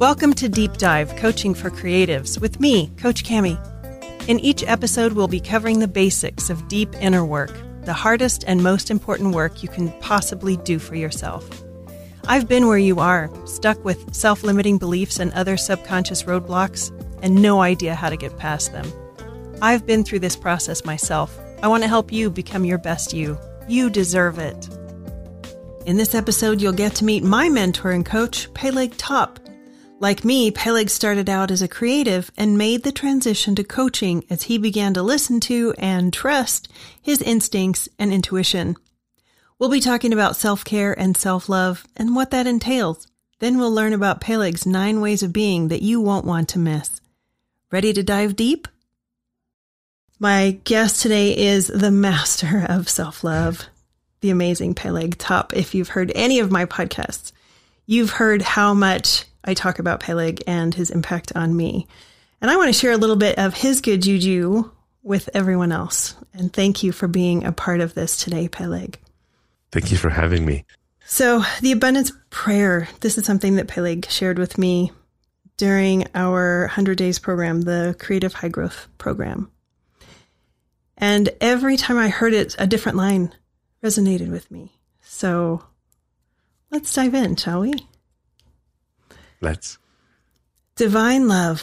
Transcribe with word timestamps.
Welcome 0.00 0.32
to 0.36 0.48
Deep 0.48 0.78
Dive 0.78 1.14
Coaching 1.16 1.52
for 1.52 1.68
Creatives 1.68 2.40
with 2.40 2.58
me, 2.58 2.90
Coach 2.96 3.22
Cami. 3.22 3.58
In 4.30 4.40
each 4.40 4.64
episode, 4.64 5.12
we'll 5.12 5.28
be 5.28 5.40
covering 5.40 5.78
the 5.78 5.86
basics 5.86 6.48
of 6.48 6.68
deep 6.68 6.94
inner 7.02 7.22
work, 7.22 7.52
the 7.82 7.92
hardest 7.92 8.42
and 8.46 8.62
most 8.62 8.90
important 8.90 9.34
work 9.34 9.62
you 9.62 9.68
can 9.68 9.92
possibly 10.00 10.56
do 10.56 10.78
for 10.78 10.94
yourself. 10.94 11.46
I've 12.26 12.48
been 12.48 12.66
where 12.66 12.78
you 12.78 12.98
are, 12.98 13.30
stuck 13.46 13.84
with 13.84 14.14
self 14.14 14.42
limiting 14.42 14.78
beliefs 14.78 15.18
and 15.18 15.34
other 15.34 15.58
subconscious 15.58 16.22
roadblocks, 16.22 16.90
and 17.22 17.42
no 17.42 17.60
idea 17.60 17.94
how 17.94 18.08
to 18.08 18.16
get 18.16 18.38
past 18.38 18.72
them. 18.72 18.90
I've 19.60 19.84
been 19.84 20.02
through 20.02 20.20
this 20.20 20.34
process 20.34 20.82
myself. 20.82 21.38
I 21.62 21.68
want 21.68 21.82
to 21.82 21.90
help 21.90 22.10
you 22.10 22.30
become 22.30 22.64
your 22.64 22.78
best 22.78 23.12
you. 23.12 23.38
You 23.68 23.90
deserve 23.90 24.38
it. 24.38 24.66
In 25.84 25.98
this 25.98 26.14
episode, 26.14 26.62
you'll 26.62 26.72
get 26.72 26.94
to 26.94 27.04
meet 27.04 27.22
my 27.22 27.50
mentor 27.50 27.90
and 27.90 28.06
coach, 28.06 28.50
Peleg 28.54 28.96
Top. 28.96 29.38
Like 30.00 30.24
me, 30.24 30.50
Peleg 30.50 30.88
started 30.88 31.28
out 31.28 31.50
as 31.50 31.60
a 31.60 31.68
creative 31.68 32.30
and 32.34 32.56
made 32.56 32.84
the 32.84 32.90
transition 32.90 33.54
to 33.56 33.62
coaching 33.62 34.24
as 34.30 34.44
he 34.44 34.56
began 34.56 34.94
to 34.94 35.02
listen 35.02 35.40
to 35.40 35.74
and 35.76 36.10
trust 36.10 36.72
his 37.02 37.20
instincts 37.20 37.86
and 37.98 38.10
intuition. 38.10 38.76
We'll 39.58 39.68
be 39.68 39.78
talking 39.78 40.14
about 40.14 40.36
self 40.36 40.64
care 40.64 40.98
and 40.98 41.18
self 41.18 41.50
love 41.50 41.86
and 41.94 42.16
what 42.16 42.30
that 42.30 42.46
entails. 42.46 43.08
Then 43.40 43.58
we'll 43.58 43.74
learn 43.74 43.92
about 43.92 44.22
Peleg's 44.22 44.64
nine 44.64 45.02
ways 45.02 45.22
of 45.22 45.34
being 45.34 45.68
that 45.68 45.82
you 45.82 46.00
won't 46.00 46.24
want 46.24 46.48
to 46.50 46.58
miss. 46.58 47.02
Ready 47.70 47.92
to 47.92 48.02
dive 48.02 48.36
deep? 48.36 48.68
My 50.18 50.58
guest 50.64 51.02
today 51.02 51.36
is 51.36 51.66
the 51.66 51.90
master 51.90 52.64
of 52.70 52.88
self 52.88 53.22
love, 53.22 53.66
the 54.22 54.30
amazing 54.30 54.72
Peleg 54.72 55.18
Top. 55.18 55.54
If 55.54 55.74
you've 55.74 55.90
heard 55.90 56.10
any 56.14 56.38
of 56.38 56.50
my 56.50 56.64
podcasts, 56.64 57.32
you've 57.84 58.12
heard 58.12 58.40
how 58.40 58.72
much 58.72 59.26
I 59.44 59.54
talk 59.54 59.78
about 59.78 60.00
Peleg 60.00 60.42
and 60.46 60.74
his 60.74 60.90
impact 60.90 61.32
on 61.34 61.56
me. 61.56 61.86
And 62.40 62.50
I 62.50 62.56
want 62.56 62.68
to 62.68 62.78
share 62.78 62.92
a 62.92 62.96
little 62.96 63.16
bit 63.16 63.38
of 63.38 63.54
his 63.54 63.80
good 63.80 64.02
juju 64.02 64.70
with 65.02 65.28
everyone 65.34 65.72
else. 65.72 66.16
And 66.34 66.52
thank 66.52 66.82
you 66.82 66.92
for 66.92 67.08
being 67.08 67.44
a 67.44 67.52
part 67.52 67.80
of 67.80 67.94
this 67.94 68.16
today, 68.16 68.48
Peleg. 68.48 68.98
Thank 69.72 69.90
you 69.90 69.98
for 69.98 70.10
having 70.10 70.44
me. 70.44 70.64
So, 71.06 71.42
the 71.60 71.72
abundance 71.72 72.12
prayer, 72.30 72.88
this 73.00 73.18
is 73.18 73.24
something 73.24 73.56
that 73.56 73.68
Peleg 73.68 74.08
shared 74.08 74.38
with 74.38 74.58
me 74.58 74.92
during 75.56 76.06
our 76.14 76.62
100 76.62 76.96
days 76.96 77.18
program, 77.18 77.62
the 77.62 77.96
creative 77.98 78.32
high 78.32 78.48
growth 78.48 78.86
program. 78.96 79.50
And 80.96 81.30
every 81.40 81.76
time 81.76 81.98
I 81.98 82.08
heard 82.08 82.32
it, 82.32 82.54
a 82.58 82.66
different 82.66 82.96
line 82.96 83.34
resonated 83.82 84.30
with 84.30 84.50
me. 84.50 84.72
So, 85.02 85.64
let's 86.70 86.92
dive 86.94 87.14
in, 87.14 87.36
shall 87.36 87.60
we? 87.60 87.74
Let's. 89.40 89.78
Divine 90.76 91.28
love, 91.28 91.62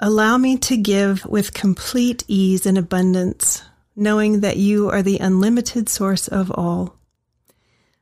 allow 0.00 0.36
me 0.36 0.56
to 0.58 0.76
give 0.76 1.24
with 1.26 1.54
complete 1.54 2.24
ease 2.28 2.66
and 2.66 2.76
abundance, 2.76 3.62
knowing 3.94 4.40
that 4.40 4.56
you 4.56 4.90
are 4.90 5.02
the 5.02 5.18
unlimited 5.18 5.88
source 5.88 6.28
of 6.28 6.50
all. 6.50 6.96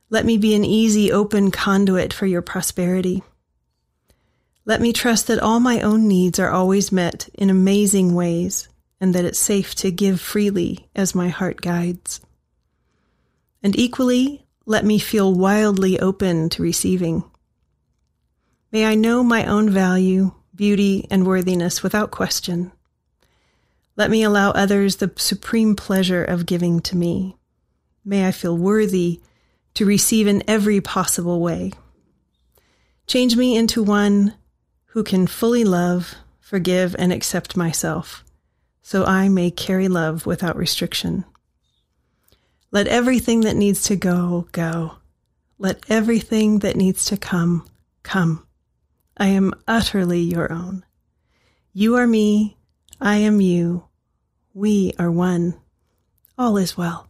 Let 0.09 0.25
me 0.25 0.37
be 0.37 0.55
an 0.55 0.65
easy, 0.65 1.11
open 1.11 1.51
conduit 1.51 2.13
for 2.13 2.25
your 2.25 2.41
prosperity. 2.41 3.23
Let 4.65 4.81
me 4.81 4.93
trust 4.93 5.27
that 5.27 5.39
all 5.39 5.59
my 5.59 5.81
own 5.81 6.07
needs 6.07 6.39
are 6.39 6.51
always 6.51 6.91
met 6.91 7.29
in 7.33 7.49
amazing 7.49 8.13
ways 8.13 8.67
and 8.99 9.15
that 9.15 9.25
it's 9.25 9.39
safe 9.39 9.73
to 9.75 9.91
give 9.91 10.21
freely 10.21 10.87
as 10.95 11.15
my 11.15 11.29
heart 11.29 11.61
guides. 11.61 12.21
And 13.63 13.77
equally, 13.77 14.45
let 14.65 14.85
me 14.85 14.99
feel 14.99 15.33
wildly 15.33 15.99
open 15.99 16.49
to 16.49 16.61
receiving. 16.61 17.23
May 18.71 18.85
I 18.85 18.95
know 18.95 19.21
my 19.21 19.45
own 19.45 19.69
value, 19.69 20.31
beauty, 20.55 21.05
and 21.11 21.27
worthiness 21.27 21.83
without 21.83 22.09
question. 22.09 22.71
Let 23.97 24.09
me 24.09 24.23
allow 24.23 24.51
others 24.51 24.95
the 24.95 25.11
supreme 25.17 25.75
pleasure 25.75 26.23
of 26.23 26.45
giving 26.45 26.79
to 26.81 26.95
me. 26.95 27.35
May 28.05 28.25
I 28.25 28.31
feel 28.31 28.57
worthy 28.57 29.19
to 29.73 29.85
receive 29.85 30.25
in 30.25 30.43
every 30.47 30.79
possible 30.79 31.41
way. 31.41 31.73
Change 33.07 33.35
me 33.35 33.57
into 33.57 33.83
one 33.83 34.35
who 34.85 35.03
can 35.03 35.27
fully 35.27 35.65
love, 35.65 36.15
forgive, 36.39 36.95
and 36.97 37.11
accept 37.11 37.57
myself, 37.57 38.23
so 38.81 39.03
I 39.03 39.27
may 39.27 39.51
carry 39.51 39.89
love 39.89 40.25
without 40.25 40.55
restriction. 40.55 41.25
Let 42.71 42.87
everything 42.87 43.41
that 43.41 43.57
needs 43.57 43.83
to 43.83 43.97
go, 43.97 44.47
go. 44.53 44.95
Let 45.59 45.83
everything 45.89 46.59
that 46.59 46.77
needs 46.77 47.03
to 47.05 47.17
come, 47.17 47.67
come. 48.03 48.47
I 49.21 49.27
am 49.27 49.53
utterly 49.67 50.19
your 50.19 50.51
own. 50.51 50.83
You 51.73 51.97
are 51.97 52.07
me, 52.07 52.57
I 52.99 53.17
am 53.17 53.39
you. 53.39 53.85
We 54.55 54.93
are 54.97 55.11
one. 55.11 55.59
All 56.39 56.57
is 56.57 56.75
well. 56.75 57.07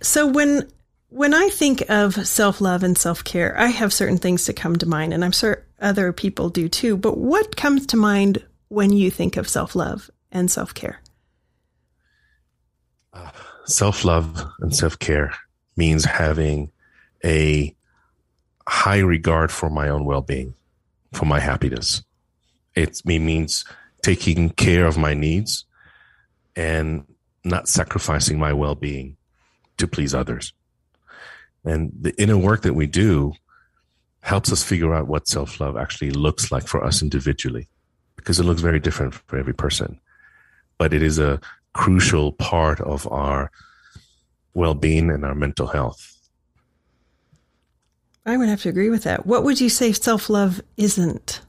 So 0.00 0.28
when 0.28 0.70
when 1.10 1.34
I 1.34 1.50
think 1.50 1.90
of 1.90 2.26
self-love 2.26 2.84
and 2.84 2.96
self-care, 2.96 3.54
I 3.58 3.66
have 3.66 3.92
certain 3.92 4.16
things 4.16 4.46
to 4.46 4.54
come 4.54 4.76
to 4.76 4.86
mind 4.86 5.12
and 5.12 5.22
I'm 5.22 5.32
sure 5.32 5.66
other 5.78 6.10
people 6.10 6.48
do 6.48 6.70
too, 6.70 6.96
but 6.96 7.18
what 7.18 7.54
comes 7.54 7.84
to 7.88 7.98
mind 7.98 8.42
when 8.68 8.94
you 8.94 9.10
think 9.10 9.36
of 9.36 9.46
self-love 9.46 10.10
and 10.32 10.50
self-care? 10.50 11.02
Uh, 13.12 13.30
self-love 13.66 14.42
and 14.60 14.74
self-care 14.74 15.34
means 15.76 16.06
having 16.06 16.72
a 17.22 17.75
high 18.68 18.98
regard 18.98 19.50
for 19.50 19.70
my 19.70 19.88
own 19.88 20.04
well-being, 20.04 20.54
for 21.12 21.24
my 21.24 21.40
happiness. 21.40 22.02
It 22.74 23.00
means 23.04 23.64
taking 24.02 24.50
care 24.50 24.86
of 24.86 24.98
my 24.98 25.14
needs 25.14 25.64
and 26.54 27.06
not 27.44 27.68
sacrificing 27.68 28.38
my 28.38 28.52
well-being 28.52 29.16
to 29.78 29.86
please 29.86 30.14
others. 30.14 30.52
And 31.64 31.92
the 32.00 32.14
inner 32.20 32.38
work 32.38 32.62
that 32.62 32.74
we 32.74 32.86
do 32.86 33.32
helps 34.20 34.52
us 34.52 34.62
figure 34.62 34.94
out 34.94 35.06
what 35.06 35.28
self-love 35.28 35.76
actually 35.76 36.10
looks 36.10 36.50
like 36.50 36.66
for 36.66 36.84
us 36.84 37.02
individually 37.02 37.68
because 38.16 38.40
it 38.40 38.44
looks 38.44 38.60
very 38.60 38.80
different 38.80 39.14
for 39.14 39.38
every 39.38 39.54
person. 39.54 40.00
But 40.78 40.92
it 40.92 41.02
is 41.02 41.18
a 41.18 41.40
crucial 41.72 42.32
part 42.32 42.80
of 42.80 43.06
our 43.12 43.50
well-being 44.54 45.10
and 45.10 45.24
our 45.24 45.34
mental 45.34 45.68
health. 45.68 46.15
I 48.26 48.36
would 48.36 48.48
have 48.48 48.62
to 48.62 48.68
agree 48.68 48.90
with 48.90 49.04
that. 49.04 49.24
What 49.24 49.44
would 49.44 49.60
you 49.60 49.68
say 49.68 49.92
self 49.92 50.28
love 50.28 50.60
isn't? 50.76 51.40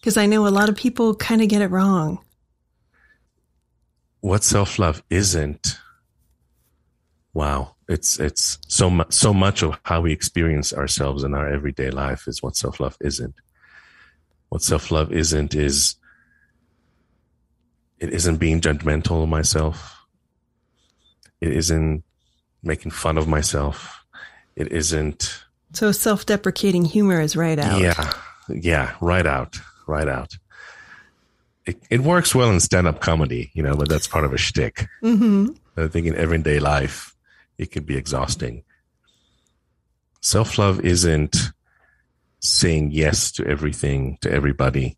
Because 0.00 0.16
I 0.16 0.26
know 0.26 0.46
a 0.46 0.48
lot 0.48 0.68
of 0.68 0.76
people 0.76 1.14
kind 1.16 1.42
of 1.42 1.48
get 1.48 1.60
it 1.60 1.66
wrong. 1.66 2.20
What 4.20 4.44
self 4.44 4.78
love 4.78 5.02
isn't? 5.10 5.76
Wow, 7.34 7.74
it's 7.88 8.20
it's 8.20 8.58
so 8.68 8.88
much 8.88 9.12
so 9.12 9.34
much 9.34 9.62
of 9.62 9.78
how 9.82 10.00
we 10.02 10.12
experience 10.12 10.72
ourselves 10.72 11.24
in 11.24 11.34
our 11.34 11.48
everyday 11.48 11.90
life 11.90 12.28
is 12.28 12.42
what 12.42 12.56
self 12.56 12.78
love 12.78 12.96
isn't. 13.00 13.34
What 14.50 14.62
self 14.62 14.92
love 14.92 15.12
isn't 15.12 15.56
is 15.56 15.96
it 17.98 18.14
isn't 18.14 18.36
being 18.36 18.60
judgmental 18.60 19.24
of 19.24 19.28
myself. 19.28 19.96
It 21.40 21.52
isn't 21.52 22.04
making 22.62 22.92
fun 22.92 23.18
of 23.18 23.26
myself. 23.26 24.04
It 24.54 24.70
isn't 24.72 25.44
so 25.72 25.92
self 25.92 26.26
deprecating 26.26 26.84
humor 26.84 27.20
is 27.20 27.36
right 27.36 27.58
out. 27.58 27.80
Yeah. 27.80 28.12
Yeah. 28.48 28.94
Right 29.00 29.26
out. 29.26 29.58
Right 29.86 30.08
out. 30.08 30.36
It, 31.66 31.82
it 31.90 32.00
works 32.00 32.34
well 32.34 32.50
in 32.50 32.60
stand 32.60 32.86
up 32.86 33.00
comedy, 33.00 33.50
you 33.54 33.62
know, 33.62 33.76
but 33.76 33.88
that's 33.88 34.08
part 34.08 34.24
of 34.24 34.32
a 34.32 34.38
shtick. 34.38 34.86
Mm-hmm. 35.02 35.50
I 35.76 35.88
think 35.88 36.06
in 36.06 36.16
everyday 36.16 36.58
life, 36.58 37.14
it 37.58 37.70
could 37.70 37.86
be 37.86 37.96
exhausting. 37.96 38.64
Self 40.20 40.58
love 40.58 40.80
isn't 40.80 41.36
saying 42.40 42.90
yes 42.92 43.30
to 43.32 43.46
everything, 43.46 44.18
to 44.22 44.30
everybody. 44.30 44.96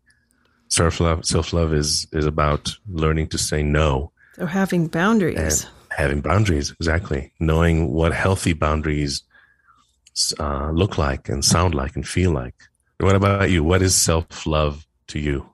Self 0.69 0.99
love, 0.99 1.25
self 1.25 1.53
love 1.53 1.73
is, 1.73 2.07
is 2.11 2.25
about 2.25 2.75
learning 2.89 3.27
to 3.29 3.37
say 3.37 3.61
no. 3.61 4.11
So 4.35 4.45
having 4.45 4.87
boundaries. 4.87 5.67
having 5.89 6.21
boundaries, 6.21 6.71
exactly. 6.71 7.31
Knowing 7.39 7.91
what 7.91 8.13
healthy 8.13 8.53
boundaries 8.53 9.21
uh, 10.39 10.71
look 10.71 10.97
like 10.97 11.29
and 11.29 11.43
sound 11.43 11.75
like 11.75 11.95
and 11.95 12.07
feel 12.07 12.31
like. 12.31 12.55
What 12.99 13.15
about 13.15 13.49
you? 13.49 13.63
What 13.63 13.81
is 13.81 13.95
self 13.95 14.45
love 14.45 14.85
to 15.07 15.19
you? 15.19 15.49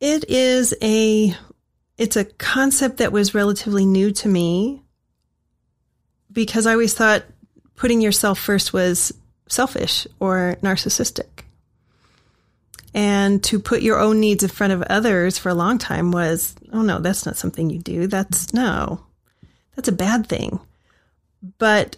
It 0.00 0.28
is 0.28 0.74
a 0.82 1.34
it's 1.98 2.16
a 2.16 2.24
concept 2.24 2.96
that 2.98 3.12
was 3.12 3.34
relatively 3.34 3.86
new 3.86 4.10
to 4.12 4.28
me 4.28 4.82
because 6.32 6.66
I 6.66 6.72
always 6.72 6.94
thought 6.94 7.24
putting 7.76 8.00
yourself 8.00 8.38
first 8.38 8.72
was 8.72 9.12
selfish 9.48 10.06
or 10.18 10.56
narcissistic. 10.62 11.44
And 12.94 13.42
to 13.44 13.58
put 13.58 13.82
your 13.82 13.98
own 13.98 14.20
needs 14.20 14.42
in 14.42 14.50
front 14.50 14.72
of 14.72 14.82
others 14.82 15.38
for 15.38 15.48
a 15.48 15.54
long 15.54 15.78
time 15.78 16.12
was, 16.12 16.54
oh 16.72 16.82
no, 16.82 16.98
that's 16.98 17.24
not 17.24 17.36
something 17.36 17.70
you 17.70 17.78
do. 17.78 18.06
That's 18.06 18.52
no, 18.52 19.04
that's 19.76 19.88
a 19.88 19.92
bad 19.92 20.26
thing. 20.26 20.60
But 21.58 21.96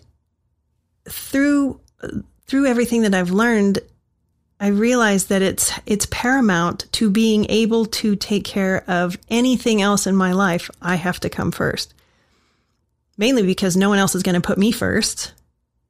through 1.09 1.81
through 2.47 2.67
everything 2.67 3.03
that 3.03 3.15
I've 3.15 3.31
learned, 3.31 3.79
I 4.61 4.69
realized 4.69 5.29
that 5.29 5.43
it's 5.43 5.73
it's 5.87 6.07
paramount 6.07 6.91
to 6.93 7.11
being 7.11 7.47
able 7.51 7.87
to 7.87 8.17
take 8.17 8.45
care 8.45 8.85
of 8.89 9.19
anything 9.29 9.83
else 9.83 10.07
in 10.07 10.17
my 10.17 10.33
life. 10.33 10.71
I 10.81 10.95
have 10.97 11.21
to 11.21 11.29
come 11.29 11.51
first. 11.51 11.93
Mainly 13.17 13.43
because 13.43 13.77
no 13.77 13.89
one 13.89 13.99
else 13.99 14.15
is 14.15 14.23
going 14.23 14.35
to 14.35 14.47
put 14.47 14.59
me 14.59 14.73
first. 14.73 15.33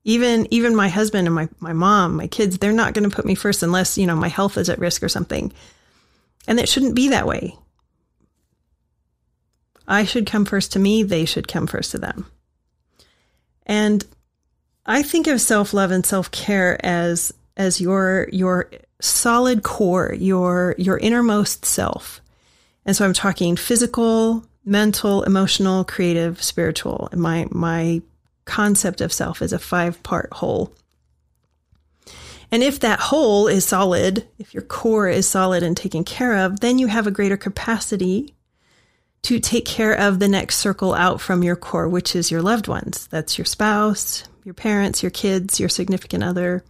Even 0.05 0.47
even 0.51 0.75
my 0.75 0.89
husband 0.89 1.27
and 1.27 1.35
my 1.35 1.49
my 1.61 1.73
mom, 1.73 2.17
my 2.17 2.27
kids, 2.27 2.59
they're 2.59 2.73
not 2.73 2.95
going 2.95 3.09
to 3.09 3.15
put 3.15 3.25
me 3.25 3.35
first 3.35 3.63
unless, 3.63 3.97
you 3.97 4.07
know, 4.07 4.17
my 4.17 4.29
health 4.29 4.59
is 4.59 4.69
at 4.69 4.79
risk 4.79 5.03
or 5.03 5.09
something. 5.09 5.53
And 6.47 6.61
it 6.61 6.69
shouldn't 6.69 6.95
be 6.95 7.09
that 7.09 7.27
way. 7.27 7.57
I 9.87 10.05
should 10.05 10.27
come 10.27 10.45
first 10.45 10.73
to 10.73 10.79
me, 10.79 11.03
they 11.03 11.25
should 11.25 11.49
come 11.49 11.67
first 11.67 11.91
to 11.93 11.99
them. 11.99 12.27
And 13.67 14.05
I 14.87 15.03
think 15.03 15.27
of 15.27 15.41
self-love 15.41 15.91
and 15.91 16.05
self-care 16.05 16.85
as 16.85 17.33
as 17.57 17.81
your 17.81 18.29
your 18.33 18.71
solid 19.01 19.63
core, 19.63 20.13
your 20.13 20.75
your 20.79 20.99
innermost 20.99 21.65
self. 21.65 22.21
And 22.85 22.95
so 22.95 23.05
I'm 23.05 23.15
talking 23.15 23.57
physical, 23.57 24.45
mental, 24.65 25.23
emotional, 25.23 25.85
creative, 25.85 26.43
spiritual. 26.43 27.09
And 27.13 27.21
my 27.21 27.47
my 27.51 28.03
concept 28.45 29.01
of 29.01 29.13
self 29.13 29.41
is 29.41 29.53
a 29.53 29.59
five-part 29.59 30.33
whole. 30.35 30.75
And 32.51 32.63
if 32.63 32.81
that 32.81 33.01
whole 33.01 33.49
is 33.49 33.65
solid, 33.65 34.29
if 34.39 34.53
your 34.53 34.63
core 34.63 35.09
is 35.09 35.27
solid 35.27 35.63
and 35.63 35.77
taken 35.77 36.05
care 36.05 36.45
of, 36.45 36.61
then 36.61 36.79
you 36.79 36.89
have 36.89 37.07
a 37.07 37.11
greater 37.11 37.39
capacity 37.39 38.35
to 39.23 39.41
take 39.41 39.65
care 39.65 39.95
of 39.95 40.19
the 40.19 40.29
next 40.29 40.59
circle 40.59 40.93
out 40.93 41.21
from 41.21 41.43
your 41.43 41.57
core, 41.57 41.89
which 41.89 42.15
is 42.15 42.31
your 42.31 42.43
loved 42.43 42.69
ones. 42.69 43.07
That's 43.09 43.39
your 43.39 43.47
spouse, 43.47 44.25
your 44.45 44.55
parents, 44.55 45.03
your 45.03 45.11
kids, 45.11 45.59
your 45.59 45.69
significant 45.69 46.23
other, 46.23 46.63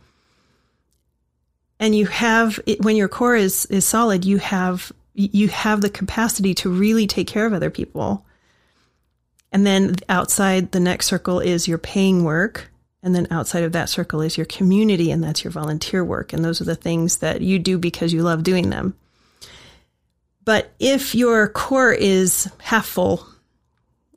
and 1.79 1.95
you 1.95 2.07
have 2.07 2.59
when 2.81 2.97
your 2.97 3.09
core 3.09 3.37
is 3.37 3.67
is 3.67 3.85
solid 3.85 4.25
you 4.25 4.39
have 4.39 4.93
you 5.15 5.49
have 5.49 5.81
the 5.81 5.91
capacity 5.91 6.55
to 6.55 6.71
really 6.71 7.07
take 7.07 7.27
care 7.27 7.47
of 7.47 7.53
other 7.53 7.71
people. 7.71 8.25
And 9.53 9.65
then 9.65 9.95
outside 10.09 10.73
the 10.73 10.81
next 10.81 11.07
circle 11.07 11.39
is 11.39 11.69
your 11.69 11.79
paying 11.79 12.25
work. 12.25 12.71
And 13.03 13.15
then 13.15 13.29
outside 13.31 13.63
of 13.63 13.73
that 13.73 13.89
circle 13.89 14.23
is 14.23 14.37
your 14.37 14.47
community 14.47 15.11
and 15.13 15.23
that's 15.23 15.45
your 15.45 15.53
volunteer 15.53 16.05
work. 16.05 16.33
And 16.33 16.45
those 16.45 16.61
are 16.61 16.65
the 16.65 16.75
things 16.75 17.19
that 17.19 17.43
you 17.43 17.61
do 17.61 17.79
because 17.79 18.13
you 18.13 18.23
love 18.23 18.43
doing 18.43 18.71
them. 18.71 18.97
But 20.45 20.73
if 20.81 21.15
your 21.15 21.49
core 21.49 21.93
is 21.93 22.51
half 22.59 22.87
full 22.87 23.27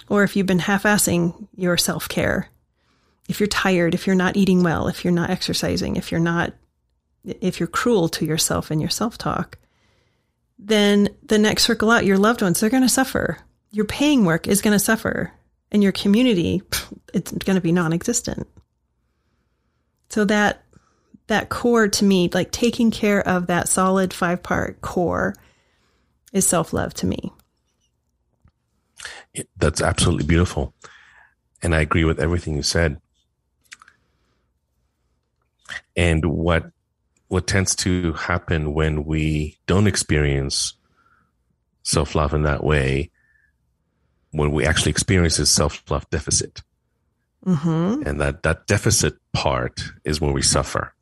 or 0.10 0.24
if 0.24 0.36
you've 0.36 0.48
been 0.48 0.60
half-assing 0.60 1.48
your 1.56 1.78
self-care 1.78 2.50
if 3.28 3.40
you're 3.40 3.48
tired 3.48 3.94
if 3.94 4.08
you're 4.08 4.16
not 4.16 4.38
eating 4.38 4.64
well 4.64 4.88
if 4.88 5.04
you're 5.04 5.14
not 5.14 5.30
exercising 5.30 5.96
if 5.96 6.12
you're 6.12 6.20
not 6.20 6.54
if 7.28 7.60
you're 7.60 7.68
cruel 7.68 8.10
to 8.10 8.26
yourself 8.26 8.72
and 8.72 8.82
your 8.82 8.90
self 8.90 9.18
talk, 9.18 9.58
then 10.58 11.10
the 11.24 11.38
next 11.38 11.64
circle 11.64 11.92
out, 11.92 12.06
your 12.06 12.18
loved 12.18 12.42
ones, 12.42 12.60
they're 12.60 12.70
going 12.70 12.84
to 12.84 12.90
suffer. 12.90 13.38
Your 13.72 13.86
paying 13.86 14.26
work 14.26 14.48
is 14.48 14.62
going 14.62 14.74
to 14.74 14.84
suffer, 14.84 15.32
and 15.72 15.84
your 15.84 15.92
community, 15.92 16.62
it's 17.14 17.32
going 17.32 17.56
to 17.56 17.62
be 17.62 17.72
non 17.72 17.94
existent. 17.94 18.48
So 20.10 20.26
that 20.26 20.64
that 21.28 21.50
core 21.50 21.90
to 21.90 22.06
me, 22.06 22.30
like 22.34 22.52
taking 22.52 22.92
care 22.92 23.28
of 23.28 23.48
that 23.48 23.68
solid 23.68 24.14
five 24.14 24.42
part 24.42 24.82
core, 24.82 25.36
is 26.32 26.48
self 26.48 26.74
love 26.74 26.94
to 26.96 27.08
me. 27.08 27.34
That's 29.58 29.82
absolutely 29.82 30.26
beautiful. 30.26 30.74
And 31.62 31.76
I 31.76 31.82
agree 31.82 32.04
with 32.04 32.20
everything 32.20 32.56
you 32.56 32.64
said. 32.64 33.02
And 35.96 36.26
what 36.26 36.72
what 37.30 37.48
tends 37.48 37.76
to 37.76 38.14
happen 38.14 38.74
when 38.74 39.04
we 39.04 39.58
don't 39.68 39.88
experience 39.88 40.74
self 41.84 42.16
love 42.16 42.34
in 42.34 42.44
that 42.44 42.64
way, 42.64 43.12
when 44.32 44.52
we 44.52 44.66
actually 44.66 44.92
experience 44.92 45.40
a 45.40 45.46
self 45.46 45.84
love 45.90 46.10
deficit. 46.10 46.62
Mm-hmm. 47.46 48.08
And 48.08 48.20
that, 48.20 48.44
that 48.44 48.68
deficit 48.68 49.16
part 49.32 49.82
is 50.04 50.20
where 50.20 50.34
we 50.34 50.42
suffer. 50.42 50.94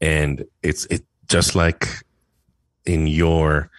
And 0.00 0.44
it's, 0.62 0.86
it 0.86 1.02
just 1.28 1.54
like 1.54 1.88
in 2.84 3.06
your 3.06 3.70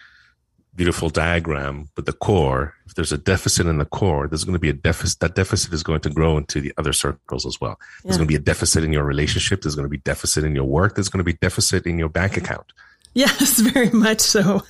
beautiful 0.82 1.10
diagram 1.10 1.88
with 1.94 2.06
the 2.06 2.12
core, 2.12 2.74
if 2.86 2.96
there's 2.96 3.12
a 3.12 3.16
deficit 3.16 3.68
in 3.68 3.78
the 3.78 3.84
core, 3.84 4.26
there's 4.26 4.42
going 4.42 4.52
to 4.52 4.58
be 4.58 4.68
a 4.68 4.72
deficit. 4.72 5.20
That 5.20 5.36
deficit 5.36 5.72
is 5.72 5.84
going 5.84 6.00
to 6.00 6.10
grow 6.10 6.36
into 6.36 6.60
the 6.60 6.72
other 6.76 6.92
circles 6.92 7.46
as 7.46 7.60
well. 7.60 7.78
Yeah. 7.78 7.86
There's 8.02 8.16
going 8.16 8.26
to 8.26 8.32
be 8.32 8.34
a 8.34 8.40
deficit 8.40 8.82
in 8.82 8.92
your 8.92 9.04
relationship. 9.04 9.62
There's 9.62 9.76
going 9.76 9.84
to 9.84 9.88
be 9.88 9.98
deficit 9.98 10.42
in 10.42 10.56
your 10.56 10.64
work. 10.64 10.96
There's 10.96 11.08
going 11.08 11.20
to 11.20 11.24
be 11.24 11.34
deficit 11.34 11.86
in 11.86 12.00
your 12.00 12.08
bank 12.08 12.36
account. 12.36 12.72
Yes, 13.14 13.60
very 13.72 13.90
much 13.90 14.18
so. 14.18 14.64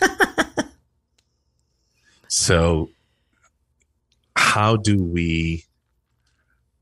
so, 2.28 2.90
how 4.36 4.76
do 4.76 5.02
we 5.02 5.64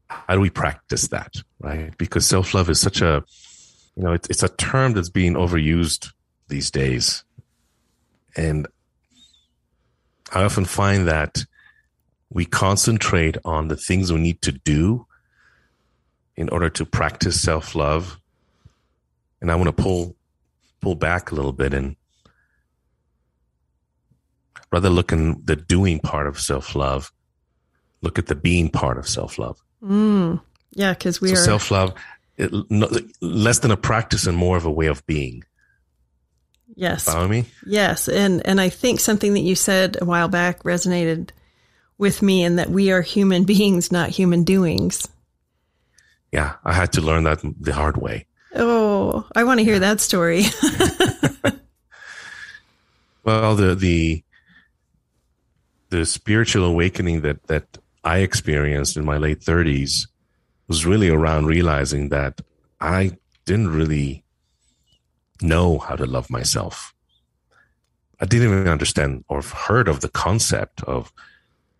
how 0.09 0.35
do 0.35 0.41
we 0.41 0.51
practice 0.51 1.07
that, 1.07 1.37
right? 1.61 1.97
Because 1.99 2.27
self 2.27 2.53
love 2.53 2.69
is 2.69 2.81
such 2.81 3.01
a 3.01 3.23
you 3.95 4.03
know 4.03 4.13
it's 4.13 4.43
a 4.43 4.49
term 4.49 4.95
that's 4.95 5.09
being 5.09 5.35
overused 5.35 6.11
these 6.49 6.73
days, 6.73 7.23
and 8.37 8.67
I 10.33 10.45
often 10.45 10.65
find 10.65 11.09
that 11.09 11.45
we 12.31 12.45
concentrate 12.45 13.37
on 13.45 13.69
the 13.69 13.77
things 13.77 14.13
we 14.13 14.21
need 14.21 14.41
to 14.43 14.53
do 14.53 15.07
in 16.37 16.49
order 16.49 16.71
to 16.71 16.87
practice 16.87 17.41
self 17.41 17.75
love. 17.75 18.19
And 19.41 19.51
I 19.51 19.57
want 19.57 19.75
to 19.77 19.83
pull 19.83 20.17
pull 20.81 20.95
back 20.95 21.31
a 21.31 21.35
little 21.35 21.53
bit 21.53 21.75
and 21.75 21.97
rather 24.73 24.89
look 24.89 25.13
in 25.13 25.41
the 25.45 25.57
doing 25.57 25.99
part 25.99 26.27
of 26.27 26.41
self 26.41 26.75
love, 26.75 27.13
look 28.01 28.19
at 28.19 28.27
the 28.27 28.35
being 28.35 28.71
part 28.71 28.99
of 28.99 29.09
self 29.09 29.39
love. 29.39 29.61
Mm, 29.83 30.41
yeah, 30.73 30.93
because 30.93 31.21
we 31.21 31.29
so 31.29 31.35
are 31.35 31.37
self 31.37 31.71
love, 31.71 31.95
less 33.21 33.59
than 33.59 33.71
a 33.71 33.77
practice 33.77 34.27
and 34.27 34.37
more 34.37 34.57
of 34.57 34.65
a 34.65 34.71
way 34.71 34.87
of 34.87 35.05
being. 35.07 35.45
Yes. 36.81 37.05
Follow 37.05 37.29
me? 37.29 37.45
Yes. 37.67 38.09
And 38.09 38.41
and 38.47 38.59
I 38.59 38.71
think 38.71 39.01
something 39.01 39.35
that 39.35 39.41
you 39.41 39.55
said 39.55 39.99
a 40.01 40.07
while 40.07 40.29
back 40.29 40.63
resonated 40.63 41.29
with 41.99 42.23
me 42.23 42.43
in 42.43 42.57
that 42.57 42.71
we 42.71 42.91
are 42.91 43.03
human 43.03 43.45
beings, 43.53 43.93
not 43.93 44.09
human 44.09 44.45
doings. 44.45 45.07
Yeah, 46.33 46.55
I 46.65 46.73
had 46.73 46.91
to 46.95 47.03
learn 47.03 47.25
that 47.25 47.43
the 47.61 47.75
hard 47.75 47.99
way. 47.99 48.25
Oh, 48.55 49.27
I 49.37 49.45
want 49.45 49.61
to 49.61 49.65
hear 49.65 49.79
that 49.79 50.01
story. 50.01 50.45
well, 53.25 53.55
the 53.57 53.75
the 53.75 54.25
the 55.91 56.07
spiritual 56.07 56.65
awakening 56.65 57.21
that 57.21 57.47
that 57.49 57.77
I 58.05 58.21
experienced 58.21 58.97
in 58.97 59.05
my 59.05 59.19
late 59.19 59.41
30s 59.41 60.07
was 60.67 60.87
really 60.87 61.11
around 61.11 61.45
realizing 61.45 62.09
that 62.09 62.41
I 62.81 63.19
didn't 63.45 63.69
really 63.69 64.25
know 65.43 65.79
how 65.79 65.97
to 65.97 66.07
love 66.07 66.31
myself. 66.31 66.95
I 68.21 68.27
didn't 68.27 68.49
even 68.49 68.69
understand 68.69 69.25
or 69.29 69.43
heard 69.43 69.89
of 69.89 70.01
the 70.01 70.09
concept 70.09 70.83
of 70.85 71.13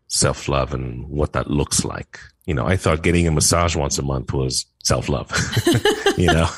self 0.09 0.49
love 0.49 0.73
and 0.75 1.09
what 1.09 1.33
that 1.33 1.51
looks 1.51 1.85
like. 1.85 2.19
You 2.47 2.55
know, 2.55 2.67
I 2.67 2.77
thought 2.77 3.03
getting 3.03 3.27
a 3.27 3.31
massage 3.31 3.77
once 3.77 3.99
a 3.99 4.03
month 4.03 4.33
was 4.33 4.67
self 4.83 5.09
love. 5.09 5.31
you 6.17 6.27
know, 6.27 6.49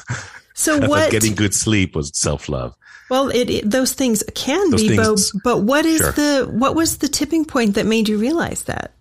so 0.55 0.87
what? 0.89 1.11
getting 1.11 1.35
good 1.35 1.55
sleep 1.55 1.95
was 1.95 2.11
self 2.15 2.49
love. 2.49 2.75
Well, 3.11 3.29
it, 3.29 3.51
it, 3.51 3.71
those 3.71 3.93
things 3.93 4.23
can 4.35 4.71
those 4.71 4.83
be, 4.83 4.97
things, 4.97 5.33
but, 5.33 5.41
but 5.45 5.59
what 5.65 5.85
is 5.85 6.01
sure. 6.01 6.13
the 6.13 6.49
what 6.51 6.75
was 6.75 6.99
the 6.99 7.09
tipping 7.09 7.45
point 7.45 7.75
that 7.75 7.85
made 7.85 8.09
you 8.09 8.19
realize 8.19 8.65
that? 8.65 8.93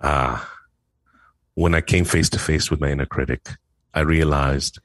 Ah, 0.00 0.42
uh, 0.42 0.44
when 1.54 1.74
I 1.74 1.80
came 1.80 2.04
face 2.04 2.30
to 2.30 2.38
face 2.38 2.70
with 2.70 2.80
my 2.80 2.90
inner 2.90 3.06
critic, 3.06 3.48
I 3.92 4.00
realized 4.00 4.78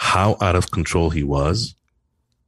how 0.00 0.34
out 0.40 0.56
of 0.56 0.70
control 0.70 1.10
he 1.10 1.22
was 1.22 1.74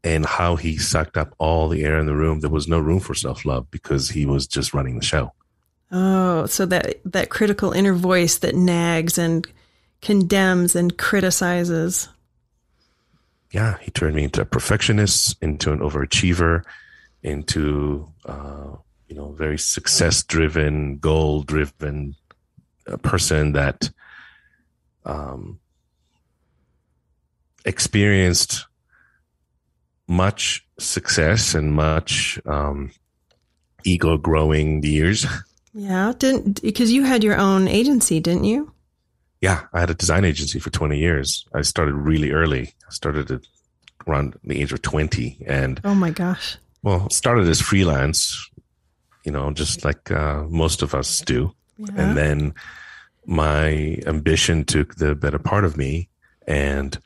and 0.03 0.25
how 0.25 0.57
he 0.57 0.79
sucked 0.79 1.19
up 1.19 1.35
all 1.37 1.69
the 1.69 1.85
air 1.85 1.99
in 1.99 2.07
the 2.07 2.17
room. 2.17 2.41
There 2.41 2.49
was 2.49 2.67
no 2.67 2.79
room 2.79 2.99
for 2.99 3.15
self 3.15 3.45
love 3.45 3.71
because 3.71 4.09
he 4.09 4.25
was 4.25 4.47
just 4.47 4.73
running 4.73 4.97
the 4.97 5.05
show. 5.05 5.35
Oh, 5.91 6.47
so 6.47 6.65
that 6.65 7.01
that 7.05 7.29
critical 7.29 7.73
inner 7.73 7.93
voice 7.93 8.39
that 8.39 8.55
nags 8.55 9.19
and 9.19 9.47
condemns 10.01 10.75
and 10.75 10.97
criticizes. 10.97 12.09
Yeah, 13.53 13.77
he 13.83 13.91
turned 13.91 14.17
me 14.17 14.25
into 14.25 14.41
a 14.41 14.47
perfectionist, 14.47 15.37
into 15.43 15.73
an 15.73 15.81
overachiever, 15.81 16.65
into 17.23 18.11
uh, 18.25 18.77
you 19.09 19.15
know 19.15 19.33
very 19.33 19.59
success 19.59 20.23
driven, 20.23 20.97
goal 20.97 21.43
driven 21.43 22.17
uh, 22.91 22.97
person 22.97 23.53
that 23.53 23.91
um, 25.05 25.61
experienced 27.65 28.67
much 30.09 30.67
success 30.79 31.55
and 31.55 31.73
much 31.73 32.41
um, 32.47 32.91
ego 33.85 34.17
growing 34.17 34.83
years. 34.83 35.27
Yeah, 35.75 36.13
didn't 36.19 36.61
because 36.63 36.93
you 36.93 37.03
had 37.05 37.25
your 37.25 37.37
own 37.37 37.67
agency, 37.67 38.21
didn't 38.21 38.45
you? 38.45 38.73
yeah, 39.43 39.63
I 39.73 39.81
had 39.81 39.91
a 39.91 39.95
design 39.95 40.25
agency 40.25 40.61
for 40.61 40.71
20 40.71 40.97
years. 40.97 41.45
I 41.53 41.63
started 41.63 41.95
really 41.95 42.31
early. 42.31 42.73
I 42.87 42.91
started 42.91 43.31
at 43.31 43.41
around 44.07 44.37
the 44.45 44.61
age 44.61 44.73
of 44.73 44.83
20 44.83 45.45
and 45.47 45.81
oh 45.85 45.95
my 45.95 46.11
gosh. 46.11 46.57
Well, 46.83 47.11
started 47.11 47.49
as 47.49 47.61
freelance, 47.61 48.51
you 49.25 49.33
know, 49.33 49.51
just 49.53 49.85
like 49.85 50.11
uh, 50.11 50.45
most 50.49 50.83
of 50.83 50.95
us 50.95 51.21
do. 51.21 51.53
Yeah. 51.77 51.91
And 51.97 52.17
then 52.17 52.55
my 53.27 53.99
ambition 54.07 54.65
took 54.65 54.95
the 54.97 55.15
better 55.15 55.39
part 55.39 55.65
of 55.65 55.77
me 55.77 56.09
and 56.47 56.99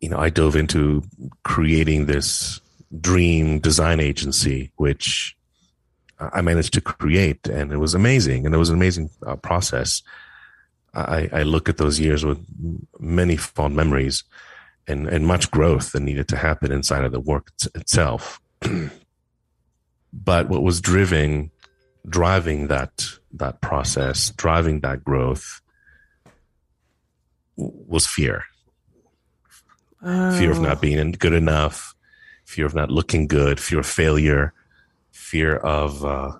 you 0.00 0.08
know, 0.08 0.18
I 0.18 0.30
dove 0.30 0.56
into 0.56 1.02
creating 1.44 2.06
this 2.06 2.60
dream 3.00 3.58
design 3.58 4.00
agency 4.00 4.72
which 4.76 5.36
I 6.18 6.40
managed 6.40 6.72
to 6.74 6.80
create 6.80 7.46
and 7.46 7.72
it 7.72 7.76
was 7.76 7.94
amazing 7.94 8.46
and 8.46 8.54
it 8.54 8.58
was 8.58 8.70
an 8.70 8.76
amazing 8.76 9.10
uh, 9.26 9.36
process. 9.36 10.02
I, 10.94 11.28
I 11.32 11.42
look 11.42 11.68
at 11.68 11.76
those 11.76 12.00
years 12.00 12.24
with 12.24 12.44
many 12.98 13.36
fond 13.36 13.76
memories 13.76 14.24
and, 14.86 15.06
and 15.06 15.26
much 15.26 15.50
growth 15.50 15.92
that 15.92 16.00
needed 16.00 16.28
to 16.28 16.36
happen 16.36 16.72
inside 16.72 17.04
of 17.04 17.12
the 17.12 17.20
work 17.20 17.52
itself. 17.74 18.40
but 20.12 20.48
what 20.48 20.62
was 20.62 20.80
driving, 20.80 21.50
driving 22.08 22.68
that, 22.68 23.04
that 23.32 23.60
process, 23.60 24.30
driving 24.30 24.80
that 24.80 25.04
growth 25.04 25.60
was 27.56 28.06
fear. 28.06 28.44
Oh. 30.02 30.38
Fear 30.38 30.52
of 30.52 30.60
not 30.60 30.78
oh. 30.78 30.80
being 30.80 31.12
good 31.12 31.32
enough, 31.32 31.94
fear 32.44 32.66
of 32.66 32.74
not 32.74 32.90
looking 32.90 33.26
good, 33.26 33.58
fear 33.58 33.80
of 33.80 33.86
failure, 33.86 34.52
fear 35.10 35.56
of, 35.56 36.04
uh, 36.04 36.38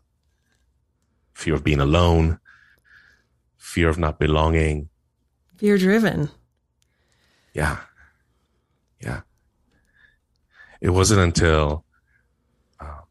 fear 1.34 1.54
of 1.54 1.64
being 1.64 1.80
alone, 1.80 2.38
fear 3.56 3.88
of 3.88 3.98
not 3.98 4.18
belonging. 4.18 4.88
Fear 5.56 5.78
driven. 5.78 6.30
Yeah. 7.52 7.78
Yeah. 9.00 9.22
It 10.80 10.90
wasn't 10.90 11.20
until 11.20 11.84
uh, 12.78 13.02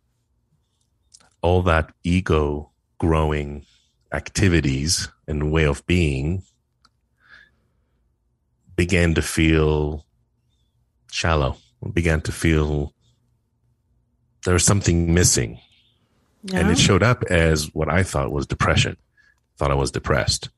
all 1.42 1.62
that 1.63 1.92
ego 2.04 2.72
growing 2.98 3.66
activities 4.13 5.10
and 5.27 5.51
way 5.51 5.66
of 5.66 5.86
being 5.86 6.44
began 8.75 9.13
to 9.16 9.22
feel 9.22 10.07
shallow, 11.12 11.58
began 11.94 12.22
to 12.22 12.32
feel 12.32 12.94
there 14.46 14.54
was 14.54 14.64
something 14.64 15.14
missing. 15.14 15.60
Yeah. 16.44 16.60
And 16.60 16.72
it 16.72 16.80
showed 16.80 17.04
up 17.04 17.24
as 17.30 17.74
what 17.74 17.90
I 17.90 18.04
thought 18.04 18.32
was 18.32 18.46
depression. 18.48 18.98
Thought 19.58 19.72
I 19.72 19.76
was 19.76 19.92
depressed. 19.92 20.50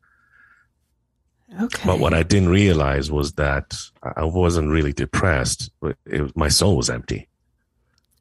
Okay. 1.61 1.83
But 1.85 1.99
what 1.99 2.13
I 2.13 2.23
didn't 2.23 2.49
realize 2.49 3.09
was 3.09 3.33
that 3.33 3.75
I 4.03 4.25
wasn't 4.25 4.69
really 4.69 4.93
depressed. 4.93 5.71
It, 6.05 6.35
my 6.35 6.49
soul 6.49 6.77
was 6.77 6.89
empty. 6.89 7.27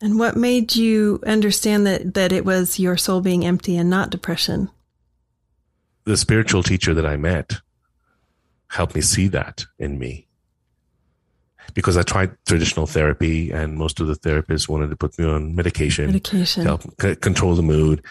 And 0.00 0.18
what 0.18 0.37
made 0.37 0.76
you 0.76 1.20
understand 1.26 1.87
that, 1.87 2.14
that 2.14 2.32
it 2.32 2.44
was 2.44 2.78
your 2.78 2.97
soul 2.97 3.20
being 3.20 3.44
empty 3.44 3.76
and 3.76 3.90
not 3.90 4.11
depression? 4.11 4.70
The 6.04 6.16
spiritual 6.16 6.62
teacher 6.62 6.94
that 6.94 7.04
I 7.04 7.16
met 7.16 7.56
helped 8.68 8.94
me 8.94 9.00
see 9.00 9.28
that 9.28 9.66
in 9.78 9.99
me. 9.99 10.27
Because 11.75 11.96
I 11.96 12.02
tried 12.02 12.37
traditional 12.46 12.87
therapy 12.87 13.50
and 13.50 13.76
most 13.76 14.00
of 14.00 14.06
the 14.06 14.14
therapists 14.14 14.68
wanted 14.68 14.90
to 14.90 14.96
put 14.96 15.18
me 15.18 15.25
on 15.26 15.54
medication, 15.54 16.06
medication. 16.06 16.62
to 16.62 16.68
help 16.68 16.82
c- 17.00 17.16
control 17.16 17.54
the 17.54 17.62
mood. 17.62 18.02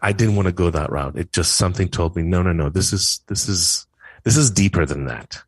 I 0.00 0.12
didn't 0.12 0.36
want 0.36 0.46
to 0.46 0.52
go 0.52 0.70
that 0.70 0.90
route. 0.92 1.16
It 1.16 1.32
just 1.32 1.56
something 1.56 1.88
told 1.88 2.16
me, 2.16 2.22
no, 2.22 2.42
no, 2.42 2.52
no, 2.52 2.68
this 2.68 2.92
is, 2.92 3.20
this 3.26 3.48
is 3.48 3.86
this 4.24 4.36
is 4.36 4.50
deeper 4.50 4.86
than 4.86 5.06
that. 5.06 5.42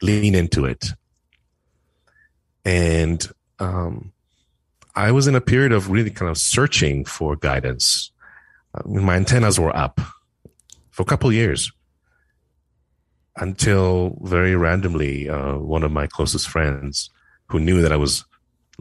Lean 0.00 0.34
into 0.34 0.64
it. 0.64 0.86
And 2.64 3.26
um, 3.58 4.12
I 4.94 5.12
was 5.12 5.26
in 5.26 5.34
a 5.34 5.40
period 5.40 5.72
of 5.72 5.90
really 5.90 6.10
kind 6.10 6.30
of 6.30 6.38
searching 6.38 7.04
for 7.04 7.36
guidance. 7.36 8.10
Uh, 8.74 8.88
my 8.88 9.16
antennas 9.16 9.58
were 9.58 9.74
up 9.76 10.00
for 10.90 11.02
a 11.02 11.06
couple 11.06 11.32
years 11.32 11.72
until 13.36 14.18
very 14.22 14.54
randomly, 14.54 15.28
uh, 15.28 15.56
one 15.56 15.82
of 15.82 15.92
my 15.92 16.06
closest 16.06 16.48
friends 16.48 17.10
who 17.46 17.58
knew 17.58 17.80
that 17.82 17.92
I 17.92 17.96
was 17.96 18.24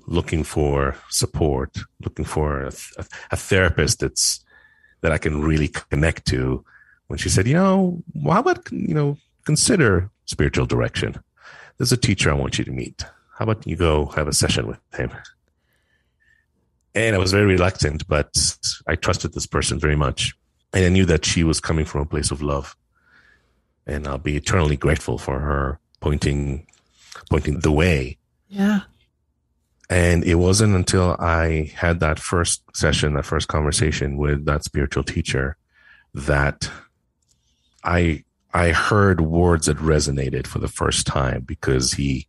looking 0.07 0.43
for 0.43 0.95
support, 1.09 1.77
looking 2.03 2.25
for 2.25 2.63
a, 2.63 2.71
a, 2.97 3.05
a 3.31 3.35
therapist 3.35 3.99
that's 3.99 4.43
that 5.01 5.11
I 5.11 5.17
can 5.17 5.41
really 5.41 5.67
connect 5.67 6.25
to, 6.27 6.63
when 7.07 7.17
she 7.17 7.27
said, 7.27 7.47
you 7.47 7.55
know, 7.55 8.03
how 8.25 8.39
about, 8.39 8.71
you 8.71 8.93
know, 8.93 9.17
consider 9.45 10.09
spiritual 10.25 10.65
direction? 10.65 11.21
There's 11.77 11.91
a 11.91 11.97
teacher 11.97 12.29
I 12.29 12.35
want 12.35 12.59
you 12.59 12.65
to 12.65 12.71
meet. 12.71 13.03
How 13.37 13.43
about 13.43 13.65
you 13.65 13.75
go 13.75 14.05
have 14.15 14.27
a 14.27 14.33
session 14.33 14.67
with 14.67 14.79
him? 14.93 15.11
And 16.93 17.15
I 17.15 17.19
was 17.19 17.31
very 17.31 17.45
reluctant, 17.45 18.07
but 18.07 18.37
I 18.87 18.95
trusted 18.95 19.33
this 19.33 19.47
person 19.47 19.79
very 19.79 19.95
much. 19.95 20.33
And 20.73 20.85
I 20.85 20.89
knew 20.89 21.05
that 21.05 21.25
she 21.25 21.43
was 21.43 21.59
coming 21.59 21.85
from 21.85 22.01
a 22.01 22.05
place 22.05 22.31
of 22.31 22.41
love. 22.41 22.75
And 23.91 24.07
I'll 24.07 24.17
be 24.17 24.37
eternally 24.37 24.77
grateful 24.77 25.17
for 25.17 25.39
her 25.39 25.79
pointing, 25.99 26.65
pointing 27.29 27.59
the 27.59 27.71
way. 27.71 28.17
Yeah. 28.47 28.81
And 29.89 30.23
it 30.23 30.35
wasn't 30.35 30.75
until 30.75 31.17
I 31.19 31.73
had 31.75 31.99
that 31.99 32.17
first 32.17 32.63
session, 32.73 33.13
that 33.15 33.25
first 33.25 33.49
conversation 33.49 34.15
with 34.15 34.45
that 34.45 34.63
spiritual 34.63 35.03
teacher 35.03 35.57
that 36.13 36.69
I 37.83 38.23
I 38.53 38.71
heard 38.71 39.21
words 39.21 39.67
that 39.67 39.77
resonated 39.77 40.47
for 40.47 40.59
the 40.59 40.67
first 40.67 41.07
time 41.07 41.41
because 41.41 41.93
he 41.93 42.27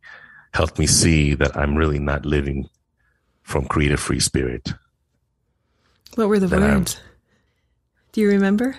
helped 0.53 0.79
me 0.79 0.87
see 0.87 1.33
that 1.35 1.55
I'm 1.55 1.75
really 1.75 1.99
not 1.99 2.25
living 2.25 2.69
from 3.43 3.65
creative 3.65 3.99
free 3.99 4.19
spirit. 4.19 4.73
What 6.15 6.29
were 6.29 6.39
the 6.39 6.47
that 6.47 6.61
words? 6.61 6.95
I'm, 6.95 7.03
Do 8.13 8.21
you 8.21 8.29
remember? 8.29 8.75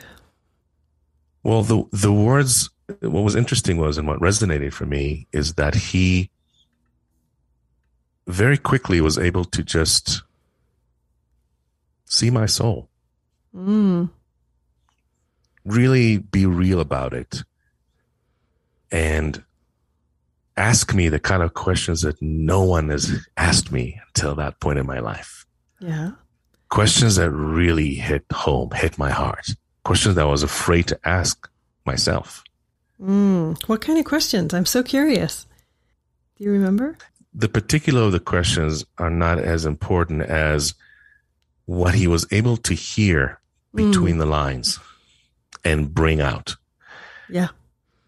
Well, 1.43 1.63
the 1.63 1.85
the 1.93 2.13
words 2.13 2.71
what 3.01 3.25
was 3.25 3.37
interesting 3.37 3.77
was 3.77 3.99
and 3.99 4.07
what 4.07 4.21
resonated 4.21 4.73
for 4.73 4.87
me 4.87 5.27
is 5.33 5.55
that 5.55 5.75
he 5.75 6.31
very 8.27 8.59
quickly 8.59 9.01
was 9.01 9.19
able 9.19 9.45
to 9.45 9.63
just 9.63 10.23
see 12.07 12.31
my 12.31 12.47
soul. 12.47 12.89
Mm 13.55 14.11
really 15.65 16.19
be 16.19 16.47
real 16.47 16.81
about 16.81 17.13
it 17.13 17.43
and 18.91 19.43
ask 20.57 20.95
me 20.95 21.09
the 21.09 21.19
kind 21.19 21.43
of 21.43 21.55
questions 21.55 22.03
that 22.03 22.21
no 22.21 22.63
one 22.63 22.89
has 22.91 23.27
asked 23.37 23.73
me 23.73 24.01
until 24.09 24.35
that 24.35 24.61
point 24.61 24.79
in 24.79 24.87
my 24.87 25.01
life. 25.01 25.47
Yeah. 25.81 26.13
Questions 26.69 27.17
that 27.17 27.31
really 27.31 27.95
hit 27.95 28.25
home, 28.33 28.71
hit 28.73 28.99
my 28.99 29.11
heart. 29.11 29.51
Questions 29.85 30.15
that 30.15 30.23
I 30.23 30.31
was 30.31 30.43
afraid 30.43 30.87
to 30.89 30.99
ask 31.05 31.49
myself. 31.85 32.45
Mm, 33.01 33.61
what 33.69 33.81
kind 33.81 33.99
of 33.99 34.05
questions? 34.05 34.55
I'm 34.55 34.67
so 34.67 34.83
curious. 34.83 35.47
Do 36.37 36.45
you 36.45 36.51
remember? 36.51 36.97
The 37.33 37.49
particular 37.49 38.03
of 38.03 38.13
the 38.13 38.21
questions 38.21 38.85
are 38.99 39.11
not 39.11 39.39
as 39.39 39.67
important 39.67 40.23
as 40.23 40.75
what 41.67 41.95
he 41.95 42.07
was 42.07 42.27
able 42.31 42.57
to 42.59 42.75
hear 42.75 43.41
between 43.75 44.17
mm. 44.17 44.19
the 44.19 44.27
lines 44.27 44.79
and 45.65 45.93
bring 45.93 46.21
out. 46.21 46.57
Yeah. 47.29 47.49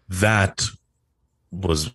That 0.09 0.65
was 1.51 1.91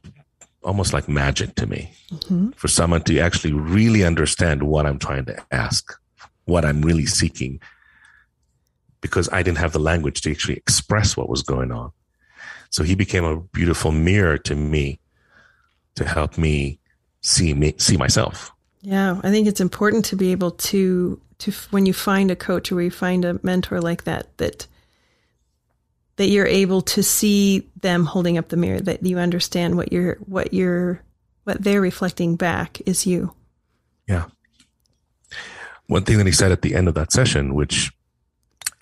almost 0.63 0.93
like 0.93 1.09
magic 1.09 1.55
to 1.57 1.67
me 1.67 1.93
mm-hmm. 2.11 2.51
for 2.51 2.69
someone 2.69 3.03
to 3.03 3.19
actually 3.19 3.53
really 3.53 4.05
understand 4.05 4.63
what 4.63 4.87
I'm 4.87 4.99
trying 4.99 5.25
to 5.27 5.45
ask, 5.51 5.93
what 6.45 6.65
I'm 6.65 6.83
really 6.83 7.07
seeking, 7.07 7.61
because 9.01 9.29
I 9.33 9.43
didn't 9.43 9.59
have 9.59 9.73
the 9.73 9.81
language 9.81 10.21
to 10.23 10.31
actually 10.31 10.57
express 10.57 11.17
what 11.17 11.29
was 11.29 11.43
going 11.43 11.73
on. 11.73 11.93
So 12.73 12.83
he 12.83 12.95
became 12.95 13.25
a 13.25 13.37
beautiful 13.37 13.93
mirror 13.93 14.39
to 14.39 14.55
me 14.55 14.99
to 15.95 16.09
help 16.09 16.39
me 16.39 16.79
see 17.21 17.53
me, 17.55 17.75
see 17.77 17.99
myself. 17.99 18.51
Yeah. 18.81 19.21
I 19.23 19.31
think 19.31 19.47
it's 19.47 19.61
important 19.61 20.07
to 20.07 20.17
be 20.17 20.33
able 20.33 20.53
to, 20.53 21.21
to, 21.39 21.53
when 21.71 21.85
you 21.85 21.93
find 21.93 22.31
a 22.31 22.37
coach 22.37 22.73
or 22.73 22.81
you 22.81 22.91
find 22.91 23.25
a 23.25 23.39
mentor 23.43 23.81
like 23.81 24.05
that, 24.05 24.37
that 24.39 24.67
that 26.17 26.29
you're 26.29 26.47
able 26.47 26.83
to 26.83 27.03
see 27.03 27.67
them 27.81 28.05
holding 28.05 28.37
up 28.37 28.49
the 28.49 28.57
mirror, 28.57 28.81
that 28.81 29.05
you 29.05 29.19
understand 29.19 29.77
what 29.77 29.93
you're, 29.93 30.17
what 30.27 30.53
you're, 30.53 31.03
what 31.45 31.63
they're 31.63 31.81
reflecting 31.81 32.37
back 32.37 32.81
is 32.85 33.07
you. 33.07 33.33
Yeah. 34.07 34.27
One 35.87 36.05
thing 36.05 36.19
that 36.19 36.27
he 36.27 36.33
said 36.33 36.53
at 36.53 36.63
the 36.63 36.75
end 36.75 36.87
of 36.89 36.95
that 36.95 37.13
session, 37.13 37.55
which 37.55 37.91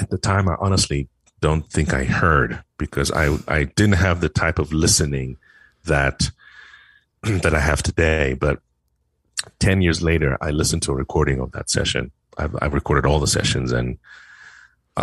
at 0.00 0.11
the 0.11 0.18
time 0.18 0.49
I 0.49 0.56
honestly 0.59 1.09
don't 1.40 1.70
think 1.70 1.92
I 1.94 2.04
heard 2.04 2.62
because 2.78 3.11
I, 3.12 3.37
I 3.49 3.64
didn't 3.64 3.97
have 3.97 4.20
the 4.20 4.28
type 4.28 4.59
of 4.59 4.73
listening 4.73 5.38
that, 5.85 6.30
that 7.23 7.54
I 7.54 7.61
have 7.61 7.82
today. 7.82 8.35
But 8.35 8.61
10 9.59 9.82
years 9.82 10.02
later, 10.02 10.37
I 10.40 10.50
listened 10.50 10.82
to 10.82 10.92
a 10.92 10.97
recording 10.97 11.40
of 11.40 11.52
that 11.52 11.70
session. 11.70 12.11
I've, 12.38 12.56
I've 12.61 12.75
recorded 12.75 13.06
all 13.06 13.18
the 13.18 13.26
sessions 13.26 13.73
and 13.73 13.99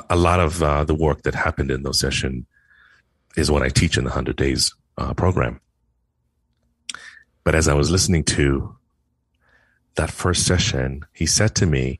a 0.09 0.15
lot 0.15 0.39
of 0.39 0.61
uh, 0.61 0.83
the 0.83 0.93
work 0.93 1.23
that 1.23 1.33
happened 1.33 1.71
in 1.71 1.83
those 1.83 1.99
sessions 1.99 2.45
is 3.35 3.51
what 3.51 3.63
I 3.63 3.69
teach 3.69 3.97
in 3.97 4.03
the 4.03 4.09
100 4.09 4.35
Days 4.35 4.73
uh, 4.97 5.13
program. 5.13 5.61
But 7.43 7.55
as 7.55 7.67
I 7.67 7.73
was 7.73 7.89
listening 7.89 8.23
to 8.25 8.75
that 9.95 10.11
first 10.11 10.45
session, 10.45 11.05
he 11.13 11.25
said 11.25 11.55
to 11.55 11.65
me, 11.65 11.99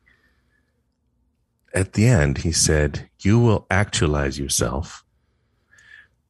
at 1.78 1.92
the 1.92 2.06
end, 2.06 2.38
he 2.38 2.50
said, 2.50 3.08
You 3.20 3.38
will 3.38 3.66
actualize 3.70 4.38
yourself 4.38 5.04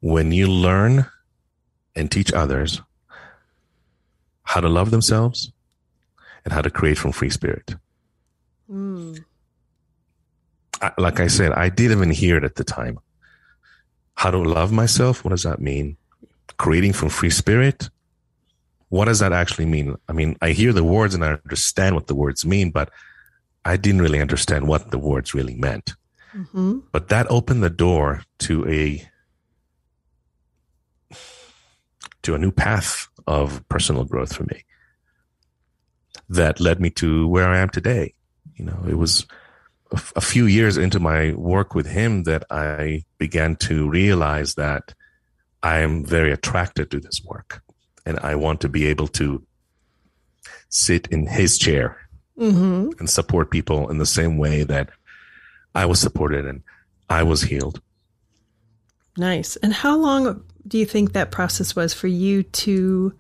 when 0.01 0.31
you 0.31 0.47
learn 0.47 1.07
and 1.97 2.11
teach 2.11 2.33
others 2.33 2.83
how 4.43 4.61
to 4.61 4.69
love 4.69 4.91
themselves 4.91 5.51
and 6.45 6.53
how 6.53 6.61
to 6.61 6.71
create 6.71 6.99
from 6.99 7.13
free 7.13 7.31
spirit. 7.31 7.77
Mm. 8.71 9.25
I, 10.83 10.93
like 10.99 11.19
I 11.19 11.27
said, 11.27 11.53
I 11.53 11.71
didn't 11.71 11.97
even 11.97 12.11
hear 12.11 12.37
it 12.37 12.45
at 12.45 12.57
the 12.57 12.65
time. 12.65 12.99
How 14.15 14.31
to 14.31 14.39
love 14.39 14.71
myself? 14.71 15.25
What 15.25 15.31
does 15.31 15.45
that 15.45 15.61
mean? 15.61 15.97
Creating 16.59 16.93
from 16.93 17.09
free 17.09 17.31
spirit? 17.31 17.89
What 18.91 19.07
does 19.07 19.21
that 19.21 19.33
actually 19.33 19.67
mean? 19.67 19.97
I 20.09 20.13
mean, 20.13 20.37
I 20.43 20.51
hear 20.51 20.73
the 20.73 20.85
words 20.85 21.15
and 21.15 21.25
I 21.25 21.33
understand 21.33 21.95
what 21.95 22.07
the 22.07 22.15
words 22.15 22.45
mean, 22.45 22.71
but 22.71 22.91
I 23.65 23.77
didn't 23.77 24.03
really 24.03 24.21
understand 24.21 24.67
what 24.67 24.91
the 24.91 24.99
words 24.99 25.35
really 25.35 25.55
meant. 25.55 25.95
Mm-hmm. 26.35 26.81
But 26.93 27.09
that 27.09 27.31
opened 27.31 27.63
the 27.63 27.71
door 27.71 28.23
to 28.41 28.69
a 28.69 29.09
to 32.23 32.35
a 32.35 32.39
new 32.39 32.51
path 32.51 33.09
of 33.27 33.67
personal 33.69 34.05
growth 34.05 34.35
for 34.35 34.45
me 34.45 34.65
that 36.29 36.61
led 36.61 36.81
me 36.81 36.91
to 36.91 37.27
where 37.29 37.49
I 37.49 37.59
am 37.59 37.71
today. 37.71 38.15
You 38.57 38.67
know, 38.67 38.85
it 38.87 38.95
was 38.95 39.27
a, 39.93 40.01
a 40.17 40.21
few 40.21 40.47
years 40.47 40.77
into 40.77 41.01
my 41.01 41.33
work 41.33 41.75
with 41.75 41.87
him 41.87 42.25
that 42.25 42.45
I 42.51 43.05
began 43.19 43.57
to 43.57 43.89
realize 43.89 44.55
that 44.55 44.95
I 45.63 45.79
am 45.79 46.05
very 46.05 46.33
attracted 46.33 46.91
to 46.91 47.01
this 47.01 47.23
work 47.25 47.63
and 48.05 48.19
I 48.21 48.35
want 48.35 48.61
to 48.63 48.69
be 48.69 48.87
able 48.87 49.09
to 49.09 49.43
sit 50.69 51.07
in 51.09 51.27
his 51.27 51.59
chair 51.59 52.08
mm-hmm. 52.39 52.91
and 52.99 53.11
support 53.11 53.51
people 53.51 53.91
in 53.91 53.99
the 53.99 54.07
same 54.07 54.39
way 54.39 54.63
that 54.65 54.91
I 55.75 55.87
was 55.87 56.01
supported 56.01 56.47
and 56.47 56.63
I 57.09 57.23
was 57.23 57.43
healed. 57.43 57.81
Nice. 59.17 59.57
And 59.57 59.73
how 59.73 59.97
long 59.97 60.45
do 60.67 60.79
you 60.79 60.87
think 60.87 61.13
that 61.13 61.31
process 61.31 61.75
was 61.75 61.93
for 61.93 62.07
you 62.07 62.45
to 62.45 63.13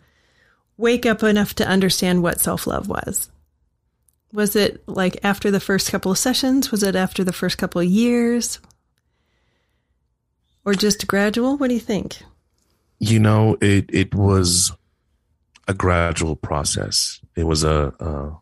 wake 0.76 1.06
up 1.06 1.22
enough 1.22 1.54
to 1.54 1.66
understand 1.66 2.22
what 2.22 2.40
self 2.40 2.66
love 2.66 2.88
was? 2.88 3.30
Was 4.32 4.54
it 4.54 4.82
like 4.86 5.18
after 5.24 5.50
the 5.50 5.60
first 5.60 5.90
couple 5.90 6.12
of 6.12 6.18
sessions? 6.18 6.70
Was 6.70 6.82
it 6.82 6.94
after 6.94 7.24
the 7.24 7.32
first 7.32 7.58
couple 7.58 7.80
of 7.80 7.86
years? 7.86 8.60
Or 10.64 10.74
just 10.74 11.06
gradual? 11.06 11.56
What 11.56 11.68
do 11.68 11.74
you 11.74 11.80
think? 11.80 12.18
You 12.98 13.18
know, 13.18 13.56
it 13.60 13.86
it 13.88 14.14
was 14.14 14.70
a 15.66 15.74
gradual 15.74 16.36
process. 16.36 17.20
It 17.36 17.44
was 17.44 17.64
a, 17.64 17.92
a, 18.00 18.06
a 18.06 18.40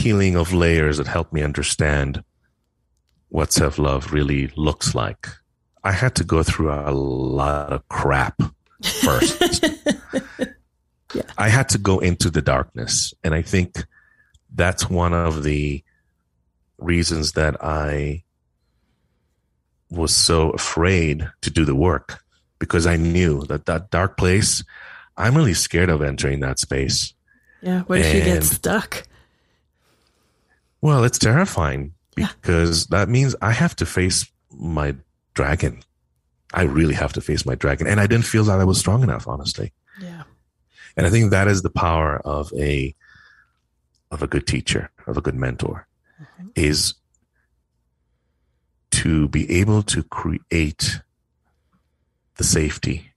peeling 0.00 0.34
of 0.34 0.50
layers 0.54 0.96
that 0.96 1.06
helped 1.06 1.30
me 1.30 1.42
understand 1.42 2.24
what 3.28 3.52
self 3.52 3.78
love 3.78 4.14
really 4.14 4.50
looks 4.56 4.94
like. 4.94 5.28
I 5.84 5.92
had 5.92 6.14
to 6.16 6.24
go 6.24 6.42
through 6.42 6.72
a 6.72 6.90
lot 6.90 7.70
of 7.70 7.86
crap 7.88 8.40
first. 8.82 9.62
yeah. 11.14 11.22
I 11.36 11.50
had 11.50 11.68
to 11.70 11.78
go 11.78 11.98
into 11.98 12.30
the 12.30 12.40
darkness. 12.40 13.12
And 13.22 13.34
I 13.34 13.42
think 13.42 13.84
that's 14.54 14.88
one 14.88 15.12
of 15.12 15.42
the 15.42 15.84
reasons 16.78 17.32
that 17.32 17.62
I 17.62 18.24
was 19.90 20.16
so 20.16 20.50
afraid 20.50 21.28
to 21.42 21.50
do 21.50 21.66
the 21.66 21.74
work 21.74 22.24
because 22.58 22.86
I 22.86 22.96
knew 22.96 23.42
that 23.46 23.66
that 23.66 23.90
dark 23.90 24.16
place, 24.16 24.64
I'm 25.18 25.36
really 25.36 25.54
scared 25.54 25.90
of 25.90 26.00
entering 26.00 26.40
that 26.40 26.58
space. 26.58 27.12
Yeah. 27.60 27.82
What 27.82 27.98
if 27.98 28.06
and, 28.06 28.18
you 28.18 28.24
get 28.24 28.44
stuck? 28.44 29.06
Well, 30.82 31.04
it's 31.04 31.18
terrifying 31.18 31.94
because 32.14 32.88
yeah. 32.90 32.98
that 32.98 33.08
means 33.08 33.36
I 33.42 33.52
have 33.52 33.76
to 33.76 33.86
face 33.86 34.30
my 34.50 34.94
dragon. 35.34 35.82
I 36.52 36.62
really 36.62 36.94
have 36.94 37.12
to 37.14 37.20
face 37.20 37.46
my 37.46 37.54
dragon. 37.54 37.86
And 37.86 38.00
I 38.00 38.06
didn't 38.06 38.26
feel 38.26 38.44
that 38.44 38.60
I 38.60 38.64
was 38.64 38.78
strong 38.78 39.02
enough, 39.02 39.28
honestly. 39.28 39.72
Yeah. 40.00 40.24
And 40.96 41.06
I 41.06 41.10
think 41.10 41.30
that 41.30 41.48
is 41.48 41.62
the 41.62 41.70
power 41.70 42.18
of 42.24 42.52
a 42.58 42.94
of 44.10 44.22
a 44.22 44.26
good 44.26 44.46
teacher, 44.46 44.90
of 45.06 45.16
a 45.16 45.20
good 45.20 45.36
mentor, 45.36 45.86
mm-hmm. 46.20 46.48
is 46.56 46.94
to 48.90 49.28
be 49.28 49.48
able 49.60 49.82
to 49.84 50.02
create 50.02 51.00
the 52.36 52.44
safety 52.44 53.12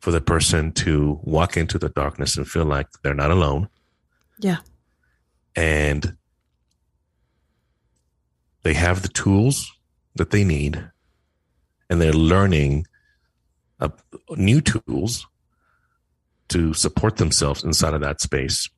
for 0.00 0.10
the 0.10 0.20
person 0.20 0.72
to 0.72 1.20
walk 1.22 1.56
into 1.56 1.78
the 1.78 1.90
darkness 1.90 2.36
and 2.36 2.48
feel 2.48 2.64
like 2.64 2.86
they're 3.02 3.12
not 3.12 3.30
alone. 3.30 3.68
Yeah. 4.38 4.58
And 5.58 6.16
they 8.62 8.74
have 8.74 9.02
the 9.02 9.08
tools 9.08 9.72
that 10.14 10.30
they 10.30 10.44
need 10.44 10.88
and 11.90 12.00
they're 12.00 12.12
learning 12.12 12.86
uh, 13.80 13.88
new 14.36 14.60
tools 14.60 15.26
to 16.50 16.72
support 16.74 17.16
themselves 17.16 17.64
inside 17.64 17.92
of 17.92 18.02
that 18.02 18.20
space. 18.20 18.70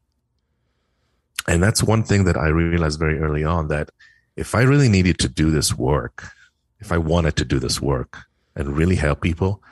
And 1.46 1.62
that's 1.62 1.82
one 1.82 2.02
thing 2.02 2.24
that 2.24 2.38
I 2.38 2.48
realized 2.48 2.98
very 2.98 3.18
early 3.18 3.44
on 3.44 3.68
that 3.68 3.90
if 4.36 4.54
I 4.54 4.62
really 4.62 4.88
needed 4.88 5.18
to 5.18 5.28
do 5.28 5.50
this 5.50 5.76
work, 5.76 6.30
if 6.78 6.92
I 6.92 6.96
wanted 6.96 7.36
to 7.36 7.44
do 7.44 7.58
this 7.58 7.78
work 7.78 8.16
and 8.56 8.74
really 8.74 8.96
help 8.96 9.20
people, 9.20 9.62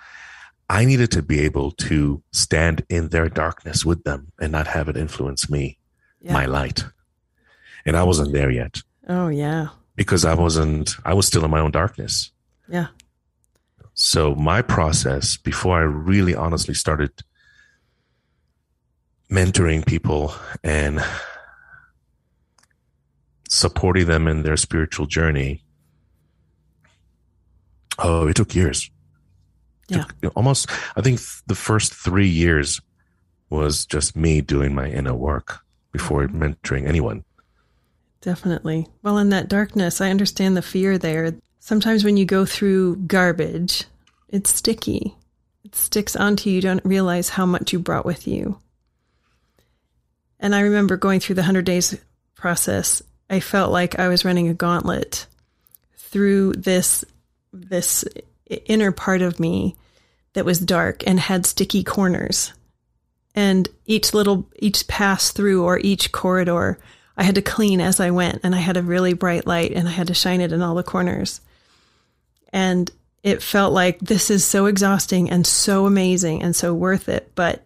I 0.69 0.85
needed 0.85 1.11
to 1.13 1.23
be 1.23 1.41
able 1.41 1.71
to 1.89 2.23
stand 2.33 2.85
in 2.91 3.09
their 3.09 3.31
darkness 3.31 3.87
with 3.87 4.05
them 4.05 4.31
and 4.39 4.53
not 4.53 4.67
have 4.67 4.91
it 4.91 4.97
influence 4.99 5.49
me, 5.49 5.79
yeah. 6.21 6.35
my 6.35 6.45
light. 6.45 6.85
And 7.89 7.97
I 7.97 8.05
wasn't 8.05 8.35
there 8.35 8.51
yet. 8.51 8.83
Oh, 9.09 9.29
yeah. 9.29 9.69
Because 9.97 10.27
I 10.27 10.35
wasn't, 10.35 10.95
I 11.07 11.15
was 11.15 11.27
still 11.27 11.43
in 11.43 11.51
my 11.51 11.61
own 11.61 11.71
darkness. 11.71 12.31
Yeah. 12.69 12.89
So 13.95 14.35
my 14.35 14.61
process 14.61 15.39
before 15.39 15.79
I 15.79 15.85
really 15.85 16.35
honestly 16.35 16.75
started 16.75 17.11
mentoring 19.31 19.87
people 19.87 20.35
and 20.63 21.03
supporting 23.49 24.07
them 24.07 24.29
in 24.29 24.43
their 24.43 24.59
spiritual 24.59 25.07
journey. 25.07 25.65
Oh, 27.99 28.29
it 28.29 28.37
took 28.37 28.55
years. 28.55 28.91
Yeah. 29.89 30.05
Took 30.21 30.37
almost, 30.37 30.71
I 30.95 31.01
think 31.01 31.21
the 31.47 31.55
first 31.55 31.95
three 31.95 32.29
years 32.29 32.83
was 33.49 33.87
just 33.87 34.15
me 34.15 34.43
doing 34.43 34.75
my 34.75 34.89
inner 34.89 35.15
work 35.15 35.61
before 35.91 36.29
mm-hmm. 36.29 36.43
mentoring 36.43 36.87
anyone. 36.87 37.25
Definitely. 38.21 38.89
Well, 39.03 39.19
in 39.19 39.29
that 39.31 39.49
darkness, 39.49 40.01
I 40.01 40.11
understand 40.11 40.57
the 40.57 40.63
fear 40.63 40.99
there. 40.99 41.35
Sometimes 41.61 42.05
when 42.05 42.17
you 42.17 42.25
go 42.25 42.45
through 42.45 42.97
garbage, 42.97 43.85
it's 44.29 44.51
sticky. 44.51 45.15
It 45.65 45.75
sticks 45.77 46.17
onto 46.17 46.51
you. 46.51 46.57
You 46.57 46.63
don't 46.63 46.85
realize 46.85 47.31
how 47.31 47.47
much 47.47 47.73
you 47.73 47.79
brought 47.79 48.07
with 48.07 48.27
you. 48.27 48.59
And 50.41 50.55
I 50.55 50.61
remember 50.61 50.97
going 50.97 51.21
through 51.21 51.37
the 51.37 51.43
100 51.43 51.65
days 51.65 51.97
process, 52.35 53.03
I 53.29 53.41
felt 53.41 53.73
like 53.73 53.99
I 53.99 54.09
was 54.09 54.25
running 54.25 54.49
a 54.49 54.55
gauntlet 54.55 55.27
through 55.97 56.55
this 56.55 57.05
this 57.53 58.05
inner 58.67 58.93
part 58.93 59.21
of 59.21 59.41
me 59.41 59.77
that 60.33 60.45
was 60.45 60.59
dark 60.59 61.07
and 61.07 61.19
had 61.19 61.45
sticky 61.45 61.85
corners. 61.85 62.53
And 63.35 63.69
each 63.85 64.15
little 64.15 64.49
each 64.59 64.87
pass 64.89 65.33
through 65.33 65.65
or 65.65 65.79
each 65.79 66.13
corridor 66.13 66.79
I 67.19 67.25
had 67.25 67.35
to 67.35 67.43
clean 67.43 67.81
as 67.81 67.99
I 67.99 68.13
went 68.13 68.41
and 68.45 68.55
I 68.55 68.59
had 68.59 68.77
a 68.77 68.83
really 68.83 69.13
bright 69.13 69.47
light 69.47 69.73
and 69.73 69.89
I 69.89 69.91
had 69.91 70.07
to 70.07 70.15
shine 70.15 70.41
it 70.41 70.53
in 70.53 70.63
all 70.63 70.77
the 70.77 70.85
corners. 70.85 71.41
And 72.53 72.91
it 73.23 73.43
felt 73.43 73.73
like 73.73 73.99
this 73.99 74.31
is 74.31 74.45
so 74.45 74.67
exhausting 74.67 75.29
and 75.29 75.47
so 75.47 75.85
amazing 75.85 76.43
and 76.43 76.55
so 76.55 76.73
worth 76.73 77.09
it, 77.09 77.33
but 77.35 77.65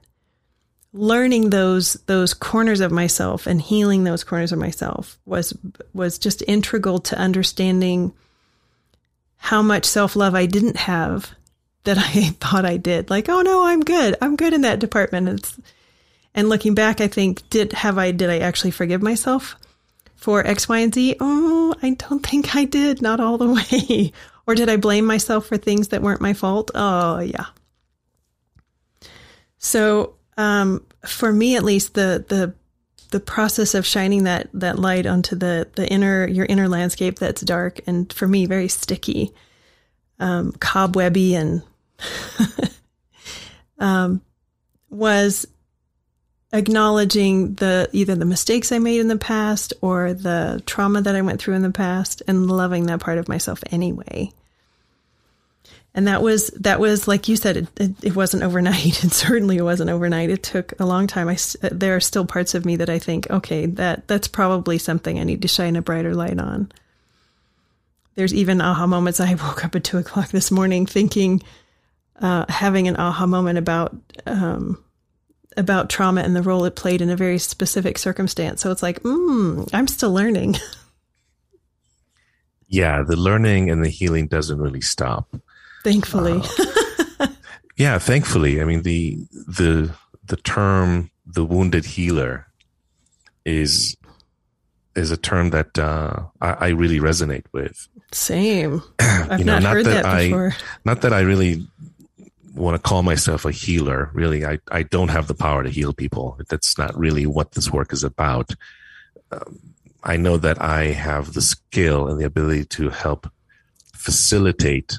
learning 0.94 1.50
those 1.50 1.94
those 2.06 2.34
corners 2.34 2.80
of 2.80 2.92
myself 2.92 3.46
and 3.46 3.62
healing 3.62 4.04
those 4.04 4.24
corners 4.24 4.52
of 4.52 4.58
myself 4.58 5.18
was 5.24 5.56
was 5.94 6.18
just 6.18 6.42
integral 6.46 6.98
to 6.98 7.18
understanding 7.18 8.12
how 9.36 9.62
much 9.62 9.84
self-love 9.84 10.34
I 10.34 10.46
didn't 10.46 10.76
have 10.76 11.30
that 11.84 11.98
I 11.98 12.30
thought 12.40 12.64
I 12.64 12.76
did. 12.76 13.10
Like, 13.10 13.28
oh 13.28 13.42
no, 13.42 13.64
I'm 13.64 13.80
good. 13.80 14.16
I'm 14.20 14.36
good 14.36 14.54
in 14.54 14.62
that 14.62 14.78
department. 14.78 15.28
It's, 15.28 15.58
and 16.34 16.48
looking 16.48 16.74
back, 16.74 17.00
I 17.00 17.08
think 17.08 17.48
did 17.50 17.72
have 17.72 17.98
I 17.98 18.10
did 18.12 18.30
I 18.30 18.38
actually 18.38 18.70
forgive 18.70 19.02
myself 19.02 19.56
for 20.16 20.46
X, 20.46 20.68
Y, 20.68 20.78
and 20.78 20.94
Z? 20.94 21.16
Oh, 21.20 21.74
I 21.82 21.90
don't 21.90 22.26
think 22.26 22.54
I 22.56 22.64
did. 22.64 23.02
Not 23.02 23.20
all 23.20 23.38
the 23.38 23.48
way. 23.70 24.12
or 24.46 24.54
did 24.54 24.68
I 24.68 24.76
blame 24.76 25.04
myself 25.04 25.46
for 25.46 25.56
things 25.56 25.88
that 25.88 26.02
weren't 26.02 26.20
my 26.20 26.32
fault? 26.32 26.70
Oh 26.74 27.18
yeah. 27.18 27.46
So 29.58 30.14
um, 30.36 30.84
for 31.06 31.32
me, 31.32 31.56
at 31.56 31.64
least, 31.64 31.94
the 31.94 32.24
the 32.28 32.54
the 33.10 33.20
process 33.20 33.74
of 33.74 33.86
shining 33.86 34.24
that 34.24 34.48
that 34.54 34.78
light 34.78 35.06
onto 35.06 35.36
the 35.36 35.68
the 35.74 35.86
inner 35.88 36.26
your 36.26 36.46
inner 36.46 36.68
landscape 36.68 37.18
that's 37.18 37.42
dark 37.42 37.80
and 37.86 38.12
for 38.12 38.26
me 38.26 38.46
very 38.46 38.68
sticky, 38.68 39.32
um, 40.18 40.52
cobwebby 40.52 41.34
and 41.34 41.62
um, 43.78 44.22
was 44.88 45.46
acknowledging 46.52 47.54
the 47.54 47.88
either 47.92 48.14
the 48.14 48.24
mistakes 48.24 48.72
I 48.72 48.78
made 48.78 49.00
in 49.00 49.08
the 49.08 49.16
past 49.16 49.72
or 49.80 50.12
the 50.12 50.62
trauma 50.66 51.00
that 51.02 51.16
I 51.16 51.22
went 51.22 51.40
through 51.40 51.54
in 51.54 51.62
the 51.62 51.70
past 51.70 52.22
and 52.28 52.50
loving 52.50 52.86
that 52.86 53.00
part 53.00 53.18
of 53.18 53.28
myself 53.28 53.62
anyway. 53.70 54.30
And 55.94 56.08
that 56.08 56.22
was 56.22 56.48
that 56.60 56.80
was 56.80 57.06
like 57.06 57.28
you 57.28 57.36
said 57.36 57.56
it, 57.56 57.66
it, 57.76 57.90
it 58.02 58.16
wasn't 58.16 58.42
overnight. 58.42 59.04
It 59.04 59.12
certainly 59.12 59.60
wasn't 59.60 59.90
overnight. 59.90 60.30
It 60.30 60.42
took 60.42 60.78
a 60.80 60.86
long 60.86 61.06
time. 61.06 61.28
I 61.28 61.36
there 61.60 61.96
are 61.96 62.00
still 62.00 62.26
parts 62.26 62.54
of 62.54 62.64
me 62.64 62.76
that 62.76 62.90
I 62.90 62.98
think, 62.98 63.30
okay, 63.30 63.66
that 63.66 64.08
that's 64.08 64.28
probably 64.28 64.78
something 64.78 65.18
I 65.18 65.24
need 65.24 65.42
to 65.42 65.48
shine 65.48 65.76
a 65.76 65.82
brighter 65.82 66.14
light 66.14 66.38
on. 66.38 66.72
There's 68.14 68.34
even 68.34 68.60
aha 68.60 68.86
moments. 68.86 69.20
I 69.20 69.34
woke 69.42 69.64
up 69.64 69.74
at 69.74 69.84
two 69.84 69.98
o'clock 69.98 70.28
this 70.28 70.50
morning 70.50 70.86
thinking, 70.86 71.42
uh, 72.20 72.46
having 72.48 72.88
an 72.88 72.96
aha 72.96 73.26
moment 73.26 73.58
about 73.58 73.94
um, 74.26 74.82
about 75.56 75.90
trauma 75.90 76.22
and 76.22 76.34
the 76.34 76.42
role 76.42 76.64
it 76.64 76.76
played 76.76 77.00
in 77.00 77.10
a 77.10 77.16
very 77.16 77.38
specific 77.38 77.98
circumstance. 77.98 78.60
So 78.60 78.70
it's 78.70 78.82
like, 78.82 79.02
mm, 79.02 79.68
I'm 79.72 79.88
still 79.88 80.12
learning. 80.12 80.56
yeah, 82.68 83.02
the 83.02 83.16
learning 83.16 83.70
and 83.70 83.84
the 83.84 83.88
healing 83.88 84.26
doesn't 84.26 84.58
really 84.58 84.80
stop. 84.80 85.34
Thankfully. 85.84 86.40
Uh, 87.18 87.28
yeah, 87.76 87.98
thankfully. 87.98 88.60
I 88.60 88.64
mean 88.64 88.82
the 88.82 89.18
the 89.32 89.92
the 90.24 90.36
term 90.38 91.10
the 91.26 91.44
wounded 91.44 91.84
healer 91.84 92.46
is 93.44 93.96
is 94.94 95.10
a 95.10 95.16
term 95.16 95.50
that 95.50 95.78
uh, 95.78 96.24
I, 96.40 96.50
I, 96.50 96.68
really 96.68 97.00
resonate 97.00 97.46
with. 97.52 97.88
Same. 98.12 98.82
I've 98.98 99.38
you 99.38 99.44
know, 99.46 99.54
not, 99.54 99.62
not 99.62 99.72
heard 99.72 99.86
that, 99.86 100.02
that 100.02 100.22
before. 100.22 100.50
I, 100.50 100.62
not 100.84 101.00
that 101.00 101.14
I 101.14 101.20
really 101.20 101.66
want 102.54 102.74
to 102.76 102.88
call 102.88 103.02
myself 103.02 103.44
a 103.44 103.52
healer. 103.52 104.10
Really, 104.12 104.44
I, 104.44 104.58
I 104.70 104.82
don't 104.82 105.08
have 105.08 105.26
the 105.26 105.34
power 105.34 105.62
to 105.62 105.70
heal 105.70 105.92
people. 105.92 106.38
That's 106.48 106.78
not 106.78 106.96
really 106.96 107.26
what 107.26 107.52
this 107.52 107.70
work 107.70 107.92
is 107.92 108.04
about. 108.04 108.52
Um, 109.30 109.60
I 110.04 110.16
know 110.16 110.36
that 110.36 110.60
I 110.60 110.86
have 110.86 111.34
the 111.34 111.42
skill 111.42 112.08
and 112.08 112.20
the 112.20 112.24
ability 112.24 112.64
to 112.66 112.90
help 112.90 113.30
facilitate 113.94 114.98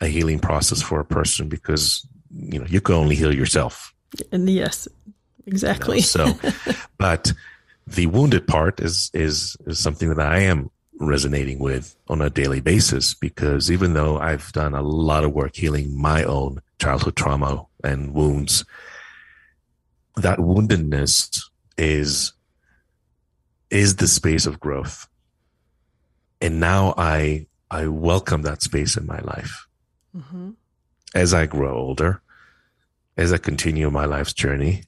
a 0.00 0.06
healing 0.06 0.38
process 0.38 0.82
for 0.82 1.00
a 1.00 1.04
person 1.04 1.48
because 1.48 2.06
you 2.30 2.58
know 2.58 2.66
you 2.68 2.80
can 2.80 2.94
only 2.94 3.16
heal 3.16 3.34
yourself. 3.34 3.92
And 4.30 4.48
yes, 4.48 4.86
exactly. 5.46 5.96
You 5.96 6.02
know, 6.16 6.38
so, 6.40 6.72
but 6.98 7.32
the 7.86 8.06
wounded 8.06 8.46
part 8.46 8.80
is 8.80 9.10
is 9.14 9.56
is 9.66 9.78
something 9.78 10.08
that 10.08 10.20
I 10.20 10.40
am 10.40 10.70
resonating 10.98 11.58
with 11.58 11.94
on 12.08 12.22
a 12.22 12.30
daily 12.30 12.60
basis 12.60 13.14
because 13.14 13.70
even 13.70 13.92
though 13.92 14.18
I've 14.18 14.50
done 14.52 14.74
a 14.74 14.82
lot 14.82 15.24
of 15.24 15.32
work 15.32 15.54
healing 15.54 16.00
my 16.00 16.24
own 16.24 16.62
childhood 16.78 17.16
trauma 17.16 17.66
and 17.82 18.14
wounds, 18.14 18.64
that 20.16 20.38
woundedness 20.38 21.42
is 21.76 22.32
is 23.70 23.96
the 23.96 24.08
space 24.08 24.46
of 24.46 24.60
growth. 24.60 25.08
And 26.40 26.60
now 26.60 26.94
I 26.96 27.46
I 27.70 27.86
welcome 27.88 28.42
that 28.42 28.62
space 28.62 28.96
in 28.96 29.06
my 29.06 29.18
life. 29.20 29.66
Mm-hmm. 30.16 30.50
As 31.14 31.34
I 31.34 31.46
grow 31.46 31.76
older, 31.76 32.22
as 33.16 33.32
I 33.32 33.38
continue 33.38 33.90
my 33.90 34.04
life's 34.04 34.32
journey, 34.32 34.84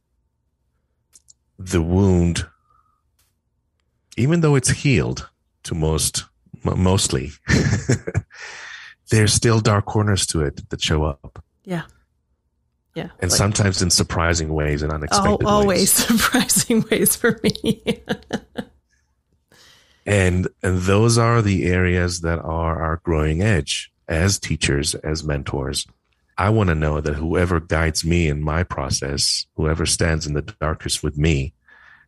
the 1.59 1.83
wound, 1.83 2.47
even 4.17 4.41
though 4.41 4.55
it's 4.55 4.69
healed 4.69 5.29
to 5.65 5.75
most, 5.75 6.25
mostly, 6.63 7.31
there's 9.11 9.33
still 9.33 9.61
dark 9.61 9.87
corners 9.87 10.27
to 10.27 10.43
it 10.43 10.69
that 10.71 10.81
show 10.81 11.05
up. 11.05 11.43
Yeah. 11.69 11.83
Yeah. 12.95 13.11
And 13.21 13.31
like, 13.31 13.37
sometimes 13.37 13.83
in 13.83 13.91
surprising 13.91 14.55
ways 14.55 14.81
and 14.81 14.91
oh, 14.91 14.95
unexpected 14.95 15.47
oh, 15.47 15.47
always 15.47 15.67
ways. 15.67 15.93
surprising 15.93 16.85
ways 16.91 17.15
for 17.15 17.39
me. 17.45 18.03
and 20.07 20.49
and 20.63 20.79
those 20.79 21.19
are 21.19 21.43
the 21.43 21.67
areas 21.67 22.23
that 22.23 22.39
are 22.39 22.83
our 22.83 23.01
growing 23.05 23.43
edge 23.43 23.93
as 24.09 24.39
teachers, 24.39 24.95
as 24.95 25.23
mentors. 25.23 25.87
I 26.39 26.49
want 26.49 26.69
to 26.71 26.75
know 26.75 27.03
that 27.03 27.17
whoever 27.17 27.61
guides 27.61 28.03
me 28.03 28.29
in 28.29 28.41
my 28.41 28.63
process, 28.63 29.47
whoever 29.57 29.85
stands 29.85 30.27
in 30.27 30.33
the 30.33 30.43
darkest 30.43 31.03
with 31.03 31.19
me, 31.19 31.53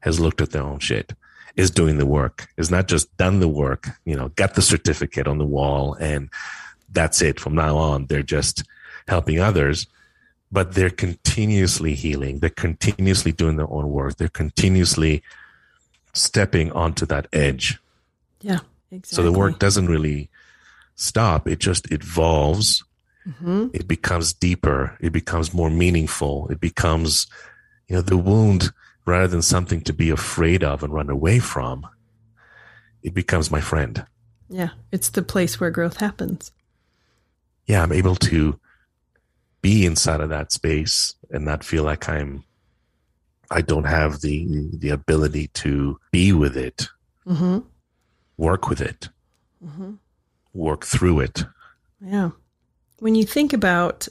has 0.01 0.18
looked 0.18 0.40
at 0.40 0.53
their 0.53 0.62
own 0.62 0.79
shit, 0.79 1.12
is 1.55 1.70
doing 1.70 1.99
the 1.99 2.07
work, 2.07 2.49
is 2.57 2.70
not 2.70 2.88
just 2.88 3.14
done 3.18 3.40
the 3.40 3.49
work, 3.49 3.88
you 4.07 4.16
know, 4.16 4.29
got 4.31 4.55
the 4.55 4.62
certificate 4.62 5.29
on 5.29 5.37
the 5.37 5.44
wall 5.44 5.92
and 6.01 6.31
that's 6.92 7.20
it. 7.20 7.38
From 7.38 7.55
now 7.55 7.77
on, 7.77 8.07
they're 8.07 8.23
just 8.23 8.64
helping 9.11 9.40
others, 9.40 9.87
but 10.53 10.75
they're 10.75 10.88
continuously 11.07 11.94
healing. 11.94 12.38
They're 12.38 12.51
continuously 12.51 13.33
doing 13.33 13.57
their 13.57 13.70
own 13.70 13.90
work. 13.90 14.16
They're 14.16 14.29
continuously 14.29 15.23
stepping 16.14 16.73
onto 16.73 17.05
that 17.07 17.27
edge. 17.33 17.79
Yeah, 18.40 18.61
exactly. 18.90 19.16
So 19.16 19.23
the 19.23 19.37
work 19.37 19.59
doesn't 19.59 19.88
really 19.88 20.31
stop. 20.94 21.49
It 21.49 21.59
just 21.59 21.90
evolves. 21.92 22.85
Mm-hmm. 23.27 23.68
It 23.75 23.87
becomes 23.87 24.33
deeper. 24.33 24.96
It 25.01 25.12
becomes 25.12 25.53
more 25.53 25.70
meaningful. 25.70 26.49
It 26.49 26.61
becomes, 26.61 27.27
you 27.88 27.96
know, 27.96 28.03
the 28.03 28.16
wound 28.16 28.70
rather 29.05 29.27
than 29.27 29.42
something 29.42 29.81
to 29.83 29.92
be 29.92 30.11
afraid 30.11 30.62
of 30.62 30.83
and 30.83 30.94
run 30.94 31.11
away 31.11 31.38
from. 31.40 31.87
It 33.03 33.12
becomes 33.12 33.51
my 33.51 33.61
friend. 33.61 34.07
Yeah, 34.49 34.70
it's 34.92 35.11
the 35.11 35.23
place 35.23 35.59
where 35.61 35.70
growth 35.70 35.99
happens. 35.99 36.53
Yeah, 37.66 37.83
I'm 37.83 37.92
able 37.92 38.16
to 38.16 38.59
be 39.62 39.85
inside 39.85 40.20
of 40.20 40.31
that 40.31 40.53
space 40.53 41.14
and 41.31 41.44
not 41.44 41.64
feel 41.64 41.85
like 41.85 42.09
I'm 42.09 42.44
I 43.51 43.62
don't 43.62 43.85
have 43.85 44.20
the 44.20 44.68
the 44.73 44.90
ability 44.90 45.49
to 45.49 45.99
be 46.12 46.33
with 46.33 46.57
it, 46.57 46.88
mm-hmm. 47.27 47.59
work 48.37 48.68
with 48.68 48.81
it, 48.81 49.09
mm-hmm. 49.64 49.94
work 50.55 50.85
through 50.85 51.20
it. 51.20 51.44
Yeah. 52.01 52.31
When 53.01 53.14
you 53.14 53.25
think 53.25 53.53
about 53.53 54.07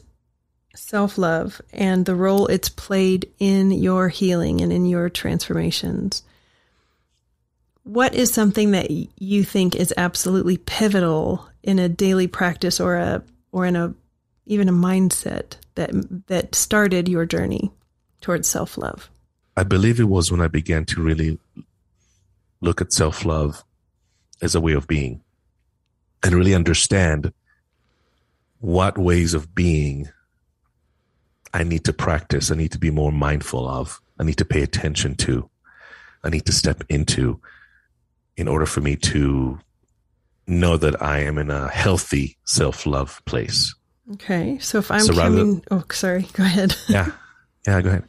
self 0.76 1.18
love 1.18 1.62
and 1.72 2.06
the 2.06 2.16
role 2.16 2.48
it's 2.48 2.70
played 2.70 3.32
in 3.40 3.72
your 3.72 4.10
healing 4.10 4.62
and 4.62 4.74
in 4.74 4.86
your 4.86 5.10
transformations, 5.10 6.24
what 7.84 8.14
is 8.14 8.34
something 8.34 8.72
that 8.72 8.92
you 8.92 9.44
think 9.44 9.76
is 9.76 9.94
absolutely 9.96 10.58
pivotal 10.58 11.48
in 11.64 11.80
a 11.80 11.90
daily 11.90 12.28
practice 12.28 12.80
or 12.80 12.98
a 12.98 13.24
or 13.52 13.66
in 13.66 13.76
a 13.76 13.94
even 14.50 14.68
a 14.68 14.74
mindset 14.74 15.56
that 15.76 15.92
that 16.28 16.56
started 16.56 17.08
your 17.08 17.26
journey 17.26 17.72
towards 18.20 18.50
self-love? 18.50 19.10
I 19.56 19.64
believe 19.64 20.00
it 20.00 20.06
was 20.06 20.32
when 20.32 20.42
I 20.42 20.48
began 20.48 20.86
to 20.86 21.02
really 21.02 21.40
look 22.62 22.82
at 22.82 22.92
self-love 22.92 23.64
as 24.42 24.56
a 24.56 24.62
way 24.62 24.74
of 24.74 24.88
being 24.88 25.22
and 26.24 26.34
really 26.34 26.56
understand 26.56 27.32
what 28.60 28.98
ways 28.98 29.34
of 29.34 29.56
being 29.56 30.10
I 31.54 31.64
need 31.64 31.86
to 31.86 31.94
practice, 31.94 32.52
I 32.52 32.56
need 32.56 32.72
to 32.74 32.80
be 32.80 32.92
more 32.92 33.12
mindful 33.12 33.68
of, 33.68 34.00
I 34.20 34.24
need 34.24 34.38
to 34.38 34.46
pay 34.46 34.62
attention 34.62 35.16
to, 35.16 35.50
I 36.24 36.30
need 36.30 36.46
to 36.46 36.52
step 36.52 36.84
into 36.90 37.40
in 38.38 38.48
order 38.48 38.66
for 38.66 38.82
me 38.82 38.96
to 38.96 39.60
know 40.46 40.78
that 40.78 41.02
I 41.02 41.20
am 41.20 41.38
in 41.38 41.50
a 41.50 41.68
healthy 41.70 42.38
self 42.46 42.86
love 42.86 43.22
place. 43.26 43.74
Okay. 44.14 44.58
So 44.60 44.80
if 44.80 44.92
I'm 44.92 45.02
so 45.02 45.14
coming, 45.14 45.64
oh, 45.72 45.84
sorry, 45.92 46.28
go 46.34 46.44
ahead. 46.44 46.76
yeah. 46.90 47.12
Yeah, 47.68 47.82
go 47.82 47.90
ahead. 47.90 48.04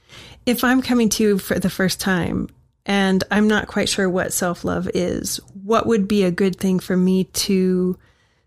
If 0.47 0.65
I'm 0.65 0.81
coming 0.81 1.09
to 1.11 1.23
you 1.23 1.39
for 1.39 1.59
the 1.59 1.71
first 1.71 2.01
time 2.01 2.49
and 2.87 3.23
I'm 3.31 3.49
not 3.49 3.67
quite 3.69 3.89
sure 3.89 4.09
what 4.09 4.33
self 4.33 4.65
love 4.65 4.89
is, 4.95 5.37
what 5.63 5.87
would 5.87 6.09
be 6.09 6.25
a 6.25 6.31
good 6.31 6.57
thing 6.57 6.79
for 6.79 6.97
me 6.97 7.25
to 7.25 7.99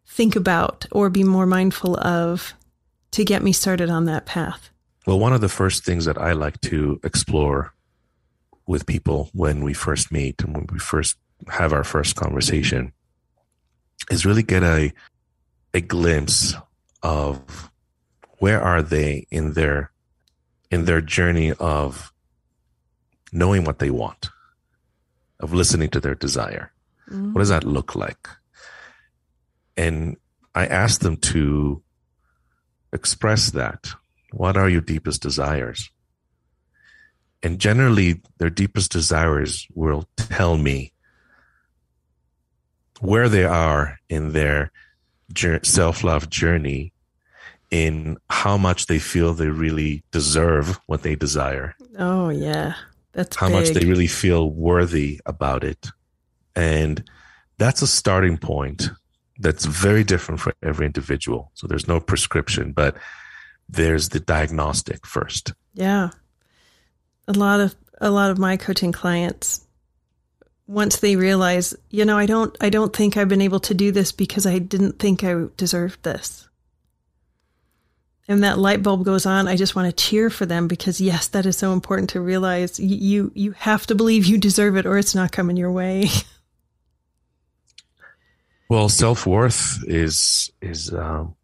think 0.08 0.36
about 0.36 0.86
or 0.92 1.10
be 1.10 1.24
more 1.24 1.46
mindful 1.46 1.98
of 2.00 2.54
to 3.12 3.24
get 3.24 3.44
me 3.44 3.52
started 3.52 3.89
on 3.89 4.06
that 4.06 4.26
path? 4.26 4.70
Well, 5.06 5.20
one 5.20 5.34
of 5.34 5.42
the 5.42 5.50
first 5.50 5.84
things 5.84 6.06
that 6.06 6.18
I 6.18 6.32
like 6.32 6.60
to 6.62 7.00
explore 7.04 7.74
with 8.66 8.86
people 8.86 9.30
when 9.34 9.63
we 9.63 9.74
first 9.74 10.12
meet 10.12 10.42
and 10.42 10.56
when 10.56 10.68
we 10.72 10.80
first 10.80 11.18
have 11.50 11.74
our 11.74 11.84
first 11.84 12.16
conversation 12.16 12.94
is 14.10 14.26
really 14.26 14.44
get 14.44 14.63
a 14.63 14.94
a 15.74 15.82
glimpse 15.82 16.56
of 17.04 17.70
where 18.39 18.62
are 18.62 18.82
they 18.82 19.28
in 19.30 19.54
their 19.54 19.92
in 20.72 20.86
their 20.86 21.02
journey 21.02 21.52
of 21.54 22.12
knowing 23.32 23.63
what 23.63 23.80
they 23.80 23.92
want 23.92 24.30
of 25.39 25.54
listening 25.54 25.89
to 25.89 26.00
their 26.00 26.16
desire. 26.16 26.72
Mm-hmm. 27.10 27.34
what 27.34 27.39
does 27.39 27.50
that 27.50 27.66
look 27.66 27.96
like? 27.96 28.28
And 29.76 30.18
i 30.56 30.66
asked 30.66 31.02
them 31.02 31.18
to 31.18 31.84
express 32.94 33.52
that. 33.52 33.89
What 34.32 34.56
are 34.56 34.70
your 34.70 34.82
deepest 34.82 35.22
desires? 35.22 35.89
And 37.42 37.60
generally 37.60 38.22
their 38.38 38.50
deepest 38.50 38.92
desires 38.92 39.68
will 39.74 40.08
tell 40.16 40.58
me 40.58 40.94
where 43.02 43.28
they 43.28 43.44
are 43.44 44.00
in 44.08 44.32
their 44.32 44.72
self-love 45.63 46.30
journey 46.30 46.92
in 47.73 48.19
how 48.29 48.55
much 48.55 48.86
they 48.86 48.99
feel 48.99 49.33
they 49.33 49.47
really 49.47 50.03
deserve 50.12 50.79
what 50.86 51.01
they 51.01 51.15
desire. 51.15 51.75
Oh 51.97 52.29
yeah. 52.29 52.75
That's 53.13 53.36
how 53.36 53.47
big. 53.47 53.55
much 53.55 53.69
they 53.69 53.88
really 53.88 54.05
feel 54.05 54.51
worthy 54.51 55.19
about 55.25 55.63
it. 55.63 55.88
And 56.55 57.03
that's 57.57 57.81
a 57.81 57.88
starting 57.88 58.38
point 58.38 58.91
that's 59.39 59.65
very 59.65 60.03
different 60.03 60.39
for 60.39 60.53
every 60.62 60.86
individual. 60.86 61.49
So 61.55 61.65
there's 61.65 61.88
no 61.88 61.99
prescription 61.99 62.73
but 62.73 62.95
there's 63.67 64.09
the 64.09 64.19
diagnostic 64.19 65.07
first. 65.07 65.53
Yeah. 65.73 66.12
A 67.27 67.33
lot 67.33 67.59
of 67.59 67.73
a 67.99 68.12
lot 68.12 68.29
of 68.29 68.38
my 68.38 68.55
coaching 68.55 68.91
clients 68.91 69.65
once 70.67 70.97
they 70.97 71.15
realize 71.15 71.75
you 71.89 72.05
know 72.05 72.17
i 72.17 72.25
don't 72.25 72.55
i 72.62 72.69
don't 72.69 72.95
think 72.95 73.17
i've 73.17 73.27
been 73.27 73.41
able 73.41 73.59
to 73.59 73.73
do 73.73 73.91
this 73.91 74.13
because 74.13 74.45
i 74.45 74.57
didn't 74.59 74.97
think 74.97 75.21
i 75.23 75.45
deserved 75.57 76.01
this 76.03 76.47
and 78.27 78.43
that 78.43 78.57
light 78.57 78.81
bulb 78.81 79.03
goes 79.03 79.25
on 79.25 79.47
i 79.47 79.55
just 79.55 79.75
want 79.75 79.86
to 79.86 80.03
cheer 80.03 80.29
for 80.29 80.45
them 80.45 80.67
because 80.67 81.01
yes 81.01 81.27
that 81.27 81.45
is 81.45 81.57
so 81.57 81.73
important 81.73 82.09
to 82.09 82.21
realize 82.21 82.79
you 82.79 83.31
you 83.36 83.51
have 83.51 83.86
to 83.86 83.95
believe 83.95 84.25
you 84.25 84.38
deserve 84.38 84.77
it 84.77 84.86
or 84.86 84.97
it's 84.97 85.15
not 85.15 85.31
coming 85.31 85.57
your 85.57 85.71
way. 85.71 86.07
Well 88.73 88.89
self-worth 88.89 89.83
is 89.88 90.51
is 90.59 90.91
um, 90.91 91.36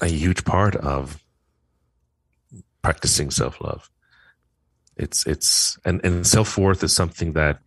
a 0.00 0.06
huge 0.06 0.44
part 0.44 0.76
of 0.76 1.20
practicing 2.80 3.32
self-love. 3.32 3.90
It's 4.96 5.26
it's 5.26 5.78
and, 5.84 6.00
and 6.04 6.24
self-worth 6.24 6.84
is 6.84 6.94
something 6.94 7.32
that 7.32 7.58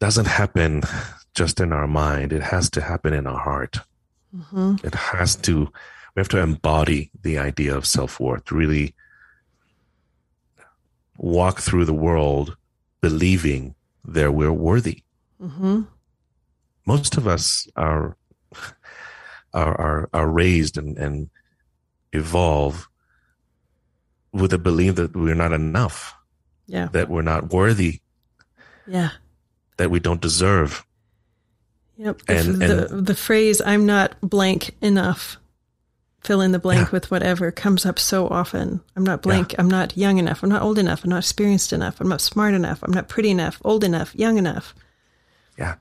doesn't 0.00 0.26
happen 0.26 0.82
just 1.34 1.60
in 1.60 1.72
our 1.72 1.86
mind. 1.86 2.30
It 2.30 2.42
has 2.42 2.68
to 2.70 2.82
happen 2.82 3.14
in 3.14 3.26
our 3.26 3.38
heart. 3.38 3.78
Mm-hmm. 4.36 4.84
it 4.84 4.94
has 4.96 5.36
to 5.36 5.72
we 6.14 6.20
have 6.20 6.28
to 6.28 6.38
embody 6.38 7.10
the 7.22 7.38
idea 7.38 7.76
of 7.76 7.86
self-worth 7.86 8.52
really 8.52 8.94
walk 11.16 11.60
through 11.60 11.84
the 11.84 11.94
world 11.94 12.56
believing 13.00 13.74
that 14.04 14.32
we're 14.32 14.52
worthy 14.52 15.02
mm-hmm. 15.40 15.82
most 16.86 17.16
of 17.16 17.26
us 17.26 17.68
are 17.76 18.16
are 19.54 19.80
are, 19.80 20.08
are 20.12 20.28
raised 20.28 20.76
and, 20.76 20.98
and 20.98 21.30
evolve 22.12 22.88
with 24.32 24.52
a 24.52 24.58
belief 24.58 24.96
that 24.96 25.14
we're 25.14 25.34
not 25.34 25.52
enough. 25.52 26.14
Yeah. 26.66 26.88
That 26.92 27.08
we're 27.08 27.22
not 27.22 27.52
worthy. 27.52 28.00
Yeah. 28.86 29.10
That 29.76 29.90
we 29.90 30.00
don't 30.00 30.20
deserve. 30.20 30.84
Yep. 31.96 32.22
And 32.28 32.60
the, 32.60 32.88
and, 32.92 33.06
the 33.06 33.14
phrase 33.14 33.62
"I'm 33.64 33.86
not 33.86 34.20
blank 34.20 34.74
enough," 34.80 35.36
fill 36.24 36.40
in 36.40 36.52
the 36.52 36.58
blank 36.58 36.88
yeah. 36.88 36.92
with 36.92 37.10
whatever, 37.10 37.50
comes 37.50 37.86
up 37.86 37.98
so 37.98 38.28
often. 38.28 38.80
I'm 38.96 39.04
not 39.04 39.22
blank. 39.22 39.52
Yeah. 39.52 39.60
I'm 39.60 39.70
not 39.70 39.96
young 39.96 40.18
enough. 40.18 40.42
I'm 40.42 40.48
not 40.48 40.62
old 40.62 40.78
enough. 40.78 41.04
I'm 41.04 41.10
not 41.10 41.18
experienced 41.18 41.72
enough. 41.72 42.00
I'm 42.00 42.08
not 42.08 42.20
smart 42.20 42.54
enough. 42.54 42.82
I'm 42.82 42.92
not 42.92 43.08
pretty 43.08 43.30
enough. 43.30 43.60
Old 43.64 43.84
enough. 43.84 44.14
Young 44.14 44.38
enough. 44.38 44.74
Yeah. 45.58 45.76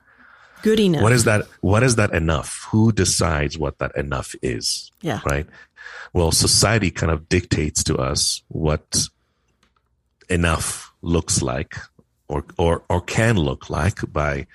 Good 0.62 0.80
enough. 0.80 1.02
What 1.02 1.12
is 1.12 1.26
that? 1.26 1.46
What 1.62 1.84
is 1.84 1.96
that 1.96 2.14
enough? 2.14 2.68
Who 2.72 2.92
decides 2.92 3.58
what 3.58 3.80
that 3.80 3.96
enough 3.98 4.36
is? 4.42 4.92
Yeah. 5.02 5.20
Right 5.26 5.48
well, 6.14 6.32
society 6.32 6.92
kind 6.92 7.12
of 7.12 7.28
dictates 7.28 7.84
to 7.86 7.98
us 7.98 8.44
what 8.48 9.08
enough 10.30 10.94
looks 11.02 11.42
like 11.42 11.76
or, 12.28 12.46
or, 12.58 12.84
or 12.90 13.02
can 13.02 13.36
look 13.38 13.70
like 13.70 14.00
by, 14.12 14.48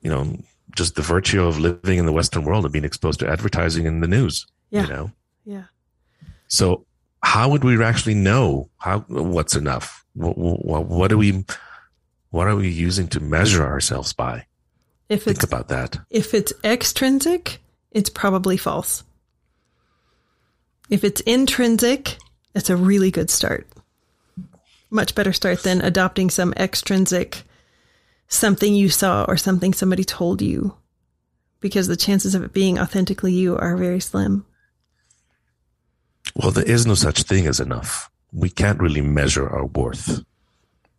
you 0.00 0.10
know, 0.10 0.38
just 0.78 0.94
the 0.94 1.02
virtue 1.02 1.44
of 1.44 1.58
living 1.58 1.98
in 1.98 2.06
the 2.06 2.12
Western 2.12 2.44
world 2.44 2.64
and 2.64 2.72
being 2.72 2.84
exposed 2.84 3.20
to 3.20 3.28
advertising 3.28 3.84
in 3.84 4.00
the 4.00 4.08
news. 4.08 4.46
Yeah. 4.70 4.82
You 4.82 4.88
know? 4.88 5.10
Yeah. 5.44 5.64
So 6.46 6.86
how 7.22 7.50
would 7.50 7.64
we 7.64 7.82
actually 7.82 8.14
know 8.14 8.70
how, 8.78 9.00
what's 9.08 9.56
enough? 9.56 10.06
What, 10.14 10.38
what, 10.38 10.86
what 10.86 11.12
are 11.12 11.18
we, 11.18 11.44
what 12.30 12.46
are 12.46 12.56
we 12.56 12.68
using 12.68 13.08
to 13.08 13.20
measure 13.20 13.66
ourselves 13.66 14.12
by? 14.12 14.46
If 15.08 15.24
Think 15.24 15.42
about 15.42 15.68
that. 15.68 15.98
If 16.10 16.32
it's 16.32 16.52
extrinsic, 16.62 17.58
it's 17.90 18.10
probably 18.10 18.56
false. 18.56 19.04
If 20.90 21.02
it's 21.02 21.20
intrinsic, 21.22 22.16
it's 22.54 22.70
a 22.70 22.76
really 22.76 23.10
good 23.10 23.30
start. 23.30 23.66
Much 24.90 25.14
better 25.14 25.32
start 25.32 25.62
than 25.62 25.80
adopting 25.80 26.30
some 26.30 26.52
extrinsic 26.54 27.42
something 28.28 28.74
you 28.74 28.88
saw 28.88 29.24
or 29.26 29.36
something 29.36 29.72
somebody 29.72 30.04
told 30.04 30.40
you 30.40 30.74
because 31.60 31.88
the 31.88 31.96
chances 31.96 32.34
of 32.34 32.42
it 32.44 32.52
being 32.52 32.78
authentically 32.78 33.32
you 33.32 33.56
are 33.56 33.76
very 33.76 34.00
slim. 34.00 34.44
Well, 36.34 36.50
there 36.52 36.68
is 36.68 36.86
no 36.86 36.94
such 36.94 37.22
thing 37.22 37.46
as 37.46 37.58
enough. 37.58 38.10
We 38.32 38.50
can't 38.50 38.80
really 38.80 39.00
measure 39.00 39.48
our 39.48 39.64
worth. 39.64 40.22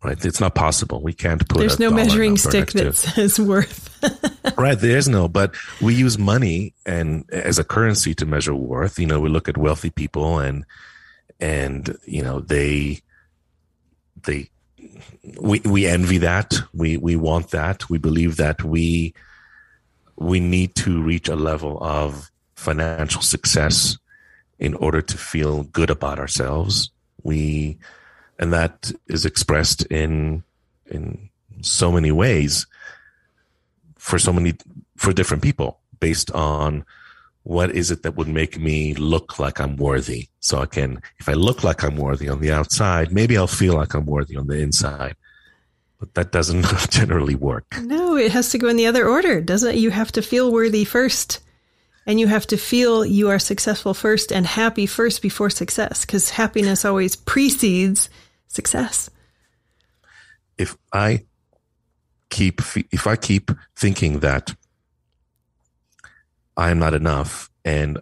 Right? 0.02 0.22
It's 0.24 0.40
not 0.40 0.54
possible. 0.54 1.02
We 1.02 1.12
can't 1.12 1.46
put. 1.46 1.58
There's 1.58 1.78
no 1.78 1.90
measuring 1.90 2.38
stick 2.38 2.72
that 2.72 2.96
says 2.96 3.38
worth. 3.38 3.88
right. 4.56 4.78
There 4.78 4.96
is 4.96 5.08
no, 5.08 5.28
but 5.28 5.54
we 5.82 5.94
use 5.94 6.18
money 6.18 6.72
and 6.86 7.28
as 7.30 7.58
a 7.58 7.64
currency 7.64 8.14
to 8.14 8.24
measure 8.24 8.54
worth. 8.54 8.98
You 8.98 9.06
know, 9.06 9.20
we 9.20 9.28
look 9.28 9.46
at 9.46 9.58
wealthy 9.58 9.90
people 9.90 10.38
and 10.38 10.64
and 11.38 11.96
you 12.06 12.22
know 12.22 12.40
they 12.40 13.00
they 14.22 14.48
we 15.40 15.60
we 15.60 15.86
envy 15.86 16.18
that. 16.18 16.54
We 16.72 16.96
we 16.96 17.16
want 17.16 17.50
that. 17.50 17.88
We 17.90 17.98
believe 17.98 18.36
that 18.36 18.64
we 18.64 19.14
we 20.16 20.40
need 20.40 20.74
to 20.76 21.02
reach 21.02 21.28
a 21.28 21.36
level 21.36 21.78
of 21.82 22.30
financial 22.54 23.22
success 23.22 23.96
in 24.58 24.74
order 24.74 25.00
to 25.00 25.16
feel 25.16 25.64
good 25.64 25.90
about 25.90 26.18
ourselves. 26.18 26.90
We 27.22 27.78
and 28.38 28.52
that 28.52 28.92
is 29.06 29.24
expressed 29.24 29.82
in 29.86 30.42
in 30.86 31.30
so 31.62 31.92
many 31.92 32.12
ways 32.12 32.66
for 33.96 34.18
so 34.18 34.32
many 34.32 34.54
for 34.96 35.12
different 35.12 35.42
people 35.42 35.78
based 36.00 36.30
on 36.32 36.84
what 37.50 37.72
is 37.72 37.90
it 37.90 38.04
that 38.04 38.16
would 38.16 38.28
make 38.28 38.60
me 38.60 38.94
look 38.94 39.40
like 39.40 39.60
I'm 39.60 39.74
worthy? 39.74 40.28
So 40.38 40.60
I 40.60 40.66
can, 40.66 41.02
if 41.18 41.28
I 41.28 41.32
look 41.32 41.64
like 41.64 41.82
I'm 41.82 41.96
worthy 41.96 42.28
on 42.28 42.40
the 42.40 42.52
outside, 42.52 43.12
maybe 43.12 43.36
I'll 43.36 43.48
feel 43.48 43.74
like 43.74 43.92
I'm 43.92 44.06
worthy 44.06 44.36
on 44.36 44.46
the 44.46 44.60
inside. 44.60 45.16
But 45.98 46.14
that 46.14 46.30
doesn't 46.30 46.64
generally 46.90 47.34
work. 47.34 47.64
No, 47.82 48.16
it 48.16 48.30
has 48.30 48.50
to 48.50 48.58
go 48.58 48.68
in 48.68 48.76
the 48.76 48.86
other 48.86 49.08
order, 49.08 49.40
doesn't 49.40 49.74
it? 49.74 49.78
You 49.78 49.90
have 49.90 50.12
to 50.12 50.22
feel 50.22 50.52
worthy 50.52 50.84
first. 50.84 51.40
And 52.06 52.20
you 52.20 52.28
have 52.28 52.46
to 52.46 52.56
feel 52.56 53.04
you 53.04 53.30
are 53.30 53.40
successful 53.40 53.94
first 53.94 54.30
and 54.30 54.46
happy 54.46 54.86
first 54.86 55.20
before 55.20 55.50
success, 55.50 56.04
because 56.04 56.30
happiness 56.30 56.84
always 56.84 57.16
precedes 57.16 58.10
success. 58.46 59.10
If 60.56 60.76
I 60.92 61.24
keep 62.30 62.60
if 62.92 63.08
I 63.08 63.16
keep 63.16 63.50
thinking 63.74 64.20
that 64.20 64.54
I 66.56 66.70
am 66.70 66.78
not 66.78 66.94
enough. 66.94 67.50
And 67.64 67.98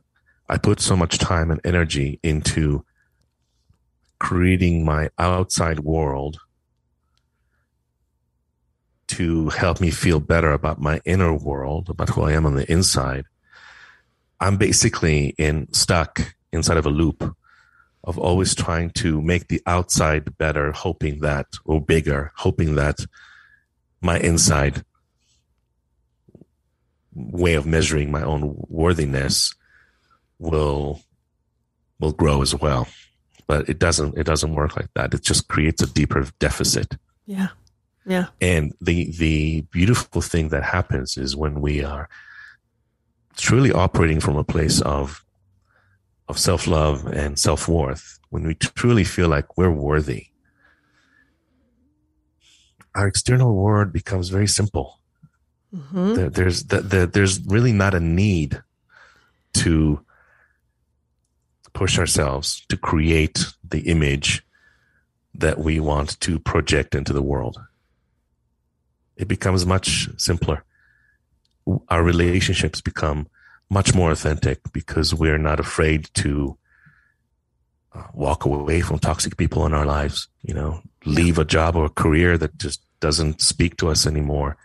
I 0.48 0.58
put 0.58 0.80
so 0.80 0.96
much 0.96 1.18
time 1.18 1.50
and 1.50 1.61
energy 1.64 2.18
into 2.22 2.84
creating 4.18 4.84
my 4.84 5.11
outside 5.18 5.80
world 5.80 6.38
to 9.08 9.48
help 9.50 9.80
me 9.80 9.90
feel 9.90 10.20
better 10.20 10.52
about 10.52 10.80
my 10.80 11.00
inner 11.04 11.34
world, 11.34 11.88
about 11.88 12.11
who 12.11 12.22
I 12.22 12.32
am 12.32 12.46
on 12.46 12.54
the 12.54 12.70
inside, 12.70 13.24
I'm 14.40 14.56
basically 14.56 15.34
in 15.38 15.72
stuck 15.72 16.34
inside 16.52 16.76
of 16.76 16.87
a 16.87 16.90
loop 16.90 17.34
of 18.04 18.18
always 18.18 18.54
trying 18.54 18.90
to 18.90 19.20
make 19.20 19.48
the 19.48 19.61
outside 19.66 20.38
better, 20.38 20.72
hoping 20.72 21.20
that, 21.20 21.46
or 21.64 21.80
bigger, 21.80 22.32
hoping 22.37 22.76
that 22.76 23.00
my 24.00 24.18
inside 24.20 24.84
way 27.18 27.54
of 27.54 27.66
measuring 27.66 28.11
my 28.11 28.22
own 28.22 28.54
worthiness 28.68 29.54
will 30.38 31.02
will 31.98 32.12
grow 32.12 32.42
as 32.42 32.54
well. 32.54 32.87
But 33.46 33.68
it 33.68 33.78
doesn't 33.78 34.16
it 34.16 34.24
doesn't 34.24 34.54
work 34.54 34.76
like 34.76 34.90
that. 34.94 35.14
It 35.14 35.22
just 35.22 35.48
creates 35.48 35.83
a 35.83 35.87
deeper 35.87 36.26
deficit. 36.38 36.96
Yeah. 37.26 37.48
Yeah. 38.07 38.26
And 38.40 38.72
the 38.81 39.11
the 39.18 39.62
beautiful 39.72 40.22
thing 40.22 40.48
that 40.48 40.62
happens 40.62 41.16
is 41.16 41.37
when 41.37 41.61
we 41.61 41.85
are 41.85 42.09
truly 43.37 43.72
operating 43.72 44.20
from 44.20 44.37
a 44.37 44.44
place 44.44 44.81
of 44.81 45.24
of 46.28 46.38
self-love 46.38 47.07
and 47.07 47.38
self-worth 47.38 48.18
when 48.31 48.46
we 48.46 48.54
truly 48.54 49.04
feel 49.04 49.28
like 49.28 49.57
we're 49.57 49.70
worthy 49.70 50.26
our 52.94 53.07
external 53.07 53.54
world 53.54 53.92
becomes 53.92 54.28
very 54.28 54.48
simple 54.48 54.97
mm-hmm. 55.74 56.14
there, 56.14 56.31
there's 56.31 56.64
the, 56.64 56.81
the, 56.81 57.07
there's 57.07 57.40
really 57.46 57.72
not 57.72 57.94
a 57.94 58.00
need 58.00 58.62
to 59.54 60.04
push 61.72 61.98
ourselves 61.98 62.64
to 62.68 62.76
create 62.76 63.46
the 63.68 63.81
image 63.81 64.44
that 65.35 65.59
we 65.59 65.78
want 65.78 66.18
to 66.20 66.38
project 66.38 66.94
into 66.94 67.12
the 67.12 67.22
world. 67.22 67.61
It 69.16 69.28
becomes 69.28 69.66
much 69.66 70.09
simpler. 70.16 70.64
Our 71.88 72.02
relationships 72.02 72.81
become 72.81 73.28
much 73.70 73.94
more 73.94 74.11
authentic 74.11 74.61
because 74.72 75.14
we're 75.14 75.38
not 75.38 75.61
afraid 75.61 76.09
to 76.14 76.57
uh, 77.92 78.04
walk 78.14 78.44
away 78.44 78.81
from 78.81 78.98
toxic 78.98 79.37
people 79.37 79.66
in 79.66 79.74
our 79.74 79.85
lives, 79.85 80.28
you 80.42 80.54
know, 80.54 80.81
leave 81.04 81.38
a 81.38 81.44
job 81.44 81.76
or 81.76 81.87
a 81.87 81.90
career 81.90 82.38
that 82.38 82.57
just 82.59 82.81
doesn't 83.00 83.40
speak 83.40 83.76
to 83.76 83.88
us 83.88 84.07
anymore. 84.07 84.57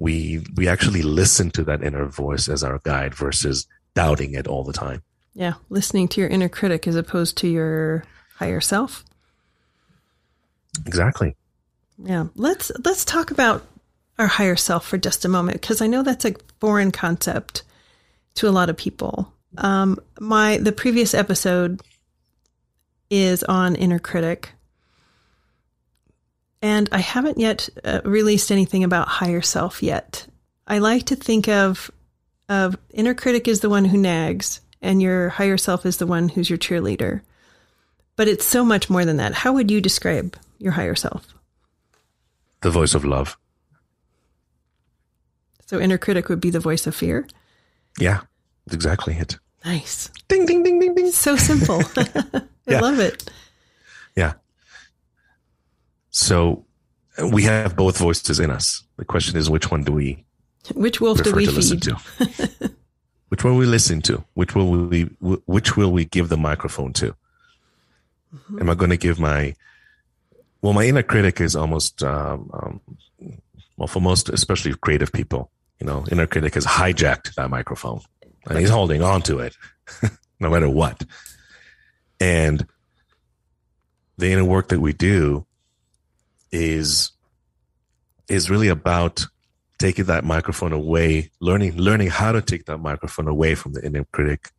We 0.00 0.42
we 0.56 0.66
actually 0.66 1.02
listen 1.02 1.50
to 1.50 1.64
that 1.64 1.84
inner 1.84 2.06
voice 2.06 2.48
as 2.48 2.64
our 2.64 2.80
guide 2.82 3.14
versus 3.14 3.68
doubting 3.94 4.32
it 4.34 4.48
all 4.48 4.64
the 4.64 4.72
time. 4.72 5.02
Yeah, 5.34 5.54
listening 5.68 6.08
to 6.08 6.20
your 6.20 6.30
inner 6.30 6.48
critic 6.48 6.88
as 6.88 6.96
opposed 6.96 7.36
to 7.38 7.48
your 7.48 8.04
higher 8.36 8.62
self. 8.62 9.04
Exactly. 10.86 11.36
Yeah. 12.02 12.28
Let's 12.34 12.72
let's 12.82 13.04
talk 13.04 13.30
about 13.30 13.66
our 14.18 14.26
higher 14.26 14.56
self 14.56 14.86
for 14.86 14.96
just 14.96 15.24
a 15.24 15.28
moment 15.28 15.60
because 15.60 15.82
I 15.82 15.86
know 15.86 16.02
that's 16.02 16.24
a 16.24 16.34
foreign 16.60 16.92
concept 16.92 17.62
to 18.36 18.48
a 18.48 18.50
lot 18.50 18.70
of 18.70 18.76
people. 18.76 19.32
Um, 19.58 19.98
my 20.18 20.56
the 20.56 20.72
previous 20.72 21.12
episode 21.12 21.82
is 23.10 23.42
on 23.42 23.74
inner 23.76 23.98
critic, 23.98 24.52
and 26.62 26.88
I 26.92 26.98
haven't 26.98 27.38
yet 27.38 27.68
uh, 27.84 28.00
released 28.04 28.50
anything 28.52 28.84
about 28.84 29.08
higher 29.08 29.40
self 29.42 29.82
yet. 29.82 30.26
I 30.66 30.78
like 30.78 31.06
to 31.06 31.16
think 31.16 31.48
of 31.48 31.90
of 32.48 32.76
inner 32.92 33.14
critic 33.14 33.46
is 33.48 33.60
the 33.60 33.70
one 33.70 33.84
who 33.84 33.96
nags, 33.98 34.60
and 34.82 35.00
your 35.00 35.28
higher 35.28 35.56
self 35.56 35.86
is 35.86 35.98
the 35.98 36.06
one 36.06 36.28
who's 36.28 36.50
your 36.50 36.58
cheerleader. 36.58 37.20
But 38.16 38.28
it's 38.28 38.44
so 38.44 38.64
much 38.64 38.90
more 38.90 39.04
than 39.04 39.16
that. 39.18 39.34
How 39.34 39.52
would 39.52 39.70
you 39.70 39.80
describe 39.80 40.36
your 40.58 40.72
higher 40.72 40.94
self? 40.96 41.26
The 42.62 42.70
voice 42.70 42.94
of 42.94 43.04
love. 43.04 43.38
So 45.66 45.78
inner 45.80 45.98
critic 45.98 46.28
would 46.28 46.40
be 46.40 46.50
the 46.50 46.60
voice 46.60 46.86
of 46.86 46.94
fear. 46.96 47.26
Yeah, 47.98 48.20
that's 48.66 48.74
exactly 48.74 49.14
it. 49.14 49.38
Nice. 49.64 50.10
Ding 50.28 50.44
ding 50.46 50.62
ding 50.62 50.80
ding 50.80 50.94
ding. 50.94 51.10
So 51.12 51.36
simple. 51.36 51.82
I 51.96 52.42
Yeah. 52.66 52.80
love 52.80 52.98
it. 52.98 53.30
So 56.10 56.64
we 57.22 57.44
have 57.44 57.76
both 57.76 57.98
voices 57.98 58.40
in 58.40 58.50
us. 58.50 58.82
The 58.96 59.04
question 59.04 59.36
is, 59.36 59.48
which 59.48 59.70
one 59.70 59.84
do 59.84 59.92
we 59.92 60.24
Which 60.74 61.00
wolf 61.00 61.22
do 61.22 61.32
we 61.32 61.46
to 61.46 61.52
listen 61.52 61.80
feed? 61.80 61.96
to? 62.18 62.74
which 63.28 63.44
one 63.44 63.56
we 63.56 63.66
listen 63.66 64.02
to? 64.02 64.24
Which 64.34 64.54
will 64.54 64.70
we? 64.70 65.02
Which 65.20 65.76
will 65.76 65.92
we 65.92 66.04
give 66.04 66.28
the 66.28 66.36
microphone 66.36 66.92
to? 66.94 67.14
Mm-hmm. 68.34 68.60
Am 68.60 68.70
I 68.70 68.74
going 68.74 68.90
to 68.90 68.96
give 68.96 69.18
my? 69.18 69.54
Well, 70.62 70.74
my 70.74 70.84
inner 70.84 71.02
critic 71.02 71.40
is 71.40 71.56
almost 71.56 72.02
um, 72.02 72.50
um, 72.52 72.80
well 73.76 73.86
for 73.86 74.00
most, 74.00 74.28
especially 74.28 74.74
creative 74.74 75.12
people. 75.12 75.50
You 75.80 75.86
know, 75.86 76.04
inner 76.12 76.26
critic 76.26 76.54
has 76.54 76.66
hijacked 76.66 77.34
that 77.36 77.48
microphone 77.48 78.02
and 78.46 78.58
he's 78.58 78.70
holding 78.70 79.02
on 79.02 79.22
to 79.22 79.38
it, 79.40 79.56
no 80.40 80.50
matter 80.50 80.68
what. 80.68 81.04
And 82.20 82.66
the 84.18 84.30
inner 84.32 84.44
work 84.44 84.68
that 84.68 84.80
we 84.80 84.92
do 84.92 85.46
is 86.52 87.12
is 88.28 88.48
really 88.48 88.68
about 88.68 89.26
taking 89.78 90.04
that 90.04 90.24
microphone 90.24 90.72
away, 90.72 91.30
learning 91.40 91.76
learning 91.76 92.08
how 92.08 92.32
to 92.32 92.42
take 92.42 92.66
that 92.66 92.78
microphone 92.78 93.28
away 93.28 93.54
from 93.54 93.72
the 93.72 93.84
inner 93.84 94.04
critic 94.12 94.50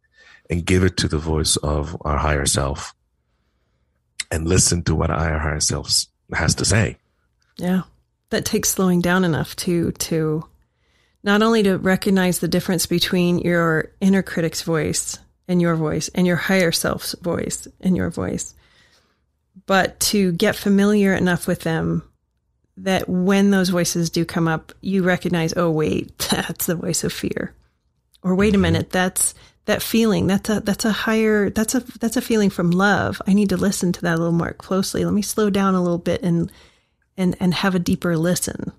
and 0.50 0.66
give 0.66 0.84
it 0.84 0.98
to 0.98 1.08
the 1.08 1.18
voice 1.18 1.56
of 1.58 1.96
our 2.02 2.18
higher 2.18 2.46
self 2.46 2.94
and 4.32 4.48
listen 4.48 4.84
to 4.84 4.96
what 4.96 5.10
our 5.10 5.40
higher 5.40 5.60
self 5.60 6.06
has 6.34 6.56
to 6.56 6.66
say. 6.66 6.98
Yeah. 7.58 7.84
That 8.30 8.46
takes 8.46 8.70
slowing 8.70 9.02
down 9.02 9.26
enough 9.26 9.56
to 9.58 9.92
to 9.92 10.46
not 11.24 11.42
only 11.42 11.64
to 11.64 11.78
recognize 11.78 12.40
the 12.40 12.48
difference 12.48 12.86
between 12.86 13.40
your 13.40 13.92
inner 14.02 14.24
critic's 14.24 14.64
voice 14.64 15.20
and 15.48 15.62
your 15.62 15.76
voice 15.76 16.10
and 16.16 16.26
your 16.26 16.38
higher 16.38 16.72
self's 16.72 17.14
voice 17.22 17.68
and 17.82 17.96
your 17.96 18.10
voice, 18.10 18.56
but 19.72 19.98
to 20.02 20.34
get 20.34 20.58
familiar 20.58 21.14
enough 21.14 21.48
with 21.48 21.62
them 21.62 22.04
that 22.76 23.08
when 23.08 23.52
those 23.52 23.70
voices 23.70 24.10
do 24.10 24.26
come 24.26 24.46
up, 24.46 24.74
you 24.82 25.02
recognize, 25.02 25.54
oh 25.56 25.72
wait, 25.72 26.18
that's 26.30 26.66
the 26.66 26.76
voice 26.76 27.06
of 27.06 27.14
fear. 27.14 27.56
Or 28.22 28.36
wait 28.36 28.50
a 28.50 28.52
mm-hmm. 28.52 28.64
minute, 28.64 28.90
that's 28.90 29.34
that 29.68 29.82
feeling. 29.82 30.28
That's 30.28 30.50
a 30.50 30.60
that's 30.60 30.84
a 30.84 30.92
higher 30.92 31.50
that's 31.50 31.74
a 31.74 31.80
that's 32.00 32.18
a 32.18 32.22
feeling 32.22 32.50
from 32.50 32.72
love. 32.72 33.22
I 33.26 33.32
need 33.32 33.48
to 33.48 33.56
listen 33.56 33.94
to 33.94 34.02
that 34.02 34.16
a 34.16 34.18
little 34.18 34.34
more 34.34 34.52
closely. 34.52 35.06
Let 35.06 35.14
me 35.14 35.22
slow 35.22 35.50
down 35.50 35.74
a 35.74 35.82
little 35.82 35.98
bit 35.98 36.22
and 36.22 36.52
and 37.16 37.38
and 37.40 37.54
have 37.54 37.74
a 37.74 37.80
deeper 37.80 38.18
listen. 38.18 38.74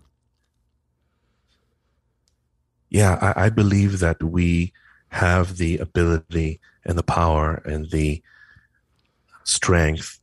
Yeah, 2.90 3.33
I, 3.35 3.46
I 3.46 3.48
believe 3.48 4.00
that 4.00 4.22
we 4.22 4.74
have 5.09 5.57
the 5.57 5.78
ability 5.78 6.61
and 6.85 6.98
the 6.98 7.02
power 7.02 7.62
and 7.64 7.90
the 7.90 8.22
strength 9.44 10.18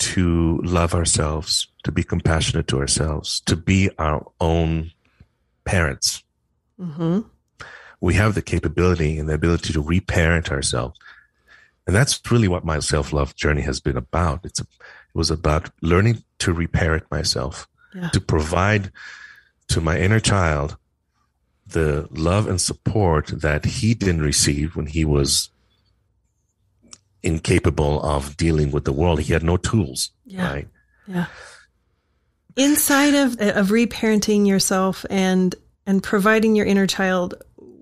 to 0.00 0.58
love 0.64 0.94
ourselves, 0.94 1.68
to 1.84 1.92
be 1.92 2.02
compassionate 2.02 2.66
to 2.68 2.78
ourselves, 2.78 3.40
to 3.40 3.54
be 3.56 3.90
our 3.98 4.26
own 4.40 4.90
parents. 5.64 6.22
Mm-hmm. 6.80 7.20
We 8.00 8.14
have 8.14 8.34
the 8.34 8.42
capability 8.42 9.18
and 9.18 9.28
the 9.28 9.34
ability 9.34 9.74
to 9.74 9.82
reparent 9.82 10.50
ourselves. 10.50 10.98
And 11.86 11.94
that's 11.94 12.20
really 12.30 12.48
what 12.48 12.64
my 12.64 12.78
self 12.78 13.12
love 13.12 13.36
journey 13.36 13.62
has 13.62 13.80
been 13.80 13.96
about. 13.96 14.44
It's 14.44 14.60
a, 14.60 14.64
it 14.64 15.14
was 15.14 15.30
about 15.30 15.70
learning 15.82 16.22
to 16.38 16.52
reparent 16.52 17.04
myself, 17.10 17.68
Yeah. 17.94 18.08
to 18.10 18.20
provide 18.20 18.90
to 19.68 19.80
my 19.80 19.98
inner 19.98 20.20
child 20.20 20.76
the 21.66 22.08
love 22.10 22.48
and 22.48 22.60
support 22.60 23.26
that 23.28 23.64
he 23.64 23.94
didn't 23.94 24.22
receive 24.22 24.76
when 24.76 24.86
he 24.86 25.04
was 25.04 25.50
incapable 27.22 28.00
of 28.02 28.36
dealing 28.36 28.70
with 28.70 28.84
the 28.84 28.92
world. 28.92 29.20
He 29.20 29.32
had 29.32 29.42
no 29.42 29.56
tools, 29.56 30.10
Yeah. 30.24 30.50
right? 30.50 30.68
Yeah. 31.06 31.26
Inside 32.56 33.14
of 33.14 33.40
of 33.40 33.68
reparenting 33.68 34.46
yourself 34.46 35.06
and 35.08 35.54
and 35.86 36.02
providing 36.02 36.56
your 36.56 36.66
inner 36.66 36.86
child 36.86 37.34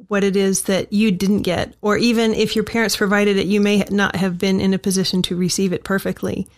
what 0.09 0.25
it 0.25 0.37
is 0.37 0.63
that 0.63 0.93
you 0.93 1.11
didn't 1.11 1.43
get, 1.43 1.75
or 1.83 1.99
even 1.99 2.33
if 2.33 2.55
your 2.57 2.65
parents 2.65 2.97
provided 2.97 3.37
it, 3.37 3.47
you 3.47 3.61
may 3.61 3.85
not 3.91 4.17
have 4.17 4.39
been 4.39 4.61
in 4.61 4.73
a 4.73 4.79
position 4.79 5.21
to 5.23 5.37
receive 5.37 5.73
it 5.73 5.85
perfectly, 5.85 6.49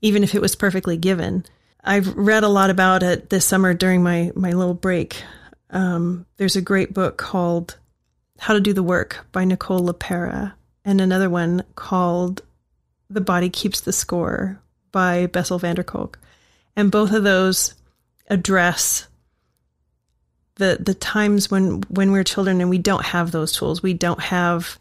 even 0.00 0.22
if 0.24 0.34
it 0.34 0.40
was 0.40 0.56
perfectly 0.56 0.96
given. 0.96 1.44
I've 1.84 2.14
read 2.16 2.44
a 2.44 2.48
lot 2.48 2.70
about 2.70 3.02
it 3.02 3.28
this 3.30 3.44
summer 3.44 3.74
during 3.74 4.02
my 4.02 4.30
my 4.34 4.52
little 4.52 4.74
break. 4.74 5.22
Um, 5.70 6.24
there's 6.38 6.56
a 6.56 6.62
great 6.62 6.94
book 6.94 7.18
called 7.18 7.76
How 8.38 8.54
to 8.54 8.60
Do 8.60 8.72
the 8.72 8.82
Work 8.82 9.26
by 9.32 9.44
Nicole 9.44 9.80
LePera, 9.86 10.54
and 10.88 11.02
another 11.02 11.28
one 11.28 11.62
called 11.74 12.40
The 13.10 13.20
Body 13.20 13.50
Keeps 13.50 13.82
the 13.82 13.92
Score 13.92 14.58
by 14.90 15.26
Bessel 15.26 15.58
van 15.58 15.76
der 15.76 15.82
Kolk. 15.82 16.18
And 16.76 16.90
both 16.90 17.12
of 17.12 17.24
those 17.24 17.74
address 18.28 19.06
the 20.54 20.78
the 20.80 20.94
times 20.94 21.50
when 21.50 21.82
when 21.90 22.10
we're 22.10 22.24
children 22.24 22.62
and 22.62 22.70
we 22.70 22.78
don't 22.78 23.04
have 23.04 23.30
those 23.30 23.52
tools. 23.52 23.82
We 23.82 23.92
don't 23.92 24.20
have 24.20 24.78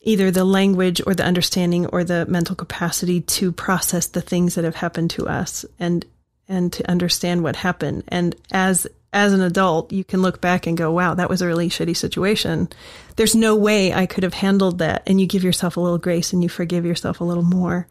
either 0.00 0.30
the 0.30 0.44
language 0.44 1.02
or 1.04 1.14
the 1.14 1.24
understanding 1.24 1.86
or 1.86 2.04
the 2.04 2.24
mental 2.26 2.54
capacity 2.54 3.20
to 3.20 3.50
process 3.50 4.06
the 4.06 4.20
things 4.20 4.54
that 4.54 4.64
have 4.64 4.76
happened 4.76 5.10
to 5.10 5.26
us 5.26 5.64
and 5.80 6.04
and 6.46 6.72
to 6.72 6.88
understand 6.88 7.42
what 7.42 7.56
happened. 7.56 8.04
And 8.06 8.36
as 8.52 8.86
as 9.14 9.32
an 9.32 9.40
adult, 9.40 9.92
you 9.92 10.04
can 10.04 10.20
look 10.20 10.40
back 10.40 10.66
and 10.66 10.76
go, 10.76 10.92
"Wow, 10.92 11.14
that 11.14 11.30
was 11.30 11.40
a 11.40 11.46
really 11.46 11.70
shitty 11.70 11.96
situation. 11.96 12.68
There's 13.16 13.34
no 13.34 13.56
way 13.56 13.94
I 13.94 14.06
could 14.06 14.24
have 14.24 14.34
handled 14.34 14.78
that." 14.78 15.04
And 15.06 15.20
you 15.20 15.26
give 15.26 15.44
yourself 15.44 15.76
a 15.76 15.80
little 15.80 15.98
grace 15.98 16.32
and 16.32 16.42
you 16.42 16.48
forgive 16.48 16.84
yourself 16.84 17.20
a 17.20 17.24
little 17.24 17.44
more. 17.44 17.86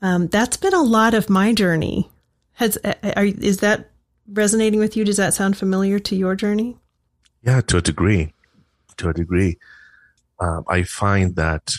Um, 0.00 0.28
that's 0.28 0.56
been 0.56 0.74
a 0.74 0.82
lot 0.82 1.12
of 1.12 1.28
my 1.28 1.52
journey. 1.52 2.08
Has 2.52 2.78
are, 2.84 3.24
is 3.24 3.58
that 3.58 3.90
resonating 4.28 4.78
with 4.78 4.96
you? 4.96 5.04
Does 5.04 5.16
that 5.16 5.34
sound 5.34 5.58
familiar 5.58 5.98
to 5.98 6.16
your 6.16 6.34
journey? 6.34 6.78
Yeah, 7.42 7.60
to 7.62 7.78
a 7.78 7.82
degree. 7.82 8.32
To 8.98 9.08
a 9.08 9.12
degree. 9.12 9.58
Um, 10.40 10.64
I 10.68 10.84
find 10.84 11.34
that 11.36 11.74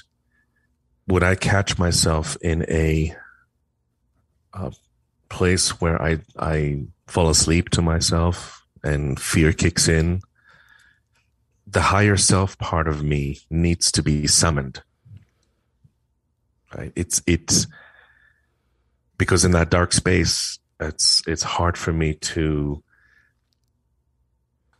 when 1.05 1.23
I 1.23 1.35
catch 1.35 1.77
myself 1.77 2.37
in 2.41 2.63
a, 2.69 3.15
a 4.53 4.73
place 5.29 5.79
where 5.81 6.01
I 6.01 6.19
I 6.37 6.83
fall 7.07 7.29
asleep 7.29 7.69
to 7.71 7.81
myself 7.81 8.58
and 8.83 9.19
fear 9.19 9.53
kicks 9.53 9.87
in, 9.87 10.21
the 11.67 11.81
higher 11.81 12.17
self 12.17 12.57
part 12.57 12.87
of 12.87 13.03
me 13.03 13.39
needs 13.49 13.91
to 13.91 14.03
be 14.03 14.27
summoned. 14.27 14.81
Right? 16.75 16.91
It's 16.95 17.21
it's 17.25 17.67
because 19.17 19.45
in 19.45 19.51
that 19.51 19.69
dark 19.69 19.93
space, 19.93 20.59
it's 20.79 21.21
it's 21.27 21.43
hard 21.43 21.77
for 21.77 21.93
me 21.93 22.13
to 22.13 22.83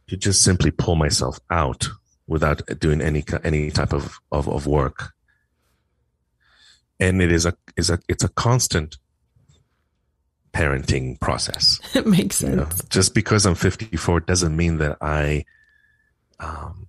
to 0.07 0.17
just 0.17 0.43
simply 0.43 0.71
pull 0.71 0.95
myself 0.95 1.39
out 1.49 1.87
without 2.27 2.61
doing 2.79 3.01
any 3.01 3.23
any 3.43 3.71
type 3.71 3.93
of, 3.93 4.19
of, 4.31 4.47
of 4.47 4.65
work. 4.67 5.13
and 6.99 7.21
it 7.21 7.31
is 7.31 7.45
a 7.45 7.53
is 7.77 7.89
a 7.89 7.99
it's 8.07 8.23
a 8.23 8.29
constant 8.29 8.97
parenting 10.53 11.19
process. 11.19 11.79
It 11.95 12.07
makes 12.07 12.37
sense. 12.37 12.51
You 12.51 12.55
know, 12.57 12.67
just 12.89 13.13
because 13.13 13.45
I'm 13.45 13.55
54 13.55 14.21
doesn't 14.21 14.55
mean 14.55 14.77
that 14.77 14.97
I 15.01 15.45
um, 16.39 16.87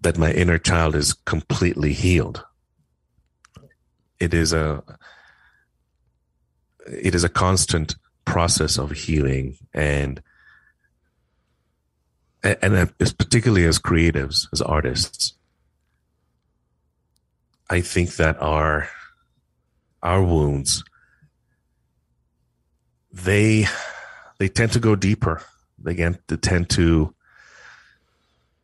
that 0.00 0.18
my 0.18 0.32
inner 0.32 0.58
child 0.58 0.94
is 0.94 1.12
completely 1.12 1.92
healed. 1.92 2.44
It 4.20 4.34
is 4.34 4.52
a 4.52 4.82
it 6.86 7.14
is 7.14 7.24
a 7.24 7.28
constant 7.28 7.96
process 8.24 8.78
of 8.78 8.90
healing 8.90 9.56
and 9.72 10.22
and 12.42 12.92
particularly 13.18 13.64
as 13.64 13.78
creatives 13.78 14.46
as 14.52 14.60
artists 14.62 15.34
i 17.70 17.80
think 17.80 18.16
that 18.16 18.40
our 18.40 18.88
our 20.02 20.22
wounds 20.22 20.84
they 23.24 23.66
they 24.38 24.48
tend 24.48 24.72
to 24.72 24.80
go 24.80 24.94
deeper. 24.96 25.42
They, 25.78 25.94
get, 25.94 26.26
they 26.28 26.36
tend 26.36 26.70
to 26.70 27.14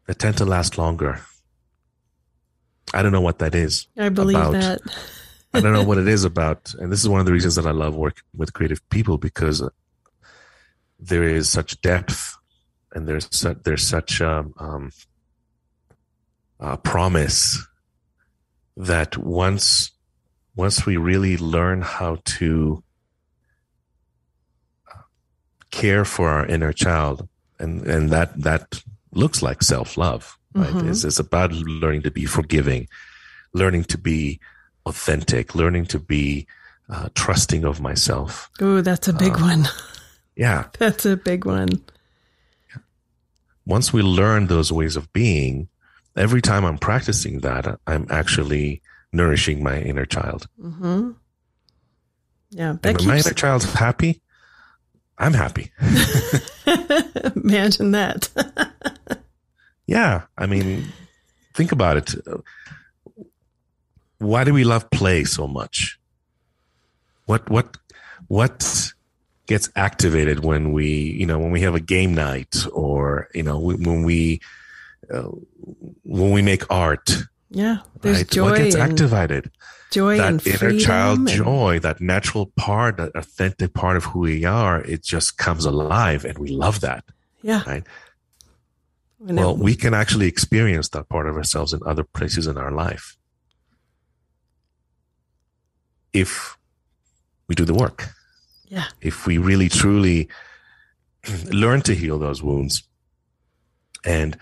they 0.07 0.15
tend 0.15 0.39
to 0.39 0.45
last 0.45 0.79
longer. 0.79 1.21
I 2.93 3.03
don't 3.03 3.13
know 3.13 3.21
what 3.21 3.39
that 3.41 3.55
is 3.55 3.89
i 3.97 4.09
believe 4.09 4.37
about. 4.37 4.53
that. 4.53 4.81
I 5.53 5.61
don't 5.61 5.73
know 5.73 5.85
what 5.85 5.99
it 5.99 6.09
is 6.09 6.25
about, 6.25 6.75
and 6.75 6.91
this 6.91 7.01
is 7.01 7.09
one 7.09 7.21
of 7.21 7.27
the 7.27 7.33
reasons 7.33 7.55
that 7.55 7.67
I 7.67 7.71
love 7.71 7.95
working 7.95 8.25
with 8.37 8.53
creative 8.53 8.87
people 8.91 9.19
because 9.19 9.63
there 10.99 11.23
is 11.23 11.49
such 11.49 11.81
depth 11.81 12.37
and 12.93 13.07
there's 13.09 13.29
such, 13.31 13.59
there's 13.65 13.87
such 13.87 14.21
um, 14.21 14.55
um, 14.59 14.91
a 16.61 16.77
promise 16.77 17.65
that 18.77 19.17
once 19.17 19.93
once 20.57 20.87
we 20.87 20.97
really 20.97 21.37
learn 21.37 21.83
how 21.83 22.19
to 22.25 22.84
care 25.75 26.05
for 26.05 26.31
our 26.31 26.47
inner 26.47 26.72
child, 26.72 27.29
and 27.59 27.83
and 27.87 28.11
that 28.11 28.41
that 28.41 28.83
looks 29.12 29.43
like 29.43 29.62
self 29.62 29.97
love. 29.97 30.39
Right? 30.55 30.68
Mm-hmm. 30.70 30.91
It's, 30.91 31.05
it's 31.05 31.18
about 31.18 31.53
learning 31.53 32.03
to 32.03 32.11
be 32.11 32.27
forgiving, 32.27 32.89
learning 33.53 33.85
to 33.85 33.99
be 33.99 34.39
authentic, 34.87 35.55
learning 35.55 35.87
to 35.87 35.99
be 35.99 36.47
uh, 36.89 37.09
trusting 37.14 37.64
of 37.64 37.81
myself. 37.81 38.49
Oh, 38.61 38.81
that's 38.81 39.09
a 39.09 39.12
big 39.12 39.35
uh, 39.35 39.41
one. 39.41 39.68
Yeah. 40.37 40.66
That's 40.79 41.07
a 41.07 41.16
big 41.16 41.45
one. 41.45 41.68
Once 43.64 43.93
we 43.93 44.03
learn 44.03 44.49
those 44.49 44.72
ways 44.72 44.97
of 44.97 45.12
being, 45.12 45.68
every 46.16 46.43
time 46.43 46.64
I'm 46.64 46.77
practicing 46.77 47.39
that, 47.41 47.79
I'm 47.87 48.07
actually 48.11 48.83
nourishing 49.12 49.62
my 49.62 49.79
inner 49.79 50.05
child. 50.05 50.49
Mm-hmm. 50.61 51.12
Yeah. 52.51 52.77
That 52.83 52.89
and 52.89 52.99
keeps... 52.99 53.07
my 53.07 53.18
inner 53.18 53.33
child's 53.33 53.72
happy, 53.72 54.20
I'm 55.19 55.35
happy. 55.35 55.71
Imagine 57.37 57.93
that. 57.93 58.29
yeah. 59.87 60.23
I 60.37 60.47
mean, 60.47 60.93
think 61.55 61.73
about 61.73 61.97
it 61.97 62.15
why 64.25 64.45
do 64.45 64.53
we 64.53 64.65
love 64.65 64.91
play 64.91 65.25
so 65.25 65.47
much? 65.47 65.99
What 67.27 67.49
what 67.51 67.77
what 68.29 68.93
gets 69.47 69.69
activated 69.77 70.45
when 70.45 70.73
we 70.73 70.89
you 70.89 71.27
know 71.27 71.39
when 71.39 71.51
we 71.51 71.61
have 71.61 71.75
a 71.75 71.81
game 71.81 72.15
night 72.15 72.67
or 72.73 73.29
you 73.35 73.43
know 73.43 73.59
when 73.59 74.03
we 74.03 74.41
uh, 75.12 75.31
when 76.03 76.31
we 76.31 76.43
make 76.43 76.71
art? 76.71 77.11
Yeah, 77.55 77.79
there's 78.01 78.19
right? 78.19 78.31
joy. 78.31 78.51
What 78.51 78.59
gets 78.59 78.77
activated? 78.77 79.51
Joy 79.91 80.17
that 80.17 80.29
and 80.29 80.47
inner 80.47 80.79
child 80.79 81.21
and... 81.21 81.29
joy, 81.29 81.79
that 81.79 82.01
natural 82.01 82.53
part, 82.57 82.97
that 82.97 83.13
authentic 83.15 83.75
part 83.75 83.97
of 83.97 84.05
who 84.05 84.21
we 84.21 84.45
are. 84.45 84.83
It 84.83 85.05
just 85.05 85.39
comes 85.39 85.65
alive, 85.65 86.25
and 86.25 86.37
we 86.37 86.49
love 86.49 86.81
that. 86.81 87.05
Yeah. 87.43 87.63
Right. 87.67 87.85
Well, 89.21 89.57
we 89.57 89.75
can 89.75 89.95
actually 89.95 90.27
experience 90.27 90.89
that 90.91 91.09
part 91.09 91.27
of 91.29 91.37
ourselves 91.37 91.73
in 91.73 91.81
other 91.87 92.05
places 92.05 92.47
in 92.47 92.59
our 92.59 92.71
life 92.71 93.17
if 96.13 96.57
we 97.49 97.55
do 97.55 97.65
the 97.65 97.75
work. 97.75 98.09
Yeah. 98.69 98.87
If 99.01 99.27
we 99.27 99.39
really 99.39 99.69
truly 99.69 100.29
learn 101.51 101.83
to 101.83 101.95
heal 101.95 102.19
those 102.19 102.43
wounds 102.43 102.83
and 104.05 104.39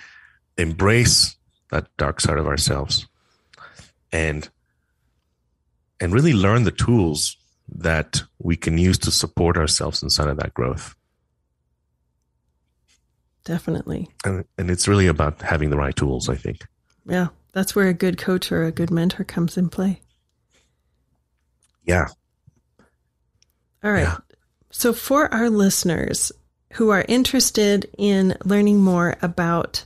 embrace 0.57 1.37
that 1.73 1.89
dark 1.97 2.21
side 2.21 2.39
of 2.39 2.47
ourselves 2.47 3.07
and 4.13 4.49
and 6.01 6.13
really 6.13 6.33
learn 6.33 6.65
the 6.65 6.71
tools 6.71 7.37
that 7.69 8.23
we 8.39 8.57
can 8.57 8.79
use 8.79 8.99
to 8.99 9.11
support 9.11 9.57
ourselves 9.57 10.03
inside 10.03 10.29
of 10.29 10.37
that 10.37 10.55
growth. 10.55 10.95
Definitely. 13.45 14.09
And, 14.25 14.45
and 14.59 14.71
it's 14.71 14.87
really 14.87 15.07
about 15.07 15.43
having 15.43 15.71
the 15.71 15.77
right 15.77 15.95
tools, 15.95 16.29
I 16.29 16.37
think. 16.37 16.67
Yeah. 17.07 17.29
That's 17.53 17.75
where 17.75 17.89
a 17.89 17.95
good 17.95 18.19
coach 18.19 18.51
or 18.51 18.65
a 18.65 18.73
good 18.73 18.91
mentor 18.91 19.25
comes 19.25 19.57
in 19.57 19.69
play. 19.69 20.01
Yeah. 21.85 22.07
All 23.85 23.93
right. 23.93 24.03
Yeah. 24.03 24.19
So, 24.71 24.93
for 24.93 25.33
our 25.35 25.51
listeners 25.51 26.33
who 26.75 26.91
are 26.91 27.05
interested 27.09 27.91
in 27.99 28.37
learning 28.45 28.81
more 28.81 29.17
about 29.21 29.85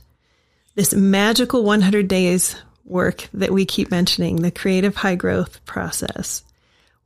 this 0.77 0.93
magical 0.93 1.63
100 1.63 2.07
days 2.07 2.55
work 2.85 3.27
that 3.33 3.51
we 3.51 3.65
keep 3.65 3.89
mentioning, 3.89 4.37
the 4.37 4.51
creative 4.51 4.95
high 4.95 5.15
growth 5.15 5.65
process, 5.65 6.43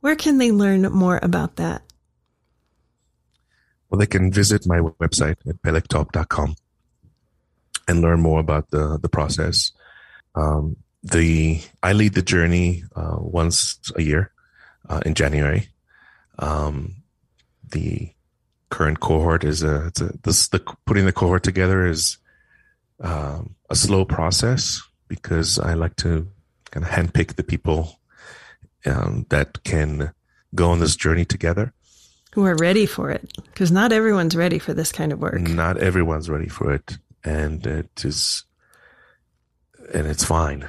where 0.00 0.14
can 0.14 0.36
they 0.36 0.52
learn 0.52 0.82
more 0.92 1.18
about 1.22 1.56
that? 1.56 1.80
Well, 3.88 3.98
they 3.98 4.06
can 4.06 4.30
visit 4.30 4.66
my 4.66 4.80
website 4.80 5.36
at 5.48 5.62
pellektop.com 5.62 6.54
and 7.88 8.02
learn 8.02 8.20
more 8.20 8.40
about 8.40 8.70
the, 8.70 8.98
the 9.00 9.08
process. 9.08 9.72
Um, 10.34 10.76
the 11.02 11.62
I 11.82 11.94
lead 11.94 12.12
the 12.12 12.22
journey 12.22 12.84
uh, 12.94 13.16
once 13.18 13.80
a 13.96 14.02
year 14.02 14.32
uh, 14.88 15.00
in 15.06 15.14
January. 15.14 15.68
Um, 16.38 16.96
the 17.70 18.12
current 18.68 19.00
cohort 19.00 19.44
is 19.44 19.62
a, 19.62 19.90
a 19.98 20.18
this 20.22 20.48
the 20.48 20.60
putting 20.86 21.06
the 21.06 21.12
cohort 21.12 21.42
together 21.42 21.86
is 21.86 22.18
um, 23.02 23.54
a 23.68 23.76
slow 23.76 24.04
process 24.04 24.80
because 25.08 25.58
I 25.58 25.74
like 25.74 25.96
to 25.96 26.28
kind 26.70 26.86
of 26.86 26.90
handpick 26.90 27.34
the 27.34 27.42
people 27.42 27.98
um, 28.86 29.26
that 29.28 29.62
can 29.64 30.12
go 30.54 30.70
on 30.70 30.80
this 30.80 30.96
journey 30.96 31.24
together. 31.24 31.72
Who 32.34 32.46
are 32.46 32.56
ready 32.56 32.86
for 32.86 33.10
it? 33.10 33.30
Because 33.44 33.70
not 33.70 33.92
everyone's 33.92 34.34
ready 34.34 34.58
for 34.58 34.72
this 34.72 34.90
kind 34.90 35.12
of 35.12 35.20
work. 35.20 35.40
Not 35.40 35.76
everyone's 35.76 36.30
ready 36.30 36.48
for 36.48 36.72
it, 36.72 36.96
and 37.22 37.66
it 37.66 38.04
is, 38.04 38.44
and 39.92 40.06
it's 40.06 40.24
fine. 40.24 40.66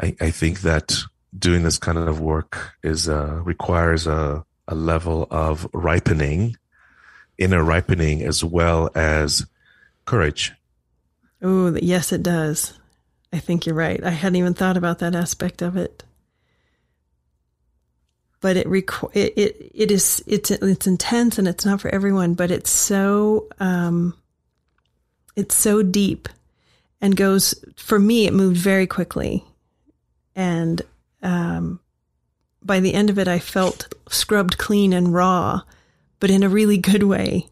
I, 0.00 0.16
I 0.20 0.30
think 0.30 0.62
that 0.62 0.96
doing 1.38 1.62
this 1.62 1.78
kind 1.78 1.98
of 1.98 2.20
work 2.20 2.72
is 2.82 3.08
uh, 3.08 3.40
requires 3.44 4.06
a, 4.06 4.44
a 4.66 4.74
level 4.74 5.26
of 5.30 5.68
ripening, 5.74 6.56
inner 7.36 7.62
ripening, 7.62 8.22
as 8.22 8.42
well 8.42 8.90
as 8.94 9.44
courage. 10.04 10.52
Oh, 11.40 11.76
yes, 11.80 12.12
it 12.12 12.22
does. 12.22 12.78
I 13.32 13.38
think 13.38 13.66
you're 13.66 13.74
right. 13.74 14.02
I 14.02 14.10
hadn't 14.10 14.36
even 14.36 14.54
thought 14.54 14.76
about 14.76 14.98
that 15.00 15.14
aspect 15.14 15.62
of 15.62 15.76
it. 15.76 16.04
But 18.40 18.56
it 18.56 18.66
requ- 18.66 19.14
it, 19.14 19.32
it 19.36 19.72
it 19.72 19.90
is 19.92 20.22
it's 20.26 20.50
it's 20.50 20.86
intense 20.86 21.38
and 21.38 21.46
it's 21.46 21.64
not 21.64 21.80
for 21.80 21.88
everyone, 21.94 22.34
but 22.34 22.50
it's 22.50 22.70
so 22.70 23.46
um, 23.60 24.16
it's 25.36 25.54
so 25.54 25.82
deep 25.84 26.28
and 27.00 27.16
goes 27.16 27.54
for 27.76 28.00
me. 28.00 28.26
It 28.26 28.34
moved 28.34 28.56
very 28.56 28.88
quickly, 28.88 29.44
and 30.34 30.82
um, 31.22 31.78
by 32.64 32.80
the 32.80 32.94
end 32.94 33.10
of 33.10 33.18
it, 33.18 33.28
I 33.28 33.38
felt 33.38 33.92
scrubbed 34.08 34.58
clean 34.58 34.92
and 34.92 35.12
raw, 35.12 35.62
but 36.20 36.30
in 36.30 36.42
a 36.42 36.48
really 36.48 36.78
good 36.78 37.02
way. 37.02 37.48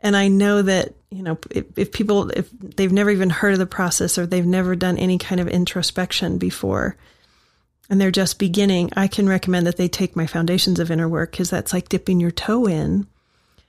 And 0.00 0.16
I 0.16 0.28
know 0.28 0.62
that, 0.62 0.94
you 1.10 1.22
know, 1.22 1.38
if, 1.50 1.66
if, 1.76 1.92
people, 1.92 2.30
if 2.30 2.50
they've 2.50 2.92
never 2.92 3.10
even 3.10 3.30
heard 3.30 3.54
of 3.54 3.58
the 3.58 3.66
process 3.66 4.18
or 4.18 4.26
they've 4.26 4.44
never 4.44 4.76
done 4.76 4.98
any 4.98 5.18
kind 5.18 5.40
of 5.40 5.48
introspection 5.48 6.38
before 6.38 6.96
and 7.88 8.00
they're 8.00 8.10
just 8.10 8.38
beginning, 8.38 8.90
I 8.96 9.08
can 9.08 9.28
recommend 9.28 9.66
that 9.66 9.76
they 9.76 9.88
take 9.88 10.16
my 10.16 10.26
foundations 10.26 10.78
of 10.78 10.90
inner 10.90 11.08
work 11.08 11.30
because 11.30 11.48
that's 11.50 11.72
like 11.72 11.88
dipping 11.88 12.20
your 12.20 12.30
toe 12.30 12.66
in. 12.66 13.06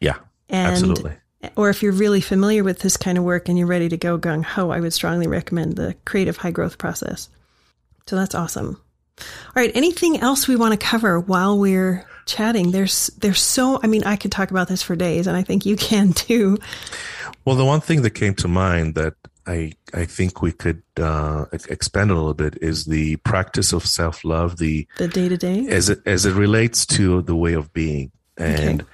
Yeah. 0.02 0.18
And, 0.50 0.72
absolutely. 0.72 1.14
Or 1.56 1.70
if 1.70 1.82
you're 1.82 1.94
really 1.94 2.20
familiar 2.20 2.66
with 2.66 2.80
this 2.80 2.98
kind 2.98 3.18
of 3.18 3.24
work 3.24 3.48
and 3.48 3.58
you're 3.58 3.68
ready 3.68 3.88
to 3.88 3.98
go 3.98 4.18
gung 4.18 4.44
ho, 4.44 4.72
I 4.72 4.82
would 4.82 4.92
strongly 4.92 5.28
recommend 5.28 5.78
the 5.78 5.96
creative 6.04 6.36
high 6.36 6.52
growth 6.52 6.78
process. 6.78 7.30
So 8.08 8.18
that's 8.18 8.36
awesome. 8.36 8.82
All 9.20 9.26
right. 9.56 9.72
Anything 9.74 10.20
else 10.20 10.48
we 10.48 10.58
want 10.58 10.74
to 10.74 10.86
cover 10.86 11.20
while 11.20 11.58
we're 11.58 12.06
chatting? 12.30 12.72
There's 12.72 13.08
there's 13.18 13.42
so 13.42 13.80
I 13.84 13.88
mean 13.88 14.04
I 14.04 14.16
could 14.16 14.32
talk 14.32 14.52
about 14.52 14.68
this 14.68 14.82
for 14.82 14.96
days, 14.96 15.28
and 15.28 15.36
I 15.36 15.44
think 15.44 15.66
you 15.66 15.76
can 15.76 16.14
too. 16.28 16.58
Well, 17.46 17.56
the 17.56 17.66
one 17.66 17.82
thing 17.82 18.02
that 18.04 18.12
came 18.12 18.36
to 18.36 18.48
mind 18.48 18.96
that 18.96 19.16
I 19.50 19.74
I 19.94 20.06
think 20.06 20.42
we 20.42 20.52
could 20.52 20.84
uh, 20.98 21.46
expand 21.52 22.12
a 22.12 22.14
little 22.14 22.36
bit 22.36 22.58
is 22.62 22.86
the 22.86 23.16
practice 23.18 23.74
of 23.74 23.86
self 23.86 24.24
love, 24.24 24.58
the 24.58 24.88
the 24.98 25.08
day 25.08 25.28
to 25.28 25.38
day 25.38 25.68
as 25.70 25.90
it 25.90 26.02
as 26.06 26.26
it 26.26 26.34
relates 26.34 26.86
to 26.98 27.24
the 27.24 27.36
way 27.36 27.54
of 27.54 27.74
being, 27.74 28.12
and 28.38 28.82
okay. 28.82 28.90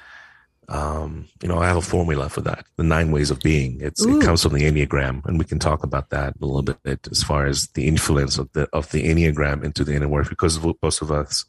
um, 0.70 1.28
you 1.42 1.50
know 1.50 1.58
I 1.58 1.68
have 1.68 1.76
a 1.76 1.82
formula 1.82 2.30
for 2.30 2.42
that, 2.42 2.66
the 2.78 2.84
nine 2.84 3.12
ways 3.12 3.32
of 3.32 3.40
being. 3.42 3.82
It's 3.82 4.06
it 4.06 4.22
comes 4.22 4.44
from 4.44 4.54
the 4.54 4.64
enneagram, 4.64 5.26
and 5.26 5.38
we 5.38 5.46
can 5.46 5.60
talk 5.60 5.84
about 5.84 6.10
that 6.12 6.36
a 6.42 6.46
little 6.46 6.62
bit 6.62 7.08
as 7.12 7.22
far 7.22 7.46
as 7.46 7.68
the 7.74 7.88
influence 7.88 8.38
of 8.38 8.50
the 8.54 8.70
of 8.72 8.90
the 8.92 9.04
enneagram 9.04 9.64
into 9.64 9.84
the 9.84 9.94
inner 9.94 10.08
work, 10.08 10.30
because 10.30 10.58
most 10.82 11.02
of 11.02 11.12
us 11.12 11.44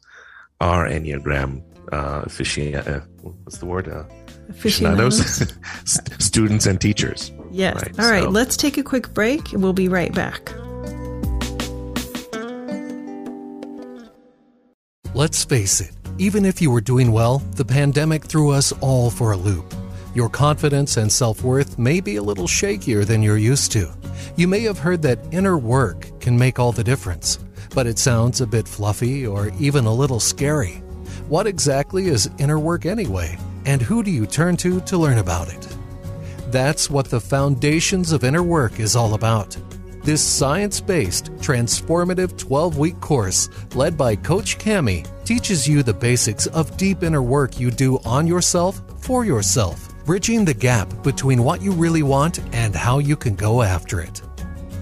are 0.59 0.85
enneagram 0.85 1.63
uh, 1.91 2.25
uh 2.25 2.99
what's 3.43 3.57
the 3.57 3.65
word? 3.65 3.87
Uh, 3.87 4.03
aficionados, 4.49 5.43
students 6.19 6.65
and 6.65 6.79
teachers. 6.79 7.31
Yes. 7.51 7.75
Right, 7.75 7.99
All 7.99 8.11
right. 8.11 8.23
So. 8.23 8.29
Let's 8.29 8.57
take 8.57 8.77
a 8.77 8.83
quick 8.83 9.13
break. 9.13 9.51
We'll 9.53 9.73
be 9.73 9.87
right 9.87 10.13
back. 10.13 10.53
Let's 15.13 15.43
face 15.43 15.81
it, 15.81 15.91
even 16.19 16.45
if 16.45 16.61
you 16.61 16.69
were 16.69 16.81
doing 16.81 17.11
well, 17.11 17.39
the 17.55 17.65
pandemic 17.65 18.25
threw 18.25 18.51
us 18.51 18.71
all 18.81 19.09
for 19.09 19.31
a 19.31 19.37
loop. 19.37 19.73
Your 20.13 20.29
confidence 20.29 20.97
and 20.97 21.11
self 21.11 21.43
worth 21.43 21.79
may 21.79 22.01
be 22.01 22.17
a 22.17 22.23
little 22.23 22.47
shakier 22.47 23.05
than 23.05 23.23
you're 23.23 23.37
used 23.37 23.71
to. 23.71 23.91
You 24.35 24.47
may 24.47 24.61
have 24.61 24.77
heard 24.77 25.01
that 25.03 25.19
inner 25.31 25.57
work 25.57 26.07
can 26.19 26.37
make 26.37 26.59
all 26.59 26.71
the 26.71 26.83
difference, 26.83 27.39
but 27.73 27.87
it 27.87 27.97
sounds 27.97 28.41
a 28.41 28.47
bit 28.47 28.67
fluffy 28.67 29.25
or 29.25 29.51
even 29.59 29.85
a 29.85 29.93
little 29.93 30.19
scary. 30.19 30.83
What 31.29 31.45
exactly 31.45 32.07
is 32.07 32.29
inner 32.37 32.57
work 32.57 32.85
anyway? 32.85 33.37
And 33.65 33.81
who 33.81 34.01
do 34.01 34.09
you 34.09 34.25
turn 34.25 34.55
to 34.57 34.79
to 34.79 34.97
learn 34.97 35.17
about 35.17 35.49
it? 35.49 35.67
That's 36.51 36.89
what 36.89 37.09
the 37.09 37.19
Foundations 37.19 38.13
of 38.13 38.23
Inner 38.23 38.43
Work 38.43 38.79
is 38.79 38.95
all 38.95 39.13
about. 39.13 39.57
This 40.03 40.23
science 40.23 40.79
based, 40.79 41.25
transformative 41.35 42.37
12 42.37 42.77
week 42.77 43.01
course, 43.01 43.49
led 43.75 43.97
by 43.97 44.15
Coach 44.15 44.57
Cami, 44.57 45.05
teaches 45.25 45.67
you 45.67 45.83
the 45.83 45.93
basics 45.93 46.47
of 46.47 46.77
deep 46.77 47.03
inner 47.03 47.21
work 47.21 47.59
you 47.59 47.71
do 47.71 47.99
on 48.05 48.25
yourself 48.25 48.81
for 49.01 49.25
yourself, 49.25 49.93
bridging 50.05 50.45
the 50.45 50.53
gap 50.53 51.03
between 51.03 51.43
what 51.43 51.61
you 51.61 51.73
really 51.73 52.03
want 52.03 52.39
and 52.53 52.73
how 52.73 52.99
you 52.99 53.17
can 53.17 53.35
go 53.35 53.61
after 53.61 53.99
it. 53.99 54.21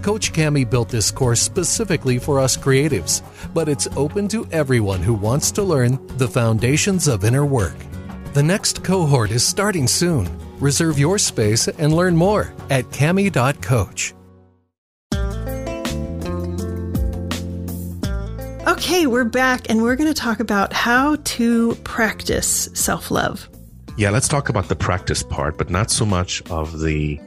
Coach 0.06 0.34
Cami 0.34 0.70
built 0.70 0.89
this 0.89 1.10
course 1.10 1.41
specifically 1.41 2.20
for 2.20 2.39
us 2.39 2.56
creatives, 2.56 3.24
but 3.56 3.68
it's 3.68 3.88
open 3.97 4.28
to 4.28 4.47
everyone 4.51 5.01
who 5.01 5.16
wants 5.16 5.49
to 5.53 5.64
learn 5.64 5.97
the 6.18 6.28
foundations 6.28 7.08
of 7.08 7.24
inner 7.26 7.43
work. 7.43 7.74
The 8.34 8.43
next 8.43 8.84
cohort 8.84 9.32
is 9.32 9.43
starting 9.43 9.88
soon. 9.88 10.30
Reserve 10.60 10.99
your 10.99 11.18
space 11.18 11.68
and 11.68 11.91
learn 11.91 12.16
more 12.16 12.53
at 12.70 12.86
cami.coach. 12.91 14.14
Okay, 18.68 19.08
we're 19.08 19.24
back 19.24 19.72
and 19.72 19.82
we're 19.82 19.95
going 19.95 20.14
to 20.14 20.22
talk 20.22 20.39
about 20.39 20.72
how 20.72 21.16
to 21.16 21.74
practice 21.78 22.70
self 22.76 23.10
love. 23.10 23.49
Yeah, 23.97 24.12
let's 24.12 24.28
talk 24.28 24.49
about 24.49 24.68
the 24.68 24.76
practice 24.76 25.24
part, 25.24 25.58
but 25.58 25.72
not 25.72 25.89
so 25.89 26.06
much 26.06 26.43
of 26.51 26.80
the 26.82 27.20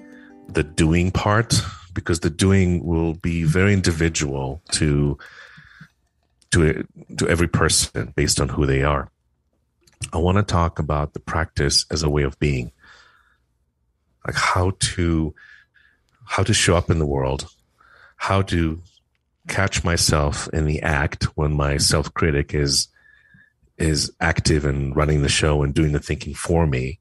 the 0.50 0.62
doing 0.62 1.10
part 1.10 1.60
because 1.98 2.20
the 2.20 2.30
doing 2.30 2.84
will 2.84 3.14
be 3.14 3.42
very 3.42 3.72
individual 3.72 4.62
to 4.70 5.18
to 6.52 6.86
to 7.18 7.28
every 7.28 7.48
person 7.48 8.12
based 8.14 8.40
on 8.40 8.48
who 8.48 8.66
they 8.66 8.84
are. 8.84 9.10
I 10.12 10.18
want 10.18 10.38
to 10.38 10.44
talk 10.44 10.78
about 10.78 11.12
the 11.12 11.18
practice 11.18 11.84
as 11.90 12.04
a 12.04 12.08
way 12.08 12.22
of 12.22 12.38
being. 12.38 12.70
Like 14.24 14.36
how 14.36 14.74
to 14.94 15.34
how 16.24 16.44
to 16.44 16.54
show 16.54 16.76
up 16.76 16.88
in 16.88 17.00
the 17.00 17.06
world, 17.06 17.48
how 18.16 18.42
to 18.42 18.80
catch 19.48 19.82
myself 19.82 20.48
in 20.52 20.66
the 20.66 20.82
act 20.82 21.24
when 21.36 21.52
my 21.52 21.78
self-critic 21.78 22.54
is 22.54 22.86
is 23.76 24.12
active 24.20 24.64
and 24.64 24.94
running 24.94 25.22
the 25.22 25.28
show 25.28 25.64
and 25.64 25.74
doing 25.74 25.90
the 25.90 25.98
thinking 25.98 26.34
for 26.34 26.64
me 26.64 27.00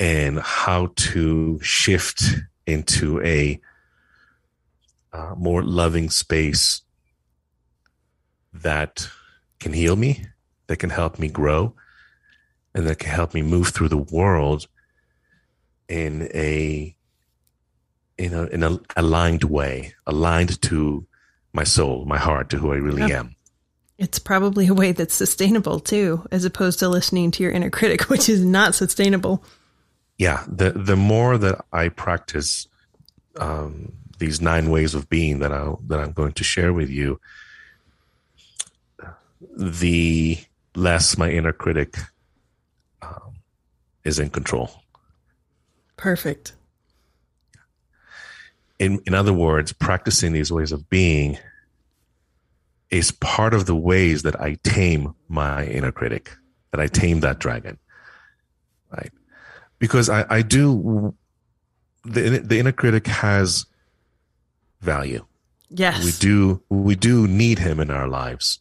and 0.00 0.40
how 0.40 0.90
to 0.96 1.60
shift 1.62 2.24
into 2.66 3.22
a 3.22 3.60
uh, 5.12 5.34
more 5.36 5.62
loving 5.62 6.10
space 6.10 6.82
that 8.52 9.08
can 9.60 9.72
heal 9.72 9.96
me 9.96 10.26
that 10.66 10.78
can 10.78 10.90
help 10.90 11.18
me 11.18 11.28
grow 11.28 11.74
and 12.74 12.86
that 12.86 12.98
can 12.98 13.10
help 13.10 13.34
me 13.34 13.42
move 13.42 13.68
through 13.68 13.88
the 13.88 13.96
world 13.96 14.66
in 15.88 16.28
a 16.34 16.96
in 18.18 18.34
a 18.34 18.44
in 18.46 18.62
a 18.62 18.78
aligned 18.96 19.44
way, 19.44 19.94
aligned 20.06 20.60
to 20.62 21.06
my 21.52 21.64
soul, 21.64 22.04
my 22.04 22.18
heart, 22.18 22.50
to 22.50 22.58
who 22.58 22.72
I 22.72 22.76
really 22.76 23.02
yeah. 23.08 23.20
am. 23.20 23.36
It's 23.98 24.18
probably 24.18 24.66
a 24.66 24.74
way 24.74 24.92
that's 24.92 25.14
sustainable 25.14 25.80
too, 25.80 26.26
as 26.30 26.44
opposed 26.44 26.78
to 26.80 26.88
listening 26.88 27.30
to 27.32 27.42
your 27.42 27.52
inner 27.52 27.70
critic, 27.70 28.02
which 28.08 28.28
is 28.28 28.44
not 28.44 28.74
sustainable. 28.74 29.44
Yeah, 30.18 30.44
the 30.48 30.70
the 30.70 30.96
more 30.96 31.38
that 31.38 31.64
I 31.72 31.88
practice 31.88 32.66
um, 33.36 33.92
these 34.18 34.40
nine 34.40 34.70
ways 34.70 34.94
of 34.94 35.08
being 35.08 35.40
that 35.40 35.52
I 35.52 35.72
that 35.86 36.00
I'm 36.00 36.12
going 36.12 36.32
to 36.32 36.44
share 36.44 36.72
with 36.72 36.90
you, 36.90 37.20
the 39.56 40.38
less 40.74 41.18
my 41.18 41.30
inner 41.30 41.52
critic 41.52 41.96
um, 43.02 43.34
is 44.04 44.18
in 44.18 44.30
control. 44.30 44.70
Perfect. 45.96 46.54
In, 48.78 49.00
in 49.06 49.14
other 49.14 49.32
words, 49.32 49.72
practicing 49.72 50.32
these 50.32 50.50
ways 50.50 50.72
of 50.72 50.88
being 50.90 51.38
is 52.90 53.12
part 53.12 53.54
of 53.54 53.66
the 53.66 53.76
ways 53.76 54.22
that 54.22 54.40
I 54.40 54.58
tame 54.64 55.14
my 55.28 55.64
inner 55.66 55.92
critic, 55.92 56.32
that 56.72 56.80
I 56.80 56.88
tame 56.88 57.20
that 57.20 57.38
dragon. 57.38 57.78
Right. 58.90 59.12
Because 59.78 60.08
I, 60.08 60.26
I 60.28 60.42
do, 60.42 61.14
the, 62.04 62.38
the 62.38 62.58
inner 62.58 62.72
critic 62.72 63.06
has 63.06 63.66
value. 64.82 65.24
Yes. 65.70 66.04
We 66.04 66.12
do, 66.12 66.62
we 66.68 66.94
do 66.94 67.26
need 67.26 67.58
him 67.58 67.80
in 67.80 67.90
our 67.90 68.08
lives. 68.08 68.60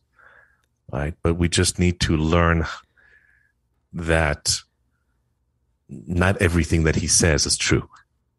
Right. 0.92 1.14
But 1.24 1.36
we 1.36 1.50
just 1.50 1.80
need 1.80 2.00
to 2.02 2.16
learn 2.16 2.66
that 3.94 4.62
not 5.90 6.42
everything 6.42 6.84
that 6.84 6.96
he 6.96 7.08
says 7.08 7.46
is 7.46 7.58
true. 7.58 7.90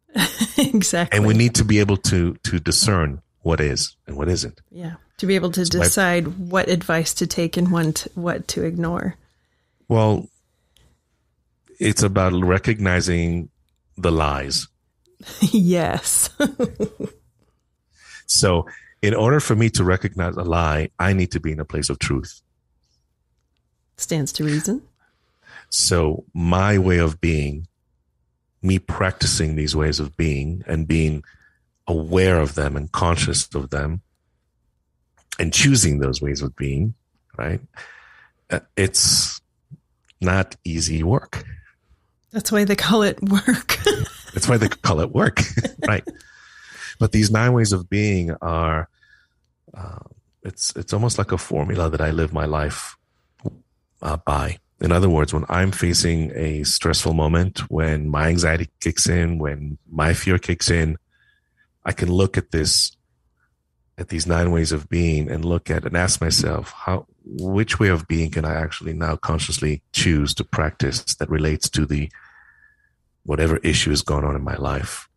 exactly. 0.57 1.17
And 1.17 1.27
we 1.27 1.33
need 1.33 1.55
to 1.55 1.65
be 1.65 1.79
able 1.79 1.97
to 1.97 2.35
to 2.43 2.59
discern 2.59 3.21
what 3.41 3.59
is 3.59 3.95
and 4.07 4.15
what 4.15 4.29
isn't. 4.29 4.61
Yeah. 4.71 4.95
To 5.17 5.25
be 5.25 5.35
able 5.35 5.51
to 5.51 5.65
so 5.65 5.79
decide 5.79 6.25
my, 6.25 6.31
what 6.33 6.69
advice 6.69 7.13
to 7.15 7.27
take 7.27 7.57
and 7.57 7.71
what 7.71 8.07
what 8.15 8.47
to 8.49 8.63
ignore. 8.63 9.17
Well, 9.87 10.29
it's 11.79 12.03
about 12.03 12.33
recognizing 12.33 13.49
the 13.97 14.11
lies. 14.11 14.67
yes. 15.41 16.29
so, 18.27 18.65
in 19.01 19.13
order 19.13 19.39
for 19.39 19.55
me 19.55 19.69
to 19.71 19.83
recognize 19.83 20.35
a 20.37 20.43
lie, 20.43 20.89
I 20.99 21.13
need 21.13 21.31
to 21.31 21.39
be 21.39 21.51
in 21.51 21.59
a 21.59 21.65
place 21.65 21.89
of 21.89 21.99
truth. 21.99 22.41
Stands 23.97 24.31
to 24.33 24.45
reason. 24.45 24.81
So 25.69 26.25
my 26.33 26.77
way 26.77 26.99
of 26.99 27.19
being, 27.19 27.67
me 28.61 28.79
practicing 28.79 29.55
these 29.55 29.75
ways 29.75 29.99
of 29.99 30.15
being 30.15 30.63
and 30.67 30.87
being 30.87 31.23
aware 31.87 32.39
of 32.39 32.55
them 32.55 32.77
and 32.77 32.91
conscious 32.91 33.53
of 33.53 33.71
them 33.71 34.01
and 35.39 35.51
choosing 35.51 35.99
those 35.99 36.21
ways 36.21 36.41
of 36.41 36.55
being, 36.55 36.93
right? 37.37 37.59
Uh, 38.49 38.59
it's 38.77 39.41
not 40.21 40.55
easy 40.63 41.03
work. 41.03 41.43
That's 42.31 42.51
why 42.51 42.63
they 42.63 42.75
call 42.75 43.03
it 43.03 43.21
work. 43.21 43.77
That's 44.33 44.47
why 44.47 44.57
they 44.57 44.69
call 44.69 45.01
it 45.01 45.11
work, 45.11 45.41
right? 45.87 46.07
But 46.99 47.11
these 47.11 47.31
nine 47.31 47.53
ways 47.53 47.71
of 47.71 47.89
being 47.89 48.31
are, 48.41 48.89
uh, 49.73 49.99
it's 50.43 50.75
it's 50.75 50.93
almost 50.93 51.17
like 51.17 51.31
a 51.31 51.37
formula 51.37 51.89
that 51.89 52.01
I 52.01 52.11
live 52.11 52.33
my 52.33 52.45
life 52.45 52.95
uh, 54.01 54.17
by. 54.17 54.57
In 54.81 54.91
other 54.91 55.09
words, 55.09 55.33
when 55.33 55.45
I'm 55.47 55.71
facing 55.71 56.31
a 56.35 56.63
stressful 56.63 57.13
moment, 57.13 57.59
when 57.71 58.09
my 58.09 58.27
anxiety 58.27 58.69
kicks 58.81 59.07
in, 59.07 59.39
when 59.39 59.77
my 59.89 60.13
fear 60.13 60.37
kicks 60.37 60.69
in, 60.69 60.97
I 61.85 61.93
can 61.93 62.11
look 62.11 62.37
at 62.37 62.51
this, 62.51 62.91
at 63.97 64.09
these 64.09 64.27
nine 64.27 64.51
ways 64.51 64.73
of 64.73 64.89
being 64.89 65.31
and 65.31 65.45
look 65.45 65.71
at 65.71 65.85
and 65.85 65.95
ask 65.95 66.19
myself, 66.19 66.71
how, 66.71 67.05
which 67.23 67.79
way 67.79 67.87
of 67.87 68.09
being 68.09 68.29
can 68.29 68.43
I 68.43 68.55
actually 68.55 68.91
now 68.91 69.15
consciously 69.15 69.81
choose 69.93 70.33
to 70.35 70.43
practice 70.43 71.15
that 71.15 71.29
relates 71.29 71.69
to 71.69 71.85
the, 71.85 72.11
whatever 73.23 73.57
issue 73.57 73.91
is 73.91 74.01
going 74.01 74.25
on 74.25 74.35
in 74.35 74.43
my 74.43 74.55
life? 74.57 75.07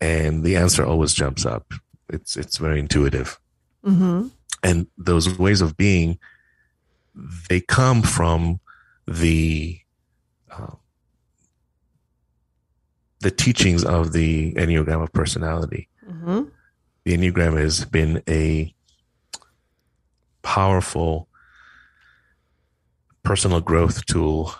And 0.00 0.44
the 0.44 0.56
answer 0.56 0.84
always 0.84 1.12
jumps 1.12 1.44
up. 1.44 1.72
It's, 2.08 2.36
it's 2.36 2.56
very 2.56 2.80
intuitive. 2.80 3.38
Mm-hmm. 3.84 4.28
And 4.62 4.86
those 4.96 5.38
ways 5.38 5.60
of 5.60 5.76
being, 5.76 6.18
they 7.48 7.60
come 7.60 8.02
from 8.02 8.60
the 9.06 9.78
uh, 10.50 10.74
the 13.20 13.30
teachings 13.30 13.84
of 13.84 14.12
the 14.12 14.54
Enneagram 14.54 15.02
of 15.02 15.12
personality. 15.12 15.88
Mm-hmm. 16.08 16.44
The 17.04 17.16
Enneagram 17.16 17.58
has 17.58 17.84
been 17.84 18.22
a 18.28 18.74
powerful 20.42 21.28
personal 23.22 23.60
growth 23.60 24.06
tool 24.06 24.54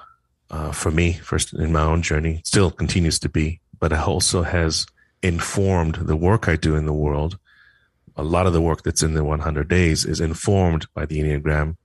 uh, 0.51 0.73
for 0.73 0.91
me, 0.91 1.15
first 1.15 1.55
in 1.55 1.73
my 1.73 1.83
own 1.83 2.03
journey, 2.03 2.43
still 2.45 2.71
continues 2.71 3.19
to 3.21 3.29
be, 3.29 3.61
but 3.79 3.93
it 3.93 3.99
also 3.99 4.43
has 4.43 4.87
informed 5.23 5.97
the 5.97 6.17
work 6.17 6.49
I 6.49 6.57
do 6.57 6.77
in 6.77 6.87
the 6.87 6.93
world. 6.93 7.39
A 8.17 8.23
lot 8.23 8.47
of 8.47 8.53
the 8.53 8.61
work 8.61 8.83
that's 8.83 9.03
in 9.03 9.15
the 9.15 9.25
100 9.25 9.69
days 9.69 10.05
is 10.05 10.21
informed 10.21 10.87
by 10.95 11.07
the 11.07 11.21
Enneagram. 11.21 11.77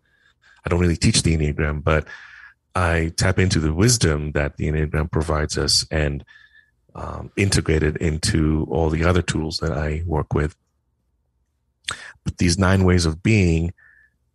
I 0.65 0.69
don't 0.69 0.79
really 0.79 0.97
teach 0.97 1.23
the 1.23 1.37
Enneagram, 1.37 1.83
but 1.83 2.07
I 2.73 3.13
tap 3.15 3.39
into 3.39 3.59
the 3.59 3.73
wisdom 3.73 4.31
that 4.33 4.57
the 4.57 4.67
Enneagram 4.67 5.11
provides 5.11 5.57
us 5.57 5.85
and 5.91 6.25
um, 6.93 7.31
integrate 7.37 7.83
it 7.83 7.97
into 7.97 8.67
all 8.69 8.89
the 8.89 9.03
other 9.03 9.21
tools 9.21 9.57
that 9.59 9.71
I 9.71 10.03
work 10.05 10.33
with. 10.33 10.55
But 12.23 12.37
these 12.37 12.57
nine 12.57 12.83
ways 12.83 13.05
of 13.05 13.21
being 13.21 13.73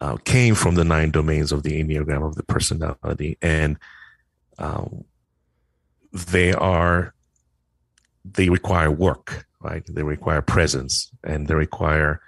uh, 0.00 0.16
came 0.16 0.54
from 0.54 0.76
the 0.76 0.84
nine 0.84 1.10
domains 1.10 1.52
of 1.52 1.62
the 1.62 1.82
Enneagram 1.82 2.26
of 2.26 2.36
the 2.36 2.42
personality. 2.42 3.36
And 3.42 3.76
um, 4.58 5.04
they 6.12 6.52
are, 6.52 7.14
they 8.24 8.48
require 8.48 8.90
work, 8.90 9.46
right? 9.60 9.84
They 9.86 10.02
require 10.02 10.42
presence 10.42 11.10
and 11.24 11.46
they 11.46 11.54
require 11.54 12.20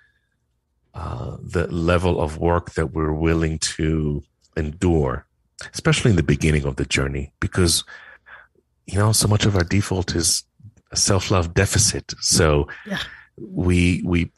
uh, 0.95 1.37
the 1.43 1.67
level 1.69 2.21
of 2.21 2.39
work 2.39 2.73
that 2.75 2.93
we're 2.93 3.13
willing 3.13 3.59
to 3.59 4.23
endure, 4.57 5.27
especially 5.73 6.11
in 6.11 6.17
the 6.17 6.23
beginning 6.23 6.65
of 6.65 6.77
the 6.77 6.85
journey, 6.85 7.33
because, 7.41 7.85
you 8.87 8.99
know, 8.99 9.13
so 9.13 9.29
much 9.29 9.47
of 9.47 9.57
our 9.57 9.65
default 9.65 10.15
is 10.15 10.45
a 10.91 10.97
self-love 10.97 11.55
deficit. 11.55 12.15
So 12.21 12.69
yeah. 12.87 12.99
we, 13.37 14.03
we, 14.05 14.31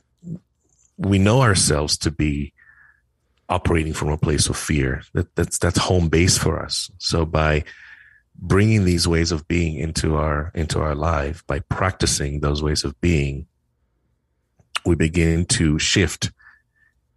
we 0.96 1.18
know 1.18 1.42
ourselves 1.42 1.98
to 1.98 2.10
be 2.10 2.52
operating 3.48 3.92
from 3.92 4.08
a 4.08 4.16
place 4.16 4.48
of 4.48 4.56
fear. 4.56 5.02
That, 5.12 5.34
that's 5.34 5.58
that's 5.58 5.78
home 5.78 6.08
base 6.08 6.38
for 6.38 6.62
us. 6.62 6.90
So 6.98 7.26
by 7.26 7.64
bringing 8.36 8.84
these 8.84 9.06
ways 9.06 9.32
of 9.32 9.46
being 9.48 9.76
into 9.76 10.16
our 10.16 10.50
into 10.54 10.80
our 10.80 10.94
life, 10.94 11.46
by 11.46 11.60
practicing 11.60 12.40
those 12.40 12.62
ways 12.62 12.84
of 12.84 13.00
being, 13.00 13.46
we 14.84 14.94
begin 14.94 15.46
to 15.46 15.78
shift 15.78 16.32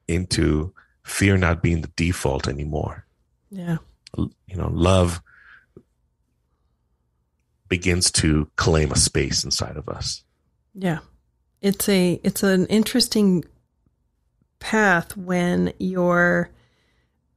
into 0.08 0.74
fear 1.04 1.38
not 1.38 1.62
being 1.62 1.82
the 1.82 1.92
default 1.96 2.48
anymore. 2.48 3.06
Yeah. 3.50 3.78
You 4.18 4.56
know, 4.56 4.70
love 4.72 5.22
begins 7.68 8.12
to 8.12 8.50
claim 8.56 8.92
a 8.92 8.98
space 8.98 9.44
inside 9.44 9.78
of 9.78 9.90
us. 9.90 10.24
Yeah. 10.74 11.00
It's 11.62 11.90
a 11.90 12.20
it's 12.24 12.44
an 12.44 12.68
interesting 12.68 13.44
path 14.60 15.16
when 15.18 15.74
your 15.80 16.50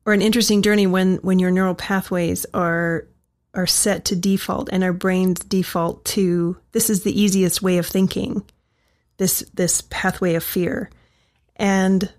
or 0.07 0.13
an 0.13 0.23
interesting 0.23 0.63
journey 0.63 0.87
when 0.87 1.17
when 1.17 1.39
your 1.39 1.51
neural 1.51 1.75
pathways 1.75 2.47
are 2.55 3.07
are 3.55 3.67
set 3.67 4.05
to 4.07 4.17
default 4.17 4.69
and 4.73 4.85
our 4.85 4.93
brains 4.93 5.41
default 5.41 6.05
to 6.05 6.57
this 6.73 6.89
is 6.91 7.03
the 7.03 7.21
easiest 7.21 7.63
way 7.63 7.79
of 7.79 7.87
thinking 7.87 8.45
this 9.17 9.41
this 9.55 9.83
pathway 9.91 10.35
of 10.35 10.45
fear 10.45 10.91
and 11.57 12.13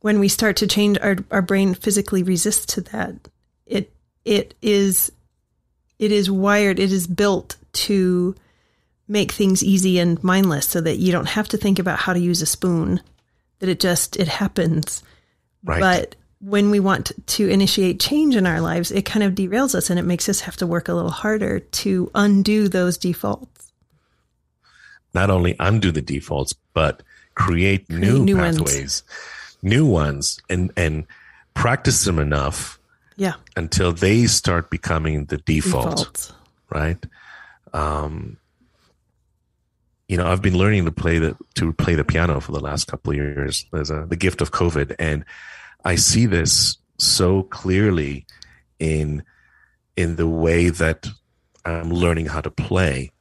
when 0.00 0.20
we 0.20 0.28
start 0.28 0.56
to 0.56 0.66
change 0.66 0.98
our 1.00 1.16
our 1.30 1.42
brain 1.42 1.74
physically 1.74 2.22
resists 2.22 2.74
to 2.74 2.80
that 2.80 3.14
it 3.66 3.92
it 4.24 4.54
is 4.62 5.10
it 5.98 6.12
is 6.12 6.30
wired 6.30 6.78
it 6.78 6.92
is 6.92 7.06
built 7.06 7.56
to 7.72 8.34
make 9.08 9.32
things 9.32 9.62
easy 9.62 9.98
and 9.98 10.22
mindless 10.24 10.66
so 10.66 10.80
that 10.80 10.98
you 10.98 11.12
don't 11.12 11.28
have 11.28 11.48
to 11.48 11.56
think 11.56 11.78
about 11.78 11.98
how 11.98 12.12
to 12.12 12.20
use 12.20 12.42
a 12.42 12.46
spoon 12.46 13.00
that 13.58 13.68
it 13.68 13.80
just 13.80 14.16
it 14.16 14.28
happens. 14.28 15.02
Right. 15.64 15.80
But 15.80 16.16
when 16.40 16.70
we 16.70 16.80
want 16.80 17.12
to 17.26 17.48
initiate 17.48 17.98
change 17.98 18.36
in 18.36 18.46
our 18.46 18.60
lives, 18.60 18.90
it 18.92 19.04
kind 19.04 19.22
of 19.22 19.34
derails 19.34 19.74
us 19.74 19.90
and 19.90 19.98
it 19.98 20.02
makes 20.02 20.28
us 20.28 20.40
have 20.40 20.56
to 20.56 20.66
work 20.66 20.88
a 20.88 20.94
little 20.94 21.10
harder 21.10 21.60
to 21.60 22.10
undo 22.14 22.68
those 22.68 22.98
defaults. 22.98 23.72
Not 25.14 25.30
only 25.30 25.56
undo 25.58 25.90
the 25.90 26.02
defaults, 26.02 26.54
but 26.74 27.02
create, 27.34 27.86
create 27.88 28.00
new, 28.00 28.22
new, 28.22 28.36
pathways, 28.36 29.02
ones. 29.02 29.02
new 29.62 29.86
ones, 29.86 30.40
and 30.50 30.70
and 30.76 31.06
practice 31.54 32.04
them 32.04 32.18
enough, 32.18 32.78
yeah, 33.16 33.34
until 33.56 33.92
they 33.92 34.26
start 34.26 34.68
becoming 34.68 35.24
the 35.26 35.38
default, 35.38 35.96
default. 35.96 36.34
right? 36.68 37.02
Um, 37.72 38.36
you 40.06 40.18
know, 40.18 40.26
I've 40.26 40.42
been 40.42 40.58
learning 40.58 40.84
to 40.84 40.92
play 40.92 41.18
the 41.18 41.34
to 41.54 41.72
play 41.72 41.94
the 41.94 42.04
piano 42.04 42.38
for 42.40 42.52
the 42.52 42.60
last 42.60 42.86
couple 42.86 43.12
of 43.12 43.16
years. 43.16 43.64
There's 43.72 43.90
a 43.90 44.04
the 44.06 44.16
gift 44.16 44.42
of 44.42 44.50
COVID, 44.52 44.96
and 44.98 45.24
I 45.86 45.94
see 45.94 46.26
this 46.26 46.78
so 46.98 47.44
clearly 47.44 48.26
in 48.78 49.22
in 49.96 50.16
the 50.16 50.26
way 50.26 50.68
that 50.68 51.08
I'm 51.64 51.90
learning 51.90 52.26
how 52.26 52.40
to 52.40 52.50
play. 52.50 53.12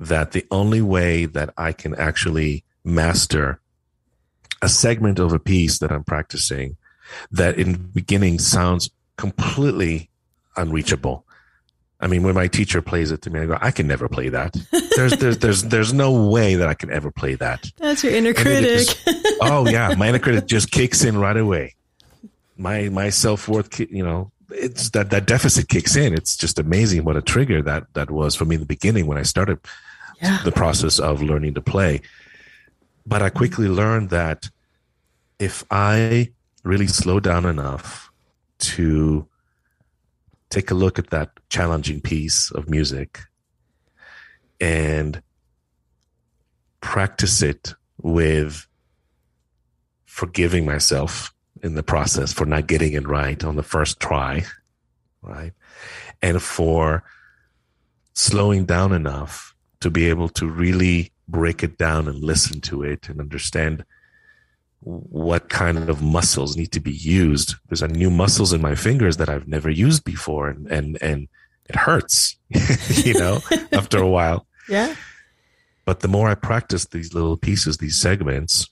That 0.00 0.32
the 0.32 0.44
only 0.50 0.80
way 0.80 1.26
that 1.26 1.54
I 1.56 1.72
can 1.72 1.94
actually 1.94 2.64
master 2.82 3.60
a 4.60 4.68
segment 4.68 5.18
of 5.18 5.32
a 5.32 5.38
piece 5.38 5.78
that 5.78 5.92
I'm 5.92 6.02
practicing 6.02 6.76
that 7.30 7.58
in 7.58 7.72
the 7.72 7.78
beginning 7.78 8.38
sounds 8.38 8.90
completely 9.16 10.10
unreachable 10.56 11.24
I 12.00 12.06
mean, 12.06 12.22
when 12.22 12.34
my 12.34 12.48
teacher 12.48 12.82
plays 12.82 13.10
it 13.10 13.22
to 13.22 13.30
me, 13.30 13.40
I 13.40 13.46
go, 13.46 13.58
I 13.62 13.70
can 13.70 13.86
never 13.86 14.08
play 14.10 14.28
that. 14.28 14.54
There's, 14.96 15.16
there's, 15.16 15.38
there's, 15.38 15.62
there's 15.62 15.92
no 15.92 16.28
way 16.28 16.54
that 16.56 16.68
I 16.68 16.74
can 16.74 16.90
ever 16.92 17.10
play 17.10 17.34
that. 17.36 17.66
That's 17.78 18.04
your 18.04 18.12
inner 18.12 18.34
critic. 18.34 18.86
Just, 18.86 19.10
oh 19.40 19.66
yeah, 19.68 19.94
my 19.96 20.08
inner 20.10 20.20
critic 20.20 20.46
just 20.46 20.70
kicks 20.70 21.02
in 21.02 21.16
right 21.18 21.36
away. 21.36 21.74
My 22.56 22.88
my 22.88 23.10
self 23.10 23.48
worth, 23.48 23.80
you 23.80 24.04
know, 24.04 24.30
it's 24.50 24.90
that 24.90 25.10
that 25.10 25.26
deficit 25.26 25.68
kicks 25.68 25.96
in. 25.96 26.14
It's 26.14 26.36
just 26.36 26.58
amazing 26.58 27.04
what 27.04 27.16
a 27.16 27.22
trigger 27.22 27.62
that 27.62 27.92
that 27.94 28.10
was 28.10 28.34
for 28.34 28.44
me 28.44 28.56
in 28.56 28.60
the 28.60 28.66
beginning 28.66 29.06
when 29.06 29.18
I 29.18 29.22
started 29.22 29.58
yeah. 30.22 30.40
the 30.44 30.52
process 30.52 30.98
of 30.98 31.22
learning 31.22 31.54
to 31.54 31.60
play. 31.60 32.00
But 33.06 33.22
I 33.22 33.30
quickly 33.30 33.68
learned 33.68 34.10
that 34.10 34.48
if 35.38 35.64
I 35.70 36.32
really 36.62 36.86
slow 36.86 37.20
down 37.20 37.44
enough 37.44 38.10
to 38.58 39.28
take 40.48 40.70
a 40.70 40.74
look 40.74 40.98
at 40.98 41.10
that 41.10 41.30
challenging 41.48 42.00
piece 42.00 42.50
of 42.52 42.70
music 42.70 43.20
and 44.60 45.20
practice 46.80 47.42
it 47.42 47.74
with 48.00 48.66
forgiving 50.06 50.64
myself 50.64 51.33
in 51.64 51.74
the 51.74 51.82
process 51.82 52.32
for 52.32 52.44
not 52.44 52.66
getting 52.66 52.92
it 52.92 53.08
right 53.08 53.42
on 53.42 53.56
the 53.56 53.62
first 53.62 53.98
try, 53.98 54.44
right? 55.22 55.52
And 56.20 56.40
for 56.42 57.02
slowing 58.12 58.66
down 58.66 58.92
enough 58.92 59.54
to 59.80 59.90
be 59.90 60.10
able 60.10 60.28
to 60.28 60.46
really 60.46 61.10
break 61.26 61.62
it 61.62 61.78
down 61.78 62.06
and 62.06 62.22
listen 62.22 62.60
to 62.60 62.82
it 62.82 63.08
and 63.08 63.18
understand 63.18 63.82
what 64.80 65.48
kind 65.48 65.88
of 65.88 66.02
muscles 66.02 66.54
need 66.54 66.70
to 66.72 66.80
be 66.80 66.92
used. 66.92 67.54
There's 67.68 67.80
a 67.80 67.88
new 67.88 68.10
muscles 68.10 68.52
in 68.52 68.60
my 68.60 68.74
fingers 68.74 69.16
that 69.16 69.30
I've 69.30 69.48
never 69.48 69.70
used 69.70 70.04
before, 70.04 70.48
and 70.48 70.70
and 70.70 70.98
and 71.00 71.28
it 71.66 71.76
hurts, 71.76 72.36
you 73.04 73.14
know, 73.14 73.40
after 73.72 73.98
a 73.98 74.08
while. 74.08 74.46
Yeah. 74.66 74.94
But 75.84 76.00
the 76.00 76.08
more 76.08 76.30
I 76.30 76.34
practice 76.34 76.86
these 76.86 77.12
little 77.12 77.36
pieces, 77.36 77.76
these 77.76 78.00
segments, 78.00 78.70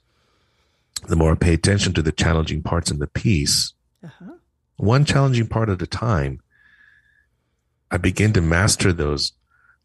the 1.09 1.17
more 1.17 1.33
I 1.33 1.37
pay 1.37 1.55
attention 1.55 1.93
to 1.95 2.03
the 2.03 2.13
challenging 2.13 2.63
parts 2.63 2.91
in 2.91 2.99
the 2.99 3.07
piece, 3.07 3.75
uh-huh. 4.05 4.33
one 4.77 5.05
challenging 5.05 5.47
part 5.47 5.69
at 5.69 5.83
a 5.83 5.87
time. 5.87 6.41
I 7.91 7.99
begin 7.99 8.33
to 8.35 8.41
master 8.41 8.93
those 8.93 9.33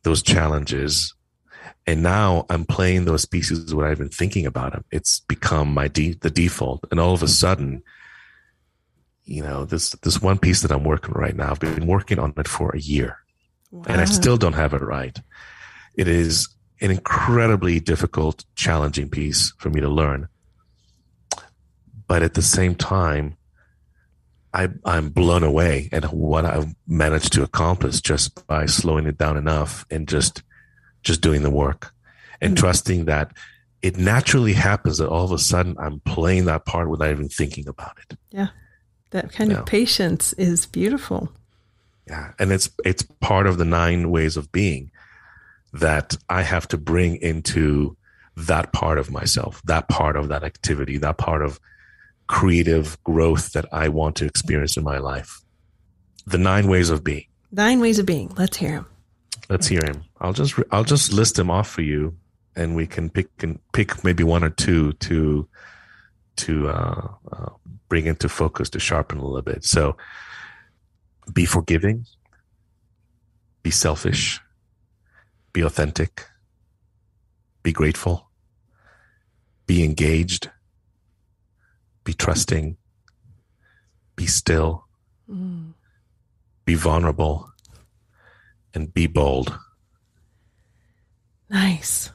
those 0.04 0.22
challenges 0.22 1.14
and 1.88 2.04
now 2.04 2.46
I'm 2.50 2.66
playing 2.66 3.06
those 3.06 3.26
pieces 3.26 3.74
without 3.74 3.92
even 3.92 4.10
thinking 4.10 4.46
about 4.46 4.74
them. 4.74 4.84
It's 4.92 5.22
become 5.22 5.74
my 5.74 5.88
de- 5.88 6.14
the 6.14 6.30
default, 6.30 6.86
and 6.92 7.00
all 7.00 7.14
of 7.14 7.24
a 7.24 7.30
sudden, 7.30 7.82
you 9.24 9.42
know, 9.42 9.64
this 9.64 9.92
this 10.04 10.22
one 10.22 10.38
piece 10.38 10.62
that 10.62 10.72
I'm 10.72 10.84
working 10.84 11.14
right 11.14 11.36
now. 11.36 11.52
I've 11.52 11.60
been 11.62 11.88
working 11.88 12.20
on 12.20 12.34
it 12.38 12.48
for 12.48 12.76
a 12.76 12.80
year, 12.80 13.18
wow. 13.72 13.84
and 13.88 14.02
I 14.02 14.06
still 14.06 14.36
don't 14.36 14.54
have 14.54 14.74
it 14.74 14.82
right. 14.82 15.18
It 15.96 16.10
is 16.10 16.50
an 16.82 16.92
incredibly 16.92 17.80
difficult, 17.80 18.44
challenging 18.56 19.10
piece 19.10 19.54
for 19.58 19.70
me 19.70 19.80
to 19.80 19.90
learn, 19.90 20.28
but 22.08 22.24
at 22.24 22.34
the 22.34 22.42
same 22.42 22.76
time, 22.76 23.38
I, 24.54 24.70
I'm 24.86 25.10
blown 25.10 25.44
away 25.44 25.90
at 25.92 26.06
what 26.14 26.46
I've 26.46 26.74
managed 26.88 27.34
to 27.34 27.44
accomplish 27.44 28.02
just 28.02 28.48
by 28.48 28.66
slowing 28.66 29.06
it 29.06 29.18
down 29.18 29.38
enough 29.38 29.86
and 29.92 30.08
just 30.08 30.42
just 31.04 31.22
doing 31.22 31.44
the 31.44 31.52
work 31.52 31.94
and 32.42 32.56
mm-hmm. 32.56 32.62
trusting 32.62 33.06
that 33.06 33.32
it 33.82 33.98
naturally 33.98 34.54
happens 34.54 34.98
that 34.98 35.10
all 35.10 35.26
of 35.26 35.32
a 35.32 35.38
sudden 35.38 35.76
I'm 35.80 36.00
playing 36.02 36.46
that 36.46 36.66
part 36.66 36.90
without 36.90 37.12
even 37.12 37.30
thinking 37.30 37.68
about 37.68 37.98
it. 38.10 38.18
Yeah. 38.32 38.48
That 39.12 39.32
kind 39.32 39.54
of 39.54 39.66
patience 39.66 40.34
is 40.34 40.66
beautiful. 40.66 41.32
Yeah. 42.08 42.32
And 42.40 42.52
it's 42.52 42.70
it's 42.84 43.04
part 43.22 43.48
of 43.48 43.58
the 43.58 43.66
nine 43.66 44.10
ways 44.10 44.38
of 44.38 44.52
being 44.52 44.92
that 45.74 46.18
I 46.30 46.42
have 46.42 46.68
to 46.70 46.78
bring 46.78 47.18
into 47.18 47.96
that 48.36 48.74
part 48.74 48.98
of 48.98 49.12
myself, 49.12 49.62
that 49.66 49.88
part 49.88 50.16
of 50.16 50.30
that 50.30 50.44
activity, 50.44 50.98
that 50.98 51.18
part 51.18 51.42
of 51.42 51.60
creative 52.28 53.02
growth 53.04 53.54
that 53.54 53.66
I 53.72 53.90
want 53.90 54.16
to 54.18 54.26
experience 54.26 54.78
in 54.78 54.84
my 54.84 54.98
life. 54.98 55.42
The 56.26 56.38
nine 56.38 56.68
ways 56.68 56.90
of 56.90 57.04
being. 57.04 57.26
Nine 57.52 57.80
ways 57.80 58.00
of 58.00 58.06
being. 58.06 58.34
Let's 58.38 58.58
hear 58.58 58.72
them. 58.72 58.88
Let's 59.50 59.68
hear 59.68 59.82
him. 59.84 60.04
I'll 60.20 60.34
just 60.34 60.56
I'll 60.72 60.84
just 60.84 61.14
list 61.14 61.36
them 61.36 61.50
off 61.50 61.70
for 61.70 61.82
you, 61.82 62.18
and 62.56 62.76
we 62.76 62.86
can 62.86 63.10
pick 63.10 63.30
and 63.42 63.60
pick 63.72 64.04
maybe 64.04 64.24
one 64.24 64.44
or 64.44 64.50
two 64.50 64.92
to 64.94 65.48
to 66.38 66.70
uh, 66.70 67.08
uh, 67.32 67.50
bring 67.88 68.06
into 68.06 68.28
focus 68.28 68.70
to 68.72 68.80
sharpen 68.80 69.18
a 69.20 69.24
little 69.24 69.42
bit. 69.42 69.64
So, 69.64 69.96
be 71.34 71.46
forgiving, 71.46 72.06
be 73.64 73.72
selfish, 73.72 74.42
be 75.54 75.62
authentic, 75.62 76.26
be 77.64 77.72
grateful, 77.72 78.30
be 79.66 79.84
engaged, 79.84 80.52
be 82.08 82.14
trusting, 82.14 82.78
be 84.16 84.26
still, 84.26 84.86
mm. 85.30 85.74
be 86.64 86.74
vulnerable, 86.74 87.52
and 88.74 88.94
be 88.94 89.08
bold. 89.08 89.60
Nice. 91.50 92.10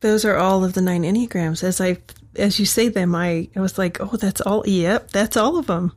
Those 0.00 0.26
are 0.26 0.36
all 0.36 0.62
of 0.62 0.74
the 0.74 0.82
nine 0.82 1.04
enneagrams. 1.04 1.64
As 1.64 1.80
I, 1.80 1.96
as 2.36 2.60
you 2.60 2.66
say 2.66 2.90
them, 2.90 3.14
I, 3.14 3.48
I 3.56 3.60
was 3.60 3.78
like, 3.78 3.98
oh, 3.98 4.18
that's 4.18 4.42
all. 4.42 4.62
Yep, 4.66 5.10
that's 5.12 5.38
all 5.38 5.56
of 5.56 5.66
them. 5.66 5.92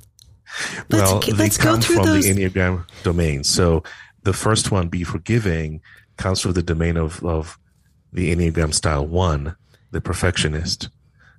Let's, 0.89 1.11
well, 1.11 1.19
they 1.19 1.33
let's 1.33 1.57
come 1.57 1.81
from 1.81 2.05
those. 2.05 2.23
the 2.23 2.33
enneagram 2.33 2.85
domain. 3.03 3.43
So 3.43 3.83
the 4.23 4.31
first 4.31 4.71
one, 4.71 4.87
be 4.87 5.03
forgiving, 5.03 5.81
comes 6.15 6.39
from 6.39 6.53
the 6.53 6.63
domain 6.63 6.95
of 6.95 7.21
of 7.25 7.59
the 8.13 8.33
enneagram 8.33 8.73
style 8.73 9.05
one, 9.05 9.57
the 9.91 9.99
perfectionist, 9.99 10.87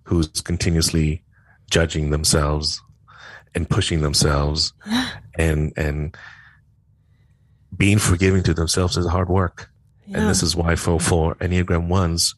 who's 0.05 0.29
continuously 0.41 1.23
judging 1.71 2.11
themselves 2.11 2.83
and 3.55 3.69
pushing 3.69 4.03
themselves 4.03 4.73
and 5.39 5.73
and 5.77 6.17
being 7.77 7.99
forgiving 7.99 8.43
to 8.43 8.55
themselves 8.55 8.97
is 8.97 9.07
hard 9.07 9.29
work. 9.29 9.71
Yeah. 10.07 10.19
And 10.19 10.29
this 10.29 10.43
is 10.43 10.55
why 10.55 10.77
for, 10.77 11.01
for 11.01 11.35
Enneagram 11.37 11.89
ones, 11.89 12.35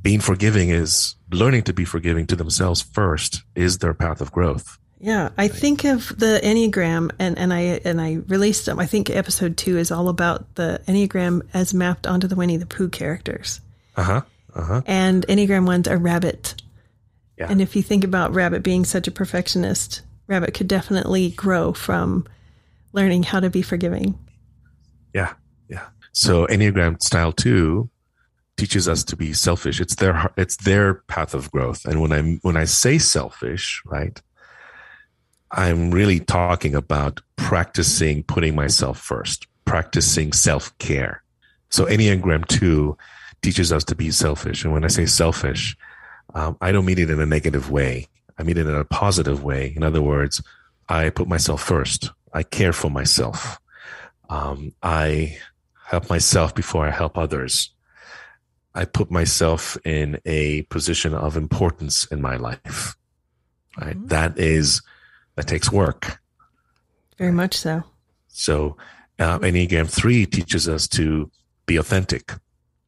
being 0.00 0.20
forgiving 0.20 0.70
is 0.70 1.16
learning 1.30 1.62
to 1.64 1.72
be 1.72 1.84
forgiving 1.84 2.26
to 2.28 2.36
themselves 2.36 2.82
first 2.82 3.42
is 3.54 3.78
their 3.78 3.94
path 3.94 4.20
of 4.20 4.32
growth. 4.32 4.78
Yeah, 5.00 5.30
I 5.36 5.48
think 5.48 5.84
of 5.84 6.08
the 6.18 6.40
Enneagram 6.42 7.10
and, 7.18 7.36
and 7.36 7.52
I 7.52 7.80
and 7.84 8.00
I 8.00 8.14
released 8.26 8.64
them. 8.64 8.80
I 8.80 8.86
think 8.86 9.10
episode 9.10 9.56
two 9.56 9.76
is 9.76 9.90
all 9.90 10.08
about 10.08 10.54
the 10.54 10.80
Enneagram 10.86 11.42
as 11.52 11.74
mapped 11.74 12.06
onto 12.06 12.26
the 12.26 12.36
Winnie 12.36 12.56
the 12.56 12.64
Pooh 12.64 12.88
characters. 12.88 13.60
Uh-huh. 13.96 14.22
Uh-huh. 14.54 14.82
And 14.86 15.26
Enneagram 15.26 15.66
one's 15.66 15.88
a 15.88 15.98
rabbit. 15.98 16.62
Yeah. 17.38 17.48
And 17.50 17.60
if 17.60 17.74
you 17.74 17.82
think 17.82 18.04
about 18.04 18.32
Rabbit 18.32 18.62
being 18.62 18.84
such 18.84 19.08
a 19.08 19.10
perfectionist, 19.10 20.02
Rabbit 20.26 20.54
could 20.54 20.68
definitely 20.68 21.30
grow 21.30 21.72
from 21.72 22.26
learning 22.92 23.24
how 23.24 23.40
to 23.40 23.50
be 23.50 23.62
forgiving. 23.62 24.18
Yeah, 25.12 25.34
yeah. 25.68 25.86
So 26.12 26.46
Enneagram 26.46 27.02
style 27.02 27.32
two 27.32 27.90
teaches 28.56 28.88
us 28.88 29.02
to 29.04 29.16
be 29.16 29.32
selfish. 29.32 29.80
It's 29.80 29.96
their 29.96 30.32
it's 30.36 30.56
their 30.58 30.94
path 30.94 31.34
of 31.34 31.50
growth. 31.50 31.84
And 31.84 32.00
when 32.00 32.12
I 32.12 32.38
when 32.42 32.56
I 32.56 32.64
say 32.64 32.98
selfish, 32.98 33.82
right, 33.84 34.20
I'm 35.50 35.90
really 35.90 36.20
talking 36.20 36.74
about 36.74 37.20
practicing 37.36 38.22
putting 38.22 38.54
myself 38.54 38.98
first, 38.98 39.46
practicing 39.64 40.32
self 40.32 40.76
care. 40.78 41.22
So 41.70 41.86
Enneagram 41.86 42.46
two 42.46 42.96
teaches 43.44 43.72
us 43.72 43.84
to 43.84 43.94
be 43.94 44.10
selfish. 44.10 44.64
And 44.64 44.72
when 44.72 44.84
I 44.84 44.88
say 44.88 45.06
selfish, 45.06 45.76
um, 46.34 46.56
I 46.60 46.72
don't 46.72 46.86
mean 46.86 46.98
it 46.98 47.10
in 47.10 47.20
a 47.20 47.26
negative 47.26 47.70
way. 47.70 48.08
I 48.38 48.42
mean 48.42 48.56
it 48.56 48.66
in 48.66 48.74
a 48.74 48.84
positive 48.84 49.44
way. 49.44 49.72
In 49.76 49.82
other 49.82 50.02
words, 50.02 50.42
I 50.88 51.10
put 51.10 51.28
myself 51.28 51.62
first. 51.62 52.10
I 52.32 52.42
care 52.42 52.72
for 52.72 52.90
myself. 52.90 53.58
Um, 54.30 54.72
I 54.82 55.38
help 55.86 56.08
myself 56.08 56.54
before 56.54 56.86
I 56.86 56.90
help 56.90 57.18
others. 57.18 57.70
I 58.74 58.86
put 58.86 59.10
myself 59.10 59.76
in 59.84 60.18
a 60.24 60.62
position 60.62 61.14
of 61.14 61.36
importance 61.36 62.06
in 62.06 62.20
my 62.20 62.36
life. 62.36 62.96
Right. 63.78 63.94
Mm-hmm. 63.94 64.06
That 64.08 64.38
is, 64.38 64.82
that 65.36 65.46
takes 65.46 65.70
work. 65.70 66.18
Very 67.18 67.30
much 67.30 67.56
so. 67.56 67.84
So, 68.28 68.76
uh, 69.18 69.38
Enneagram 69.40 69.88
3 69.88 70.26
teaches 70.26 70.68
us 70.68 70.88
to 70.88 71.30
be 71.66 71.76
authentic. 71.76 72.32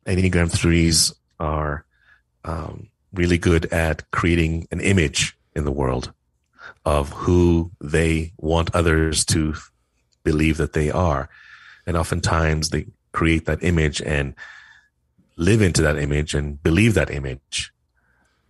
Enneagram 0.06 0.50
3s 0.50 1.14
are 1.40 1.84
um, 2.44 2.88
really 3.12 3.38
good 3.38 3.66
at 3.66 4.08
creating 4.10 4.68
an 4.70 4.80
image 4.80 5.36
in 5.54 5.64
the 5.64 5.72
world 5.72 6.12
of 6.84 7.10
who 7.10 7.70
they 7.80 8.32
want 8.38 8.74
others 8.74 9.24
to 9.24 9.54
believe 10.22 10.56
that 10.58 10.72
they 10.72 10.90
are. 10.90 11.28
And 11.86 11.96
oftentimes 11.96 12.70
they 12.70 12.86
create 13.12 13.46
that 13.46 13.62
image 13.62 14.00
and 14.00 14.34
live 15.36 15.62
into 15.62 15.82
that 15.82 15.98
image 15.98 16.34
and 16.34 16.62
believe 16.62 16.94
that 16.94 17.10
image 17.10 17.72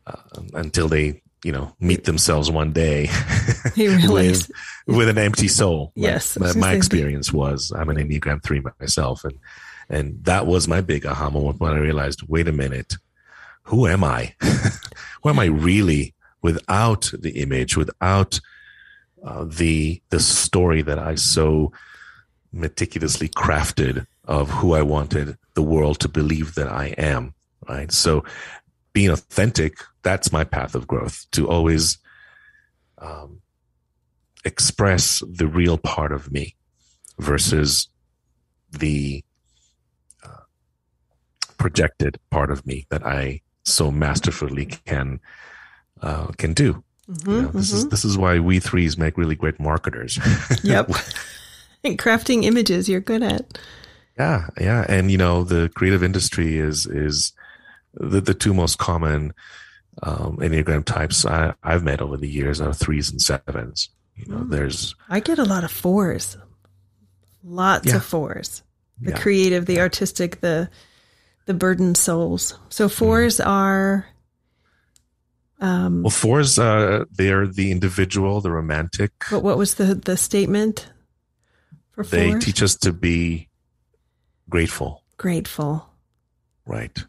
uh, 0.07 0.17
until 0.55 0.89
they, 0.89 1.23
you 1.43 1.53
know, 1.53 1.75
meet 1.81 2.05
themselves 2.05 2.51
one 2.51 2.73
day 2.73 3.09
with, 3.77 4.51
with 4.87 5.09
an 5.09 5.19
empty 5.19 5.49
soul. 5.49 5.93
Yes. 5.95 6.39
My, 6.39 6.53
my 6.55 6.73
experience 6.73 7.33
was 7.33 7.73
I'm 7.75 7.89
an 7.89 7.97
Enneagram 7.97 8.43
3 8.43 8.63
myself. 8.81 9.25
And, 9.25 9.39
and 9.89 10.25
that 10.25 10.47
was 10.47 10.69
my 10.69 10.81
big 10.81 11.07
aha 11.07 11.31
moment 11.31 11.61
when 11.61 11.73
I 11.73 11.79
realized, 11.79 12.23
wait 12.29 12.49
a 12.49 12.53
minute, 12.53 12.95
who 13.65 13.87
am 13.87 14.05
I? 14.05 14.35
who 15.23 15.31
am 15.31 15.39
I 15.39 15.47
really? 15.47 16.15
without 16.47 17.11
the 17.19 17.41
image, 17.43 17.77
without 17.77 18.39
uh, 19.25 19.45
the 19.49 20.01
the 20.11 20.21
story 20.21 20.81
that 20.81 20.97
I 20.97 21.17
so 21.17 21.73
meticulously 22.53 23.29
crafted 23.29 24.07
of 24.25 24.49
who 24.51 24.73
I 24.73 24.83
wanted 24.83 25.37
the 25.55 25.63
world 25.75 25.99
to 26.01 26.09
believe 26.09 26.55
that 26.55 26.69
I 26.69 26.95
am. 26.97 27.35
Right. 27.69 27.91
So 27.91 28.25
being 28.93 29.11
authentic, 29.11 29.73
that's 30.03 30.31
my 30.31 30.45
path 30.45 30.77
of 30.77 30.87
growth 30.87 31.27
to 31.33 31.49
always 31.49 31.99
um, 32.99 33.41
express 34.45 35.25
the 35.29 35.49
real 35.49 35.79
part 35.79 36.13
of 36.13 36.31
me 36.31 36.55
versus 37.19 37.89
the 38.71 39.25
projected 41.59 42.19
part 42.31 42.51
of 42.51 42.67
me 42.67 42.87
that 42.91 43.07
I 43.07 43.43
so 43.65 43.91
masterfully 43.91 44.67
can 44.67 45.21
uh, 46.03 46.29
can 46.39 46.53
do. 46.53 46.83
Mm-hmm, 47.11 47.31
you 47.31 47.43
know, 47.43 47.49
this 47.49 47.69
mm-hmm. 47.69 47.77
is 47.77 47.89
this 47.89 48.05
is 48.05 48.19
why 48.19 48.39
we 48.39 48.61
threes 48.61 48.99
make 48.99 49.17
really 49.17 49.37
great 49.37 49.61
marketers. 49.61 50.19
yep, 50.63 50.91
and 51.85 51.99
crafting 51.99 52.45
images 52.45 52.89
you're 52.89 53.01
good 53.01 53.23
at. 53.23 53.59
Yeah, 54.19 54.49
yeah, 54.61 54.87
and 54.89 55.11
you 55.11 55.19
know 55.19 55.45
the 55.45 55.71
creative 55.75 56.03
industry 56.03 56.59
is 56.59 56.87
is 56.87 57.33
the 57.95 58.21
the 58.21 58.35
two 58.35 58.55
most 58.55 58.79
common 58.79 59.35
um, 60.03 60.39
enneagram 60.39 60.85
types 60.85 61.25
I, 61.25 61.55
I've 61.63 61.85
met 61.85 62.01
over 62.01 62.17
the 62.17 62.29
years 62.29 62.61
are 62.61 62.73
threes 62.73 63.11
and 63.11 63.21
sevens. 63.21 63.89
You 64.17 64.27
know, 64.27 64.39
mm. 64.39 64.51
there's 64.51 64.95
I 65.09 65.21
get 65.21 65.39
a 65.39 65.45
lot 65.45 65.65
of 65.65 65.71
fours, 65.71 66.37
lots 67.45 67.87
yeah. 67.87 67.97
of 67.97 68.05
fours. 68.05 68.63
The 69.01 69.11
yeah. 69.11 69.19
creative, 69.19 69.67
the 69.67 69.81
artistic, 69.81 70.41
the 70.41 70.71
the 71.47 71.55
burdened 71.55 71.97
souls. 71.97 72.59
So 72.69 72.89
4s 72.89 73.41
mm. 73.41 73.47
are 73.47 74.07
um, 75.59 76.03
well, 76.03 76.11
fours, 76.11 76.59
uh, 76.59 77.05
they're 77.11 77.47
the 77.47 77.71
individual, 77.71 78.41
the 78.41 78.51
romantic. 78.51 79.13
But 79.31 79.43
what 79.43 79.57
was 79.57 79.77
the 79.77 79.95
the 79.95 80.17
statement 80.17 80.91
for 81.93 82.05
fours? 82.05 82.11
They 82.11 82.39
teach 82.39 82.63
us 82.63 82.77
to 82.77 82.93
be 82.93 83.49
grateful. 84.51 85.03
Grateful. 85.17 85.89
Right. 86.67 87.05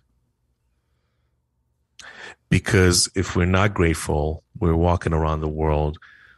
Because 2.49 3.09
if 3.15 3.35
we're 3.35 3.45
not 3.45 3.73
grateful, 3.73 4.43
we're 4.57 4.75
walking 4.75 5.13
around 5.13 5.41
the 5.41 5.49
world 5.49 5.97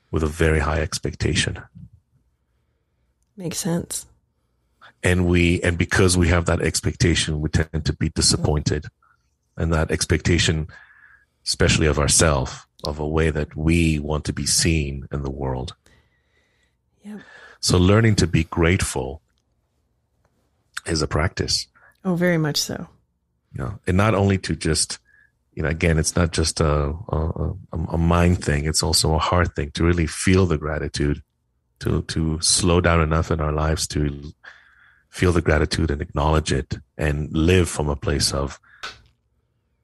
with 0.09 0.23
a 0.23 0.27
very 0.27 0.59
high 0.59 0.81
expectation. 0.81 1.61
Makes 3.37 3.59
sense. 3.59 4.07
And 5.01 5.27
we, 5.27 5.61
and 5.61 5.77
because 5.77 6.17
we 6.17 6.27
have 6.27 6.45
that 6.45 6.61
expectation, 6.61 7.39
we 7.39 7.49
tend 7.49 7.85
to 7.85 7.93
be 7.93 8.09
disappointed. 8.09 8.85
And 9.57 9.73
that 9.73 9.91
expectation 9.91 10.67
especially 11.45 11.87
of 11.87 11.99
ourselves, 11.99 12.65
of 12.83 12.99
a 12.99 13.07
way 13.07 13.31
that 13.31 13.55
we 13.55 13.99
want 13.99 14.25
to 14.25 14.33
be 14.33 14.45
seen 14.45 15.07
in 15.11 15.23
the 15.23 15.31
world. 15.31 15.73
Yep. 17.03 17.21
So 17.59 17.77
learning 17.77 18.15
to 18.17 18.27
be 18.27 18.43
grateful 18.45 19.21
is 20.85 21.01
a 21.01 21.07
practice. 21.07 21.67
Oh, 22.05 22.15
very 22.15 22.37
much 22.37 22.57
so. 22.57 22.87
You 23.53 23.63
know, 23.63 23.79
and 23.87 23.97
not 23.97 24.13
only 24.13 24.37
to 24.37 24.55
just, 24.55 24.99
you 25.53 25.63
know, 25.63 25.69
again, 25.69 25.97
it's 25.97 26.15
not 26.15 26.31
just 26.31 26.61
a, 26.61 26.93
a, 27.09 27.53
a 27.73 27.97
mind 27.97 28.43
thing. 28.43 28.65
It's 28.65 28.83
also 28.83 29.15
a 29.15 29.19
heart 29.19 29.55
thing 29.55 29.71
to 29.71 29.83
really 29.83 30.05
feel 30.05 30.45
the 30.45 30.57
gratitude, 30.57 31.23
to, 31.79 32.03
to 32.03 32.39
slow 32.41 32.79
down 32.79 33.01
enough 33.01 33.31
in 33.31 33.41
our 33.41 33.51
lives 33.51 33.87
to, 33.87 34.31
feel 35.09 35.31
the 35.31 35.41
gratitude 35.41 35.91
and 35.91 36.01
acknowledge 36.01 36.51
it 36.51 36.77
and 36.97 37.31
live 37.35 37.67
from 37.69 37.89
a 37.89 37.95
place 37.95 38.33
of 38.33 38.59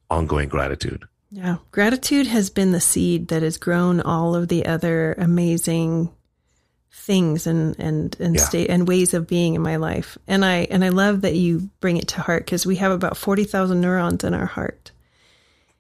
ongoing 0.10 0.50
gratitude. 0.50 1.04
Yeah. 1.32 1.58
Gratitude 1.72 2.28
has 2.28 2.50
been 2.50 2.72
the 2.72 2.80
seed 2.80 3.28
that 3.30 3.42
has 3.42 3.58
grown 3.58 4.00
all 4.02 4.36
of 4.36 4.48
the 4.48 4.66
other 4.66 5.14
amazing 5.18 6.12
things 6.92 7.46
and 7.46 7.78
and 7.78 8.16
and 8.20 8.36
Yeah. 8.36 8.42
state 8.42 8.70
and 8.70 8.88
ways 8.88 9.14
of 9.14 9.28
being 9.28 9.54
in 9.56 9.62
my 9.62 9.76
life. 9.76 10.18
And 10.28 10.46
I 10.46 10.68
and 10.72 10.84
I 10.84 10.90
love 10.90 11.22
that 11.22 11.36
you 11.36 11.70
bring 11.82 11.98
it 11.98 12.08
to 12.10 12.22
heart 12.22 12.46
because 12.46 12.66
we 12.66 12.78
have 12.78 12.92
about 12.92 13.18
40,000 13.18 13.82
neurons 13.82 14.24
in 14.24 14.34
our 14.34 14.46
heart. 14.46 14.92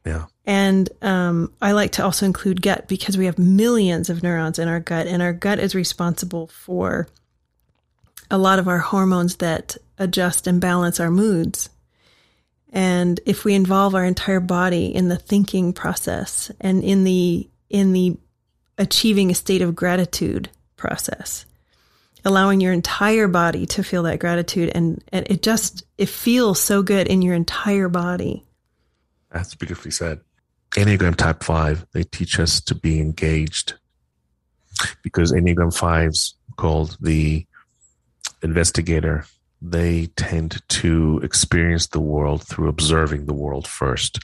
Yeah. 0.05 0.25
And 0.45 0.89
um, 1.01 1.51
I 1.61 1.71
like 1.71 1.93
to 1.93 2.03
also 2.03 2.25
include 2.25 2.61
gut 2.61 2.87
because 2.87 3.17
we 3.17 3.25
have 3.25 3.39
millions 3.39 4.09
of 4.09 4.21
neurons 4.21 4.59
in 4.59 4.67
our 4.67 4.79
gut, 4.79 5.07
and 5.07 5.21
our 5.21 5.33
gut 5.33 5.57
is 5.57 5.73
responsible 5.73 6.47
for 6.47 7.07
a 8.35 8.37
lot 8.37 8.59
of 8.59 8.67
our 8.67 8.79
hormones 8.79 9.37
that 9.37 9.77
adjust 9.97 10.45
and 10.45 10.59
balance 10.59 10.99
our 10.99 11.09
moods. 11.09 11.69
And 12.73 13.17
if 13.25 13.45
we 13.45 13.53
involve 13.53 13.95
our 13.95 14.03
entire 14.03 14.41
body 14.41 14.93
in 14.93 15.07
the 15.07 15.15
thinking 15.15 15.71
process 15.71 16.51
and 16.59 16.83
in 16.83 17.05
the 17.05 17.49
in 17.69 17.93
the 17.93 18.17
achieving 18.77 19.31
a 19.31 19.33
state 19.33 19.61
of 19.61 19.73
gratitude 19.73 20.49
process, 20.75 21.45
allowing 22.25 22.59
your 22.59 22.73
entire 22.73 23.29
body 23.29 23.65
to 23.67 23.83
feel 23.83 24.03
that 24.03 24.19
gratitude 24.19 24.69
and, 24.75 25.01
and 25.13 25.25
it 25.29 25.41
just 25.41 25.83
it 25.97 26.09
feels 26.09 26.59
so 26.59 26.83
good 26.83 27.07
in 27.07 27.21
your 27.21 27.35
entire 27.35 27.87
body. 27.87 28.43
That's 29.31 29.55
beautifully 29.55 29.91
said. 29.91 30.19
Enneagram 30.71 31.15
Type 31.15 31.41
5, 31.41 31.85
they 31.93 32.03
teach 32.03 32.37
us 32.37 32.59
to 32.59 32.75
be 32.75 32.99
engaged 32.99 33.75
because 35.01 35.31
Enneagram 35.31 35.73
5s, 35.73 36.33
called 36.57 36.97
the 37.01 37.45
investigator, 38.45 39.25
they 39.61 40.07
tend 40.15 40.61
to 40.69 41.19
experience 41.23 41.87
the 41.87 41.99
world 41.99 42.47
through 42.47 42.69
observing 42.69 43.25
the 43.25 43.33
world 43.33 43.67
first. 43.67 44.19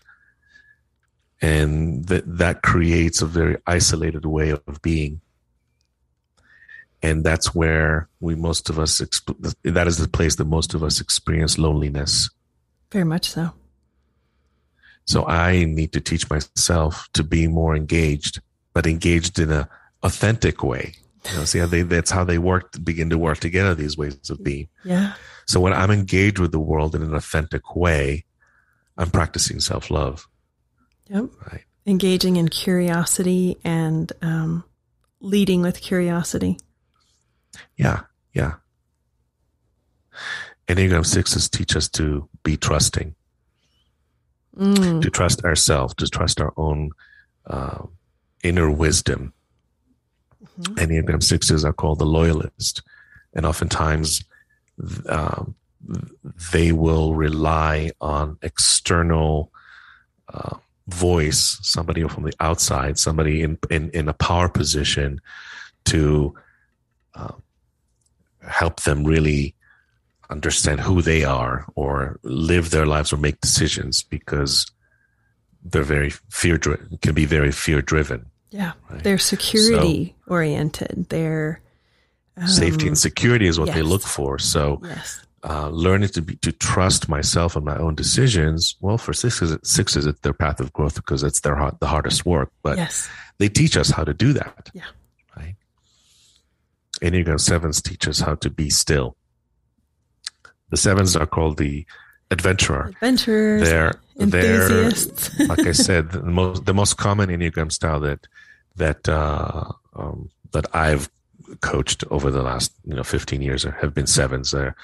And 1.42 2.06
that, 2.06 2.24
that 2.38 2.62
creates 2.62 3.22
a 3.22 3.26
very 3.26 3.58
isolated 3.66 4.26
way 4.26 4.52
of 4.52 4.82
being. 4.82 5.22
And 7.02 7.24
that's 7.24 7.56
where 7.56 8.08
we, 8.20 8.36
most 8.36 8.70
of 8.70 8.78
us, 8.78 9.02
exp- 9.02 9.56
that 9.64 9.88
is 9.88 9.98
the 9.98 10.08
place 10.08 10.36
that 10.36 10.46
most 10.46 10.76
of 10.76 10.84
us 10.84 11.02
experience 11.02 11.58
loneliness. 11.58 12.30
Very 12.92 13.06
much 13.06 13.28
so. 13.30 13.54
So 15.06 15.26
I 15.26 15.66
need 15.66 15.94
to 15.94 16.00
teach 16.00 16.30
myself 16.30 17.10
to 17.14 17.24
be 17.24 17.48
more 17.48 17.76
engaged, 17.76 18.40
but 18.74 18.86
engaged 18.86 19.40
in 19.40 19.52
a 19.52 19.68
authentic 20.04 20.64
way. 20.64 20.94
You 21.30 21.38
know, 21.38 21.46
see 21.46 21.60
how 21.60 21.68
they, 21.68 21.84
that's 21.84 22.10
how 22.10 22.24
they 22.24 22.38
work, 22.40 22.74
begin 22.84 23.10
to 23.12 23.18
work 23.18 23.38
together, 23.40 23.76
these 23.76 23.96
ways 23.98 24.30
of 24.30 24.44
being. 24.44 24.70
Yeah. 24.84 25.14
So 25.46 25.60
when 25.60 25.74
I'm 25.74 25.92
engaged 25.92 26.40
with 26.40 26.52
the 26.52 26.60
world 26.60 26.96
in 26.96 27.04
an 27.04 27.14
authentic 27.14 27.76
way, 27.76 28.26
I'm 28.98 29.12
practicing 29.12 29.60
self 29.60 29.92
love. 29.92 30.28
Yep. 31.10 31.26
Right. 31.52 31.64
Engaging 31.86 32.38
in 32.38 32.48
curiosity 32.48 33.58
and 33.64 34.12
um, 34.22 34.64
leading 35.20 35.62
with 35.62 35.82
curiosity. 35.82 36.58
Yeah. 37.76 38.02
Yeah. 38.34 38.54
Enneagram 40.68 41.06
sixes 41.06 41.50
teach 41.50 41.76
us 41.76 41.90
to 41.90 42.30
be 42.44 42.58
trusting, 42.58 43.16
Mm. 44.58 45.02
to 45.02 45.10
trust 45.10 45.44
ourselves, 45.46 45.94
to 45.96 46.08
trust 46.08 46.42
our 46.42 46.54
own 46.58 46.92
uh, 47.48 47.86
inner 48.44 48.70
wisdom. 48.70 49.34
Mhm. 50.60 50.76
Enneagram 50.76 51.24
sixes 51.24 51.64
are 51.66 51.74
called 51.74 52.00
the 52.00 52.06
loyalist, 52.06 52.82
and 53.34 53.46
oftentimes 53.46 54.24
um, 55.08 55.56
they 56.52 56.72
will 56.72 57.14
rely 57.16 57.92
on 58.02 58.38
external 58.42 59.52
uh, 60.34 60.58
voice, 60.88 61.60
somebody 61.62 62.08
from 62.08 62.24
the 62.24 62.34
outside, 62.40 62.98
somebody 62.98 63.42
in 63.42 63.58
in, 63.70 63.90
in 63.92 64.10
a 64.10 64.14
power 64.14 64.50
position, 64.50 65.22
to 65.86 66.34
uh, 67.16 67.34
help 68.48 68.82
them 68.82 69.04
really 69.04 69.56
understand 70.30 70.80
who 70.80 71.02
they 71.02 71.24
are 71.24 71.66
or 71.76 72.20
live 72.24 72.72
their 72.72 72.86
lives 72.86 73.12
or 73.12 73.18
make 73.18 73.42
decisions 73.42 74.04
because 74.04 74.66
they're 75.64 75.84
very 75.84 76.10
fear 76.30 76.58
driven 76.58 76.98
can 77.02 77.14
be 77.14 77.26
very 77.26 77.52
fear 77.52 77.82
driven 77.82 78.31
Yeah. 78.52 78.74
Right. 78.90 79.04
They're 79.04 79.18
security 79.18 80.16
oriented. 80.28 81.08
They're 81.10 81.62
um, 82.38 82.48
safety 82.48 82.88
and 82.88 82.98
security 82.98 83.48
is 83.48 83.60
what 83.60 83.74
they 83.74 83.82
look 83.82 84.02
for 84.04 84.38
so 84.40 84.80
Yes. 84.84 85.22
uh, 85.44 85.70
learning 85.70 86.10
to 86.10 86.22
be 86.22 86.36
to 86.38 86.52
trust 86.52 87.10
myself 87.10 87.56
and 87.58 87.66
my 87.66 87.76
own 87.78 87.94
decisions 87.96 88.76
well 88.80 88.98
for 88.98 89.14
sixes 89.14 89.56
sixes 89.64 90.06
it's 90.06 90.20
their 90.22 90.34
path 90.34 90.60
of 90.62 90.72
growth 90.74 90.96
because 90.96 91.24
it's 91.24 91.42
their 91.42 91.56
hard, 91.56 91.76
the 91.82 91.88
hardest 91.88 92.26
work 92.26 92.50
but 92.64 92.78
yes. 92.78 93.10
they 93.40 93.50
teach 93.50 93.76
us 93.76 93.90
how 93.90 94.04
to 94.06 94.14
do 94.14 94.32
that 94.34 94.70
Yeah. 94.74 94.84
right 95.38 95.56
enneagram 97.02 97.40
sevens 97.40 97.82
teach 97.82 98.08
us 98.08 98.20
how 98.22 98.36
to 98.36 98.50
be 98.50 98.70
still 98.70 99.16
the 100.70 100.78
sevens 100.78 101.16
are 101.18 101.26
called 101.28 101.58
the 101.58 101.86
adventurer 102.32 102.88
Adventurers. 102.88 103.70
they're 103.70 103.94
they're 104.16 104.62
enthusiasts. 104.64 105.40
like 105.48 105.66
I 105.66 105.72
said, 105.72 106.12
the 106.12 106.24
most 106.24 106.66
the 106.66 106.74
most 106.74 106.98
common 106.98 107.30
enneagram 107.30 107.72
style 107.72 108.00
that 108.02 108.28
that 108.76 109.08
uh, 109.10 109.66
um, 109.96 110.30
that 110.52 110.66
I've 110.76 111.10
coached 111.62 112.04
over 112.10 112.32
the 112.32 112.42
last 112.42 112.74
you 112.86 112.96
know 112.96 113.04
15 113.04 113.42
years 113.42 113.64
have 113.64 113.94
been 113.94 114.08
sevens. 114.08 114.52
They're 114.52 114.76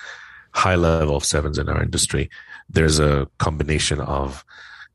high 0.51 0.75
level 0.75 1.15
of 1.15 1.23
sevens 1.23 1.57
in 1.57 1.69
our 1.69 1.81
industry. 1.81 2.29
There's 2.69 2.99
a 2.99 3.27
combination 3.37 3.99
of 4.01 4.43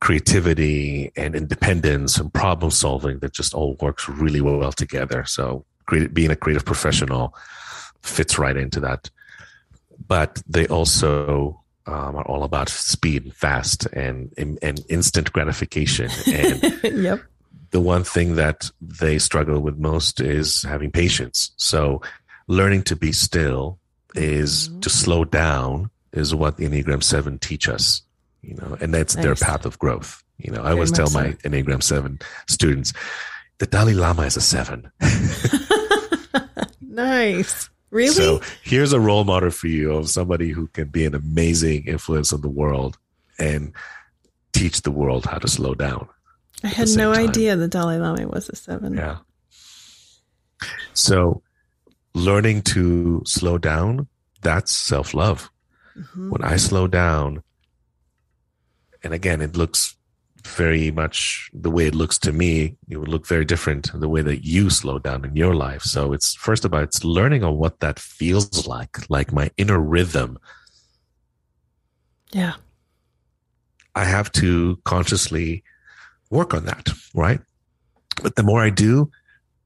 creativity 0.01 1.13
and 1.17 1.37
independence 1.37 2.19
and 2.19 2.35
problem 2.35 2.71
solving 2.71 3.21
that 3.21 3.33
just 3.33 3.55
all 3.55 3.77
works 3.81 4.09
really 4.09 4.41
well 4.41 4.73
together. 4.73 5.25
So 5.25 5.65
being 6.13 6.31
a 6.31 6.37
creative 6.37 6.65
professional 6.65 7.35
fits 8.03 8.39
right 8.39 8.57
into 8.57 8.81
that. 8.81 9.11
But 10.09 10.43
they 10.49 10.67
also 10.67 11.62
um, 11.87 12.17
are 12.17 12.27
all 12.27 12.45
about 12.45 12.69
speed, 12.69 13.25
and 13.25 13.35
fast, 13.35 13.87
and 13.87 14.33
and 14.37 14.81
instant 14.89 15.33
gratification. 15.33 16.11
And 16.27 16.81
yep. 17.03 17.21
the 17.71 17.81
one 17.81 18.05
thing 18.05 18.37
that 18.37 18.71
they 18.81 19.19
struggle 19.19 19.61
with 19.61 19.79
most 19.79 20.21
is 20.21 20.63
having 20.63 20.91
patience. 20.91 21.53
So 21.57 22.03
learning 22.47 22.83
to 22.85 22.97
be 22.97 23.13
still 23.13 23.79
is 24.15 24.69
to 24.81 24.91
slow 24.91 25.25
down 25.25 25.91
is 26.13 26.35
what 26.35 26.59
the 26.59 26.69
Enneagram 26.69 27.03
7 27.03 27.39
teach 27.39 27.69
us, 27.69 28.03
you 28.43 28.55
know, 28.55 28.77
and 28.81 28.93
that's 28.93 29.15
their 29.15 29.35
path 29.35 29.65
of 29.65 29.79
growth. 29.79 30.23
You 30.37 30.51
know, 30.51 30.63
I 30.63 30.73
always 30.73 30.93
tell 30.93 31.07
much 31.07 31.15
my 31.15 31.31
so. 31.31 31.49
Enneagram 31.49 31.83
7 31.83 32.19
students, 32.49 32.93
the 33.59 33.67
Dalai 33.67 33.95
Lama 33.95 34.23
is 34.23 34.37
a 34.37 34.41
seven. 34.41 34.91
Nice. 36.93 37.71
Really? 37.93 38.15
So 38.15 38.41
here's 38.63 38.95
a 38.95 38.99
role 38.99 39.25
model 39.25 39.51
for 39.51 39.69
you 39.69 39.93
of 39.93 40.09
somebody 40.09 40.49
who 40.49 40.67
can 40.69 40.89
be 40.89 41.05
an 41.05 41.15
amazing 41.15 41.85
influence 41.87 42.33
on 42.33 42.41
the 42.41 42.49
world 42.49 42.97
and 43.39 43.73
teach 44.55 44.81
the 44.81 44.91
world 44.91 45.27
how 45.27 45.37
to 45.37 45.47
slow 45.47 45.75
down. 45.75 46.09
I 46.65 46.69
had 46.69 46.89
no 46.97 47.13
time. 47.13 47.29
idea 47.29 47.55
the 47.55 47.69
Dalai 47.69 47.99
Lama 47.99 48.27
was 48.27 48.49
a 48.49 48.57
seven. 48.57 48.95
Yeah. 48.95 49.19
So 50.95 51.43
learning 52.15 52.63
to 52.63 53.23
slow 53.27 53.59
down, 53.59 54.09
that's 54.41 54.73
self 54.73 55.13
love. 55.13 55.51
Mhm. 55.97 56.31
When 56.31 56.43
I 56.43 56.57
slow 56.57 56.87
down, 56.87 57.43
and 59.05 59.13
again, 59.13 59.43
it 59.43 59.55
looks 59.55 59.97
very 60.45 60.91
much 60.91 61.51
the 61.53 61.71
way 61.71 61.87
it 61.87 61.95
looks 61.95 62.19
to 62.19 62.33
me, 62.33 62.77
it 62.89 62.97
would 62.97 63.09
look 63.09 63.27
very 63.27 63.45
different 63.45 63.91
the 63.93 64.09
way 64.09 64.23
that 64.23 64.45
you 64.45 64.71
slow 64.71 64.99
down 64.99 65.25
in 65.25 65.37
your 65.37 65.55
life. 65.55 65.83
So 65.83 66.13
it's 66.13 66.35
first 66.35 66.65
about 66.65 66.85
it's 66.85 67.05
learning 67.05 67.45
on 67.45 67.57
what 67.59 67.81
that 67.81 67.99
feels 67.99 68.67
like, 68.67 69.09
like 69.11 69.33
my 69.33 69.51
inner 69.57 69.81
rhythm. 69.81 70.39
Yeah. 72.33 72.55
I 73.95 74.05
have 74.05 74.33
to 74.33 74.79
consciously 74.85 75.63
work 76.31 76.55
on 76.55 76.65
that, 76.65 76.89
right? 77.15 77.41
But 78.23 78.37
the 78.37 78.43
more 78.43 78.63
I 78.63 78.71
do, 78.71 79.11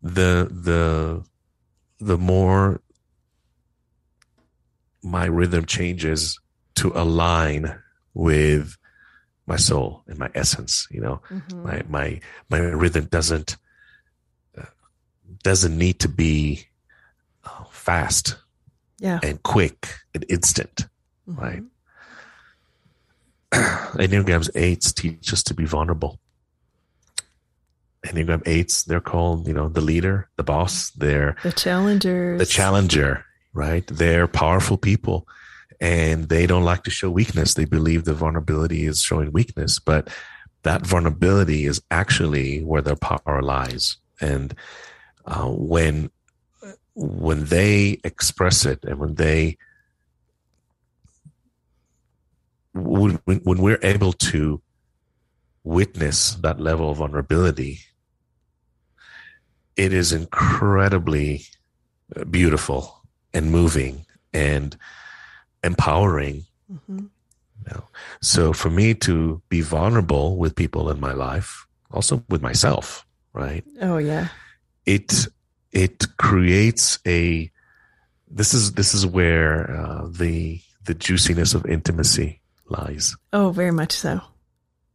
the 0.02 0.48
the 0.50 1.24
the 1.98 2.18
more 2.18 2.80
my 5.02 5.26
rhythm 5.26 5.64
changes 5.64 6.38
to 6.76 6.92
align 6.94 7.78
with 8.14 8.76
my 9.46 9.56
soul 9.56 10.02
and 10.08 10.18
my 10.18 10.30
essence. 10.34 10.86
You 10.90 11.00
know, 11.00 11.20
Mhm. 11.30 11.62
my 11.64 11.82
my 11.88 12.20
my 12.50 12.58
rhythm 12.58 13.04
doesn't 13.06 13.56
uh, 14.58 14.64
doesn't 15.42 15.76
need 15.78 16.00
to 16.00 16.08
be 16.08 16.66
uh, 17.44 17.64
fast 17.70 18.36
Yeah. 18.98 19.20
and 19.22 19.42
quick 19.42 19.88
and 20.14 20.24
instant. 20.28 20.86
Mhm. 21.28 21.38
right. 21.38 21.62
Enneagrams 23.52 24.50
eights 24.54 24.92
teach 24.92 25.32
us 25.32 25.42
to 25.44 25.54
be 25.54 25.64
vulnerable. 25.64 26.18
Enneagram 28.04 28.42
eights, 28.46 28.84
they're 28.84 29.00
called, 29.00 29.48
you 29.48 29.54
know, 29.54 29.68
the 29.68 29.80
leader, 29.80 30.28
the 30.36 30.42
boss, 30.44 30.90
they're 30.90 31.36
The 31.42 31.52
challenger 31.52 32.36
the 32.38 32.46
challenger, 32.46 33.24
right? 33.52 33.84
They're 33.86 34.28
powerful 34.28 34.76
people. 34.76 35.26
And 35.80 36.28
they 36.28 36.46
don't 36.46 36.64
like 36.64 36.84
to 36.84 36.90
show 36.90 37.10
weakness. 37.10 37.54
They 37.54 37.64
believe 37.64 38.04
the 38.04 38.14
vulnerability 38.14 38.86
is 38.86 39.02
showing 39.02 39.32
weakness, 39.32 39.78
but 39.78 40.08
that 40.62 40.86
vulnerability 40.86 41.66
is 41.66 41.80
actually 41.90 42.62
where 42.62 42.82
their 42.82 42.96
power 42.96 43.42
lies. 43.42 43.96
And 44.20 44.54
uh, 45.24 45.48
when 45.48 46.10
when 46.94 47.44
they 47.44 48.00
express 48.04 48.64
it, 48.64 48.84
and 48.84 48.98
when 48.98 49.14
they 49.16 49.58
when, 52.72 53.20
when 53.24 53.58
we're 53.58 53.78
able 53.82 54.12
to 54.12 54.60
witness 55.64 56.34
that 56.36 56.60
level 56.60 56.90
of 56.90 56.98
vulnerability, 56.98 57.80
it 59.76 59.92
is 59.92 60.12
incredibly 60.12 61.44
beautiful 62.30 63.02
and 63.34 63.50
moving 63.50 64.06
and 64.32 64.76
empowering. 65.62 66.44
Mm-hmm. 66.72 66.98
You 66.98 67.72
know? 67.72 67.84
So 68.20 68.52
for 68.52 68.70
me 68.70 68.94
to 68.94 69.42
be 69.48 69.60
vulnerable 69.60 70.36
with 70.36 70.54
people 70.54 70.90
in 70.90 71.00
my 71.00 71.12
life, 71.12 71.66
also 71.90 72.22
with 72.28 72.42
myself, 72.42 73.06
right? 73.32 73.64
Oh 73.80 73.98
yeah. 73.98 74.28
It 74.84 75.26
it 75.72 76.16
creates 76.16 76.98
a 77.06 77.50
this 78.28 78.54
is 78.54 78.72
this 78.72 78.94
is 78.94 79.06
where 79.06 79.70
uh, 79.76 80.08
the 80.08 80.60
the 80.84 80.94
juiciness 80.94 81.54
of 81.54 81.66
intimacy 81.66 82.40
lies. 82.68 83.16
Oh, 83.32 83.50
very 83.50 83.72
much 83.72 83.92
so. 83.92 84.20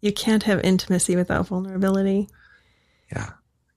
You 0.02 0.12
can't 0.12 0.44
have 0.44 0.62
intimacy 0.64 1.16
without 1.16 1.48
vulnerability. 1.48 2.28
Yeah. 3.12 3.30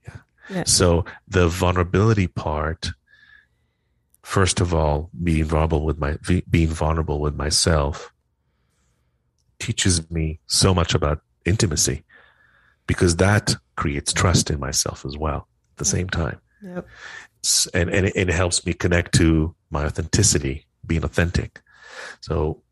Yeah. 0.07 0.15
yeah. 0.49 0.63
So 0.65 1.05
the 1.27 1.47
vulnerability 1.47 2.27
part 2.27 2.91
first 4.25 4.59
of 4.59 4.73
all, 4.73 5.11
being 5.23 5.45
vulnerable 5.45 5.85
with 5.85 5.99
my 5.99 6.17
being 6.49 6.67
vulnerable 6.67 7.19
with 7.19 7.35
myself 7.35 8.11
teaches 9.59 10.09
me 10.09 10.39
so 10.47 10.73
much 10.73 10.95
about 10.95 11.21
intimacy 11.45 12.03
because 12.87 13.17
that 13.17 13.55
creates 13.77 14.11
trust 14.11 14.49
in 14.49 14.59
myself 14.59 15.05
as 15.05 15.15
well 15.15 15.47
at 15.73 15.77
the 15.77 15.85
same 15.85 16.09
time. 16.09 16.39
Yep. 16.63 16.87
And, 17.75 17.89
and 17.91 18.07
it, 18.07 18.15
it 18.15 18.29
helps 18.29 18.65
me 18.65 18.73
connect 18.73 19.13
to 19.15 19.55
my 19.69 19.85
authenticity, 19.85 20.65
being 20.85 21.03
authentic. 21.03 21.61
So 22.21 22.63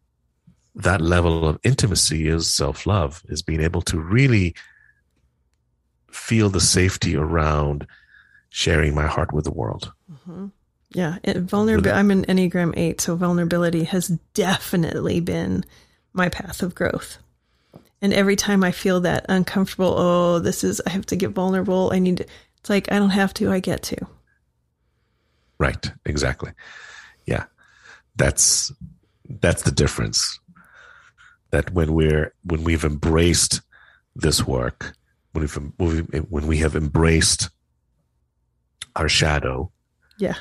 that 0.74 1.02
level 1.02 1.48
of 1.48 1.60
intimacy 1.64 2.28
is 2.28 2.52
self 2.52 2.88
love, 2.88 3.22
is 3.30 3.44
being 3.44 3.62
able 3.62 3.84
to 3.84 4.00
really 4.00 4.56
feel 6.10 6.50
the 6.50 6.60
safety 6.60 7.16
around 7.16 7.86
sharing 8.50 8.96
my 8.96 9.06
heart 9.06 9.32
with 9.32 9.46
the 9.46 9.54
world. 9.54 9.94
Mm-hmm. 10.12 10.48
Yeah, 10.94 11.18
vulnerability. 11.26 11.92
I'm 11.92 12.12
an 12.12 12.26
Enneagram 12.26 12.74
8, 12.78 13.02
so 13.02 13.16
vulnerability 13.16 13.84
has 13.86 14.10
definitely 14.34 15.20
been 15.20 15.66
my 16.14 16.30
path 16.30 16.62
of 16.62 16.76
growth. 16.76 17.18
And 18.02 18.14
every 18.14 18.36
time 18.36 18.64
I 18.64 18.72
feel 18.72 19.02
that 19.02 19.26
uncomfortable, 19.28 19.96
oh, 19.98 20.40
this 20.40 20.64
is, 20.64 20.82
I 20.86 20.92
have 20.92 21.06
to 21.08 21.16
get 21.16 21.32
vulnerable. 21.32 21.92
I 21.94 22.00
need 22.00 22.18
to, 22.18 22.26
it's 22.60 22.70
like, 22.70 22.92
I 22.92 23.00
don't 23.00 23.10
have 23.10 23.34
to, 23.36 23.52
I 23.52 23.60
get 23.60 23.82
to. 23.84 23.98
Right, 25.58 25.92
exactly. 26.06 26.52
Yeah. 27.26 27.46
That's, 28.16 28.72
that's 29.42 29.64
the 29.64 29.72
difference. 29.72 30.40
That 31.50 31.72
when 31.72 31.94
we're, 31.94 32.34
when 32.44 32.64
we've 32.64 32.84
embraced 32.84 33.62
this 34.16 34.46
work, 34.46 34.94
when 35.32 35.42
we've, 35.80 36.26
when 36.30 36.46
we 36.46 36.58
have 36.58 36.76
embraced 36.76 37.50
our 38.96 39.10
shadow. 39.10 39.72
Yeah 40.20 40.36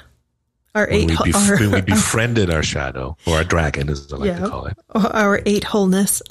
our 0.75 0.89
eight, 0.91 1.09
when 1.09 1.19
we, 1.25 1.33
bef- 1.33 1.51
our, 1.51 1.59
when 1.59 1.71
we 1.71 1.81
befriended 1.83 2.51
our 2.51 2.63
shadow 2.63 3.17
or 3.27 3.37
our 3.37 3.45
dragon, 3.45 3.91
as 3.91 4.13
I 4.13 4.17
like 4.17 4.29
yeah, 4.29 4.39
to 4.41 4.49
call 4.49 4.67
it. 4.67 4.79
Our 4.95 5.43
eight 5.45 5.65
wholeness. 5.65 6.23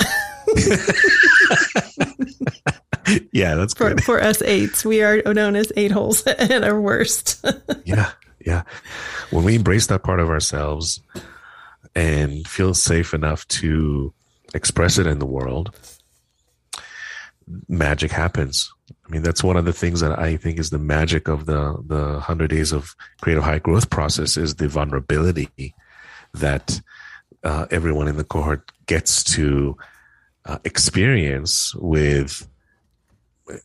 yeah, 3.31 3.55
that's 3.55 3.73
for, 3.73 3.89
good. 3.89 4.03
For 4.03 4.21
us 4.21 4.41
eights, 4.41 4.83
we 4.83 5.03
are 5.03 5.21
known 5.25 5.55
as 5.55 5.71
eight 5.75 5.91
holes 5.91 6.25
at 6.25 6.63
our 6.63 6.79
worst. 6.79 7.45
yeah, 7.85 8.11
yeah. 8.45 8.63
When 9.29 9.43
we 9.43 9.55
embrace 9.55 9.87
that 9.87 10.03
part 10.03 10.19
of 10.19 10.29
ourselves 10.29 11.01
and 11.95 12.47
feel 12.47 12.73
safe 12.73 13.13
enough 13.13 13.47
to 13.49 14.13
express 14.53 14.97
it 14.97 15.07
in 15.07 15.19
the 15.19 15.25
world, 15.25 15.75
magic 17.67 18.11
happens. 18.11 18.71
I 19.11 19.13
mean, 19.13 19.23
that's 19.23 19.43
one 19.43 19.57
of 19.57 19.65
the 19.65 19.73
things 19.73 19.99
that 19.99 20.17
I 20.17 20.37
think 20.37 20.57
is 20.57 20.69
the 20.69 20.79
magic 20.79 21.27
of 21.27 21.45
the 21.45 21.77
the 21.85 22.21
hundred 22.21 22.49
days 22.49 22.71
of 22.71 22.95
creative 23.19 23.43
high 23.43 23.59
growth 23.59 23.89
process 23.89 24.37
is 24.37 24.55
the 24.55 24.69
vulnerability 24.69 25.75
that 26.33 26.79
uh, 27.43 27.65
everyone 27.71 28.07
in 28.07 28.15
the 28.15 28.23
cohort 28.23 28.71
gets 28.85 29.21
to 29.35 29.75
uh, 30.45 30.59
experience 30.63 31.75
with 31.75 32.47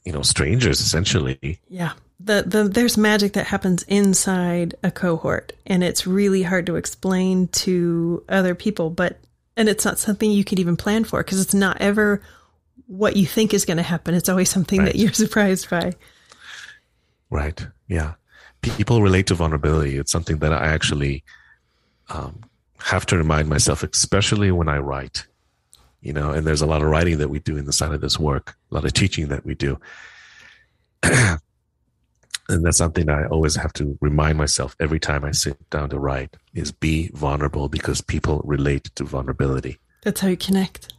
you 0.04 0.12
know 0.12 0.22
strangers 0.22 0.80
essentially. 0.80 1.60
Yeah. 1.68 1.92
The, 2.18 2.42
the 2.44 2.64
there's 2.64 2.96
magic 2.96 3.34
that 3.34 3.46
happens 3.46 3.84
inside 3.84 4.74
a 4.82 4.90
cohort 4.90 5.52
and 5.64 5.84
it's 5.84 6.08
really 6.08 6.42
hard 6.42 6.66
to 6.66 6.76
explain 6.76 7.48
to 7.48 8.24
other 8.26 8.54
people 8.54 8.88
but 8.88 9.18
and 9.54 9.68
it's 9.68 9.84
not 9.84 9.98
something 9.98 10.30
you 10.30 10.42
could 10.42 10.58
even 10.58 10.78
plan 10.78 11.04
for 11.04 11.22
because 11.22 11.42
it's 11.42 11.52
not 11.52 11.76
ever 11.78 12.22
what 12.86 13.16
you 13.16 13.26
think 13.26 13.52
is 13.52 13.64
going 13.64 13.76
to 13.76 13.82
happen. 13.82 14.14
It's 14.14 14.28
always 14.28 14.50
something 14.50 14.80
right. 14.80 14.86
that 14.86 14.96
you're 14.96 15.12
surprised 15.24 15.68
by. 15.68 15.92
Right. 17.30 17.66
Yeah. 17.88 18.14
People 18.62 19.02
relate 19.02 19.26
to 19.28 19.34
vulnerability. 19.34 19.96
It's 19.96 20.10
something 20.10 20.38
that 20.38 20.52
I 20.52 20.66
actually 20.66 21.22
um, 22.08 22.40
have 22.78 23.06
to 23.06 23.16
remind 23.16 23.48
myself, 23.48 23.82
especially 23.82 24.50
when 24.50 24.68
I 24.68 24.78
write. 24.78 25.26
You 26.00 26.12
know, 26.12 26.30
and 26.30 26.46
there's 26.46 26.62
a 26.62 26.66
lot 26.66 26.82
of 26.82 26.88
writing 26.88 27.18
that 27.18 27.30
we 27.30 27.40
do 27.40 27.56
in 27.56 27.64
the 27.64 27.72
side 27.72 27.92
of 27.92 28.00
this 28.00 28.18
work, 28.18 28.56
a 28.70 28.74
lot 28.74 28.84
of 28.84 28.92
teaching 28.92 29.28
that 29.28 29.44
we 29.44 29.54
do. 29.54 29.78
and 31.02 31.40
that's 32.48 32.78
something 32.78 33.08
I 33.08 33.26
always 33.26 33.56
have 33.56 33.72
to 33.74 33.98
remind 34.00 34.38
myself 34.38 34.76
every 34.78 35.00
time 35.00 35.24
I 35.24 35.32
sit 35.32 35.68
down 35.70 35.90
to 35.90 35.98
write 35.98 36.36
is 36.54 36.70
be 36.70 37.10
vulnerable 37.14 37.68
because 37.68 38.00
people 38.00 38.40
relate 38.44 38.84
to 38.96 39.04
vulnerability. 39.04 39.78
That's 40.02 40.20
how 40.20 40.28
you 40.28 40.36
connect 40.36 40.94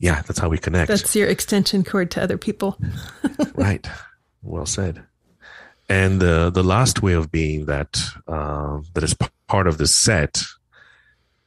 yeah, 0.00 0.22
that's 0.22 0.38
how 0.38 0.48
we 0.48 0.58
connect. 0.58 0.88
That's 0.88 1.14
your 1.14 1.28
extension 1.28 1.84
cord 1.84 2.10
to 2.12 2.22
other 2.22 2.38
people. 2.38 2.78
right. 3.54 3.86
Well 4.42 4.66
said. 4.66 5.04
And 5.88 6.20
the 6.20 6.50
the 6.50 6.64
last 6.64 7.02
way 7.02 7.12
of 7.12 7.30
being 7.30 7.66
that 7.66 8.00
uh, 8.26 8.80
that 8.94 9.04
is 9.04 9.12
p- 9.12 9.26
part 9.46 9.66
of 9.66 9.76
the 9.76 9.86
set 9.86 10.42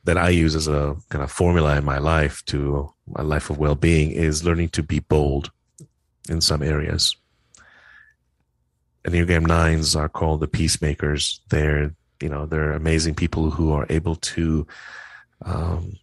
that 0.03 0.17
I 0.17 0.29
use 0.29 0.53
as 0.55 0.67
a 0.67 0.95
kind 1.09 1.23
of 1.23 1.31
formula 1.31 1.77
in 1.77 1.83
my 1.83 1.97
life 1.97 2.43
to 2.45 2.93
my 3.07 3.23
life 3.23 3.49
of 3.49 3.57
well 3.57 3.75
being 3.75 4.11
is 4.11 4.43
learning 4.43 4.69
to 4.69 4.83
be 4.83 4.99
bold 4.99 5.49
in 6.29 6.39
some 6.39 6.61
areas. 6.61 7.15
Enneagram 9.07 9.47
nines 9.47 9.95
are 9.95 10.09
called 10.09 10.41
the 10.41 10.47
peacemakers. 10.47 11.41
They're 11.49 11.95
you 12.21 12.29
know 12.29 12.45
they're 12.45 12.73
amazing 12.73 13.15
people 13.15 13.49
who 13.49 13.71
are 13.71 13.87
able 13.89 14.17
to 14.17 14.67
um, 15.43 15.93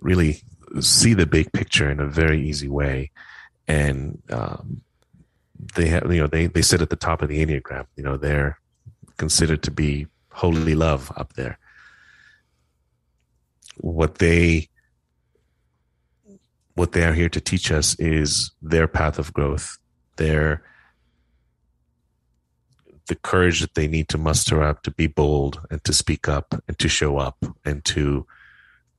really 0.00 0.42
see 0.80 1.14
the 1.14 1.26
big 1.26 1.52
picture 1.52 1.90
in 1.90 2.00
a 2.00 2.06
very 2.06 2.40
easy 2.40 2.68
way, 2.68 3.10
and 3.66 4.22
um, 4.30 4.82
they 5.74 5.88
have 5.88 6.12
you 6.12 6.20
know 6.20 6.26
they 6.26 6.46
they 6.46 6.62
sit 6.62 6.82
at 6.82 6.90
the 6.90 6.96
top 6.96 7.22
of 7.22 7.28
the 7.28 7.44
enneagram. 7.44 7.86
You 7.96 8.04
know 8.04 8.16
they're 8.16 8.58
considered 9.16 9.62
to 9.64 9.70
be 9.70 10.06
holy 10.32 10.74
love 10.74 11.12
up 11.16 11.34
there. 11.34 11.58
What 13.76 14.18
they 14.18 14.68
what 16.74 16.92
they 16.92 17.04
are 17.04 17.12
here 17.12 17.28
to 17.28 17.40
teach 17.40 17.70
us 17.70 17.98
is 17.98 18.50
their 18.60 18.88
path 18.88 19.18
of 19.18 19.32
growth, 19.32 19.78
their 20.16 20.62
the 23.06 23.14
courage 23.14 23.60
that 23.60 23.74
they 23.74 23.86
need 23.86 24.08
to 24.08 24.18
muster 24.18 24.62
up 24.62 24.82
to 24.82 24.90
be 24.90 25.06
bold 25.06 25.60
and 25.70 25.84
to 25.84 25.92
speak 25.92 26.26
up 26.26 26.54
and 26.66 26.78
to 26.78 26.88
show 26.88 27.18
up 27.18 27.44
and 27.64 27.84
to 27.84 28.26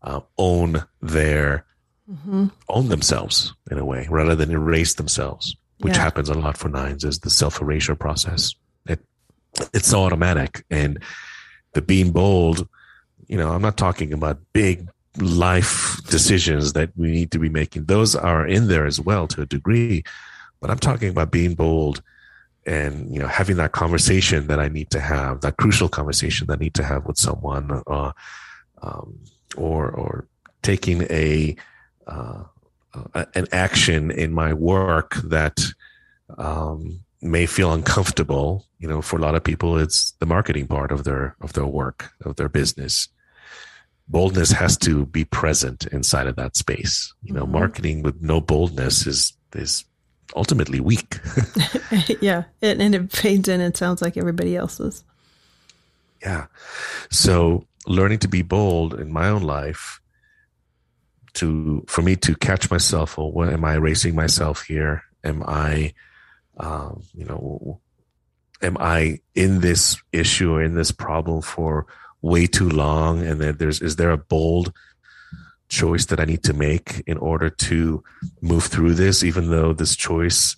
uh, 0.06 0.22
own 0.38 0.86
their 1.02 1.66
mm-hmm. 2.10 2.48
own 2.70 2.88
themselves 2.88 3.54
in 3.70 3.78
a 3.78 3.86
way 3.86 4.08
rather 4.10 4.36
than 4.36 4.52
erase 4.52 4.94
themselves, 4.94 5.56
which 5.80 5.96
yeah. 5.96 6.04
happens 6.04 6.30
a 6.30 6.34
lot 6.34 6.58
for 6.58 6.70
nines 6.70 7.04
is 7.04 7.20
the 7.20 7.30
self 7.30 7.62
erasure 7.62 7.96
process. 7.96 8.56
It 8.88 9.00
it's 9.74 9.90
so 9.90 10.04
automatic 10.04 10.64
and 10.70 11.04
the 11.74 11.82
being 11.82 12.12
bold, 12.12 12.68
you 13.28 13.38
know, 13.38 13.52
I'm 13.52 13.62
not 13.62 13.78
talking 13.78 14.14
about 14.14 14.40
big 14.54 14.88
life 15.18 16.02
decisions 16.10 16.74
that 16.74 16.92
we 16.96 17.12
need 17.12 17.32
to 17.32 17.40
be 17.40 17.50
making. 17.50 17.86
Those 17.86 18.16
are 18.16 18.46
in 18.46 18.68
there 18.68 18.86
as 18.86 19.00
well 19.00 19.28
to 19.28 19.42
a 19.42 19.46
degree, 19.46 20.04
but 20.62 20.70
I'm 20.70 20.80
talking 20.80 21.10
about 21.10 21.32
being 21.32 21.56
bold 21.56 22.02
and 22.68 23.14
you 23.14 23.20
know 23.20 23.28
having 23.28 23.58
that 23.58 23.74
conversation 23.74 24.48
that 24.48 24.60
I 24.60 24.68
need 24.68 24.90
to 24.92 25.00
have, 25.00 25.42
that 25.42 25.58
crucial 25.58 25.90
conversation 25.90 26.48
that 26.48 26.60
I 26.60 26.64
need 26.64 26.74
to 26.76 26.84
have 26.84 27.06
with 27.06 27.18
someone, 27.18 27.84
uh, 27.88 28.12
um, 28.82 29.20
or 29.56 29.90
or 29.90 30.28
taking 30.62 31.04
a 31.04 31.56
uh, 32.08 32.44
an 33.14 33.48
action 33.52 34.12
in 34.12 34.34
my 34.34 34.54
work 34.54 35.16
that 35.16 35.60
um, 36.38 37.02
may 37.22 37.46
feel 37.46 37.74
uncomfortable. 37.74 38.66
You 38.80 38.88
know, 38.88 39.02
for 39.02 39.18
a 39.18 39.22
lot 39.22 39.36
of 39.36 39.44
people, 39.44 39.78
it's 39.78 40.12
the 40.20 40.26
marketing 40.26 40.68
part 40.68 40.92
of 40.92 41.04
their 41.04 41.36
of 41.42 41.54
their 41.54 41.66
work 41.66 42.12
of 42.24 42.36
their 42.36 42.50
business. 42.50 43.10
boldness 44.08 44.52
has 44.52 44.78
to 44.78 45.06
be 45.08 45.26
present 45.26 45.88
inside 45.88 46.28
of 46.28 46.36
that 46.36 46.56
space. 46.56 47.14
You 47.24 47.34
know, 47.34 47.44
mm-hmm. 47.44 47.54
marketing 47.54 48.04
with 48.04 48.22
no 48.22 48.42
boldness 48.42 49.08
is 49.08 49.34
is 49.54 49.86
ultimately 50.36 50.80
weak. 50.80 51.20
yeah, 52.22 52.44
it, 52.62 52.80
and 52.80 52.96
it 52.96 53.12
fades 53.12 53.48
in 53.48 53.62
and 53.62 53.76
sounds 53.76 54.02
like 54.02 54.18
everybody 54.18 54.56
else's. 54.56 55.04
Yeah. 56.22 56.46
So 57.12 57.68
learning 57.88 58.20
to 58.20 58.28
be 58.28 58.42
bold 58.42 58.94
in 59.00 59.12
my 59.12 59.30
own 59.30 59.44
life 59.44 60.00
to 61.34 61.84
for 61.88 62.02
me 62.02 62.16
to 62.16 62.36
catch 62.36 62.72
myself 62.72 63.20
or 63.20 63.32
what 63.32 63.50
am 63.50 63.64
I 63.64 63.76
racing 63.76 64.16
myself 64.16 64.64
here? 64.64 65.04
Am 65.24 65.44
I 65.46 65.94
um, 66.58 67.04
you 67.14 67.26
know 67.26 67.80
am 68.62 68.78
I 68.80 69.20
in 69.36 69.60
this 69.60 69.98
issue 70.12 70.54
or 70.54 70.64
in 70.64 70.76
this 70.76 70.92
problem 70.92 71.42
for 71.42 71.86
way 72.22 72.48
too 72.48 72.70
long? 72.70 73.22
And 73.22 73.40
then 73.40 73.58
there's 73.58 73.82
is 73.82 73.98
there 73.98 74.12
a 74.12 74.18
bold 74.18 74.74
choice 75.68 76.06
that 76.06 76.20
I 76.20 76.26
need 76.26 76.44
to 76.44 76.54
make 76.54 77.04
in 77.08 77.18
order 77.18 77.50
to 77.50 78.04
move 78.42 78.66
through 78.66 78.94
this 78.94 79.24
even 79.24 79.50
though 79.50 79.74
this 79.74 79.96
choice 79.96 80.56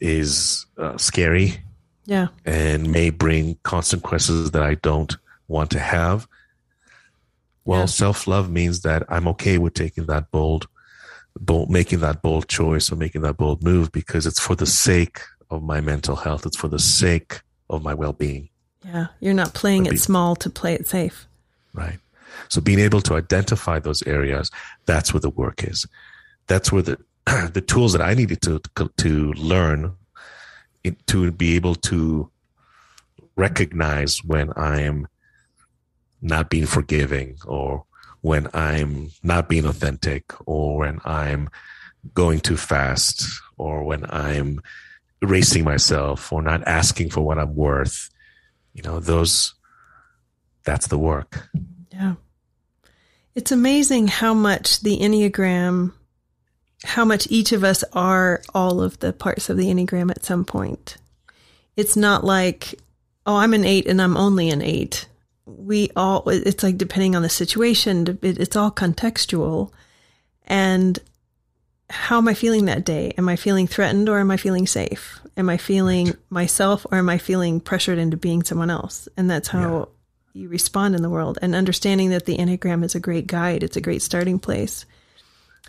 is 0.00 0.66
uh, 0.76 0.98
scary 0.98 1.62
yeah. 2.04 2.28
and 2.44 2.90
may 2.90 3.10
bring 3.10 3.56
consequences 3.62 4.50
that 4.50 4.62
I 4.62 4.74
don't 4.74 5.16
want 5.46 5.70
to 5.70 5.78
have 5.78 6.26
well 7.64 7.80
yeah. 7.80 7.86
self-love 7.86 8.50
means 8.50 8.80
that 8.82 9.02
I'm 9.08 9.28
okay 9.28 9.58
with 9.58 9.74
taking 9.74 10.06
that 10.06 10.30
bold 10.30 10.66
bold 11.38 11.70
making 11.70 12.00
that 12.00 12.22
bold 12.22 12.48
choice 12.48 12.92
or 12.92 12.96
making 12.96 13.22
that 13.22 13.36
bold 13.36 13.62
move 13.62 13.90
because 13.90 14.26
it's 14.26 14.40
for 14.40 14.54
the 14.54 14.66
sake 14.66 15.20
of 15.50 15.62
my 15.62 15.80
mental 15.80 16.16
health 16.16 16.46
it's 16.46 16.56
for 16.56 16.68
the 16.68 16.78
sake 16.78 17.40
of 17.68 17.82
my 17.82 17.94
well-being 17.94 18.48
yeah, 18.84 19.06
you're 19.20 19.34
not 19.34 19.54
playing 19.54 19.86
it 19.86 19.98
small 19.98 20.36
to 20.36 20.50
play 20.50 20.74
it 20.74 20.86
safe. 20.86 21.26
Right. 21.72 21.98
So 22.48 22.60
being 22.60 22.80
able 22.80 23.00
to 23.02 23.14
identify 23.14 23.78
those 23.78 24.02
areas, 24.02 24.50
that's 24.86 25.14
where 25.14 25.20
the 25.20 25.30
work 25.30 25.64
is. 25.64 25.86
That's 26.46 26.70
where 26.70 26.82
the 26.82 26.98
the 27.52 27.64
tools 27.66 27.92
that 27.92 28.02
I 28.02 28.14
needed 28.14 28.42
to 28.42 28.60
to 28.98 29.32
learn 29.32 29.94
to 31.06 31.30
be 31.32 31.56
able 31.56 31.74
to 31.76 32.30
recognize 33.36 34.22
when 34.22 34.52
I 34.52 34.82
am 34.82 35.08
not 36.24 36.50
being 36.50 36.66
forgiving 36.66 37.36
or 37.46 37.84
when 38.22 38.48
I'm 38.52 39.10
not 39.22 39.48
being 39.48 39.66
authentic 39.66 40.24
or 40.46 40.78
when 40.78 40.98
I'm 41.04 41.48
going 42.12 42.40
too 42.40 42.56
fast 42.56 43.24
or 43.56 43.84
when 43.84 44.04
I'm 44.10 44.60
racing 45.22 45.64
myself 45.64 46.32
or 46.32 46.42
not 46.42 46.66
asking 46.66 47.10
for 47.10 47.20
what 47.20 47.38
I'm 47.38 47.54
worth 47.54 48.10
you 48.74 48.82
know, 48.82 49.00
those, 49.00 49.54
that's 50.64 50.88
the 50.88 50.98
work. 50.98 51.48
Yeah. 51.92 52.16
It's 53.34 53.52
amazing 53.52 54.08
how 54.08 54.34
much 54.34 54.80
the 54.80 54.98
Enneagram, 54.98 55.92
how 56.82 57.04
much 57.04 57.28
each 57.30 57.52
of 57.52 57.64
us 57.64 57.82
are 57.92 58.42
all 58.52 58.82
of 58.82 58.98
the 58.98 59.12
parts 59.12 59.48
of 59.48 59.56
the 59.56 59.66
Enneagram 59.66 60.10
at 60.10 60.24
some 60.24 60.44
point. 60.44 60.96
It's 61.76 61.96
not 61.96 62.24
like, 62.24 62.74
oh, 63.26 63.36
I'm 63.36 63.54
an 63.54 63.64
eight 63.64 63.86
and 63.86 64.02
I'm 64.02 64.16
only 64.16 64.50
an 64.50 64.60
eight. 64.60 65.06
We 65.46 65.90
all, 65.94 66.28
it's 66.28 66.62
like 66.62 66.78
depending 66.78 67.14
on 67.14 67.22
the 67.22 67.28
situation, 67.28 68.18
it's 68.22 68.56
all 68.56 68.70
contextual. 68.70 69.70
And 70.46 70.98
how 71.90 72.18
am 72.18 72.28
I 72.28 72.34
feeling 72.34 72.64
that 72.64 72.84
day? 72.84 73.12
Am 73.18 73.28
I 73.28 73.36
feeling 73.36 73.66
threatened 73.66 74.08
or 74.08 74.18
am 74.18 74.30
I 74.30 74.36
feeling 74.36 74.66
safe? 74.66 75.20
Am 75.36 75.50
I 75.50 75.56
feeling 75.56 76.14
myself 76.30 76.86
or 76.90 76.98
am 76.98 77.08
I 77.08 77.18
feeling 77.18 77.60
pressured 77.60 77.98
into 77.98 78.16
being 78.16 78.42
someone 78.42 78.70
else? 78.70 79.08
And 79.16 79.30
that's 79.30 79.48
how 79.48 79.88
yeah. 80.32 80.42
you 80.42 80.48
respond 80.48 80.94
in 80.94 81.02
the 81.02 81.10
world. 81.10 81.38
And 81.42 81.54
understanding 81.54 82.10
that 82.10 82.26
the 82.26 82.38
Enneagram 82.38 82.84
is 82.84 82.94
a 82.94 83.00
great 83.00 83.26
guide, 83.26 83.62
it's 83.62 83.76
a 83.76 83.82
great 83.82 84.02
starting 84.02 84.38
place. 84.38 84.86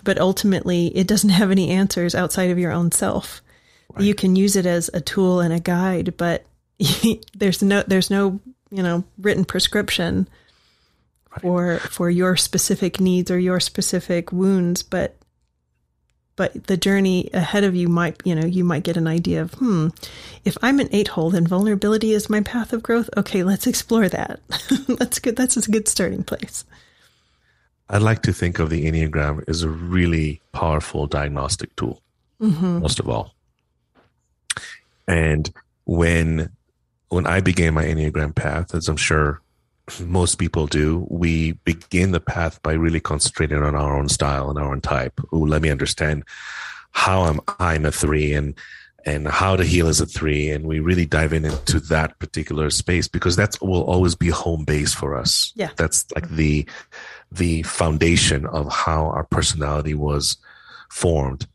But 0.04 0.20
ultimately, 0.20 0.88
it 0.96 1.08
doesn't 1.08 1.30
have 1.30 1.52
any 1.52 1.70
answers 1.70 2.16
outside 2.16 2.52
of 2.52 2.60
your 2.60 2.72
own 2.72 2.92
self. 2.92 3.42
Right. 3.94 4.06
You 4.06 4.16
can 4.16 4.36
use 4.36 4.56
it 4.56 4.66
as 4.66 4.90
a 4.94 5.02
tool 5.02 5.40
and 5.40 5.54
a 5.54 5.60
guide, 5.60 6.16
but 6.18 6.46
there's 7.34 7.62
no 7.62 7.84
there's 7.84 8.10
no 8.10 8.40
you 8.76 8.84
know 8.84 9.04
written 9.18 9.46
prescription 9.46 10.28
right. 11.32 11.42
for 11.42 11.78
for 11.80 12.10
your 12.10 12.36
specific 12.36 13.00
needs 13.00 13.32
or 13.32 13.40
your 13.40 13.60
specific 13.60 14.32
wounds. 14.32 14.84
But 14.84 15.16
but 16.36 16.68
the 16.68 16.76
journey 16.76 17.30
ahead 17.34 17.64
of 17.64 17.76
you 17.76 17.88
might, 17.88 18.22
you 18.26 18.36
know, 18.36 18.46
you 18.46 18.66
might 18.66 18.84
get 18.84 18.98
an 18.98 19.08
idea 19.08 19.42
of, 19.42 19.54
hmm, 19.54 19.88
if 20.44 20.58
I'm 20.62 20.82
an 20.82 20.90
eight 20.92 21.08
hole 21.08 21.30
then 21.30 21.48
vulnerability 21.48 22.12
is 22.12 22.30
my 22.30 22.42
path 22.42 22.74
of 22.74 22.84
growth, 22.84 23.10
okay, 23.16 23.44
let's 23.44 23.68
explore 23.68 24.10
that. 24.10 24.42
that's 25.00 25.20
good. 25.20 25.38
That's 25.38 25.56
a 25.56 25.72
good 25.72 25.88
starting 25.88 26.26
place. 26.26 26.66
I'd 27.90 28.02
like 28.02 28.24
to 28.24 28.34
think 28.34 28.60
of 28.60 28.70
the 28.70 28.86
Enneagram 28.86 29.48
as 29.48 29.64
a 29.64 29.70
really 29.70 30.42
powerful 30.52 31.08
diagnostic 31.08 31.74
tool, 31.78 32.02
mm-hmm. 32.42 32.80
most 32.80 33.00
of 33.00 33.08
all. 33.08 33.34
And 35.08 35.50
when 35.86 36.50
when 37.10 37.28
I 37.28 37.42
began 37.42 37.74
my 37.74 37.86
Enneagram 37.86 38.36
path, 38.36 38.74
as 38.74 38.88
I'm 38.88 38.98
sure 38.98 39.42
most 40.04 40.36
people 40.36 40.68
do, 40.68 41.06
we 41.10 41.54
begin 41.64 42.12
the 42.12 42.20
path 42.20 42.62
by 42.64 42.74
really 42.74 43.00
concentrating 43.00 43.62
on 43.62 43.76
our 43.76 43.98
own 43.98 44.10
style 44.10 44.50
and 44.50 44.58
our 44.58 44.72
own 44.72 44.82
type. 44.82 45.20
Ooh, 45.34 45.46
let 45.46 45.62
me 45.62 45.70
understand 45.70 46.24
how 46.92 47.24
I'm 47.24 47.40
I'm 47.60 47.86
a 47.86 47.92
three 47.92 48.34
and 48.34 48.56
and 49.06 49.28
how 49.28 49.56
to 49.56 49.64
heal 49.64 49.88
as 49.88 50.02
a 50.02 50.06
three, 50.08 50.50
and 50.50 50.66
we 50.66 50.80
really 50.80 51.06
dive 51.06 51.32
in 51.32 51.46
into 51.46 51.80
that 51.80 52.18
particular 52.18 52.72
space 52.72 53.08
because 53.08 53.36
that 53.36 53.56
will 53.62 53.84
always 53.84 54.16
be 54.16 54.30
home 54.30 54.66
base 54.66 54.96
for 54.96 55.16
us. 55.16 55.52
Yeah, 55.56 55.70
that's 55.76 56.06
like 56.16 56.30
the 56.30 56.66
the 57.32 57.62
foundation 57.64 58.48
of 58.48 58.72
how 58.72 59.06
our 59.08 59.26
personality 59.26 59.94
was 59.94 60.38
formed. 60.90 61.48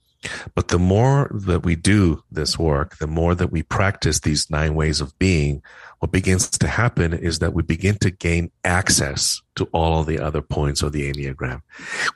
But 0.55 0.69
the 0.69 0.79
more 0.79 1.31
that 1.33 1.65
we 1.65 1.77
do 1.77 2.23
this 2.31 2.59
work, 2.59 2.99
the 2.99 3.07
more 3.07 3.35
that 3.35 3.51
we 3.51 3.63
practice 3.63 4.21
these 4.21 4.51
nine 4.51 4.75
ways 4.75 5.01
of 5.01 5.19
being, 5.19 5.63
what 6.01 6.13
begins 6.13 6.51
to 6.51 6.69
happen 6.69 7.13
is 7.13 7.39
that 7.39 7.55
we 7.55 7.63
begin 7.63 7.97
to 7.99 8.11
gain 8.11 8.51
access 8.65 9.41
to 9.57 9.65
all 9.73 10.05
the 10.05 10.19
other 10.19 10.43
points 10.43 10.83
of 10.83 10.93
the 10.93 11.11
Enneagram. 11.11 11.63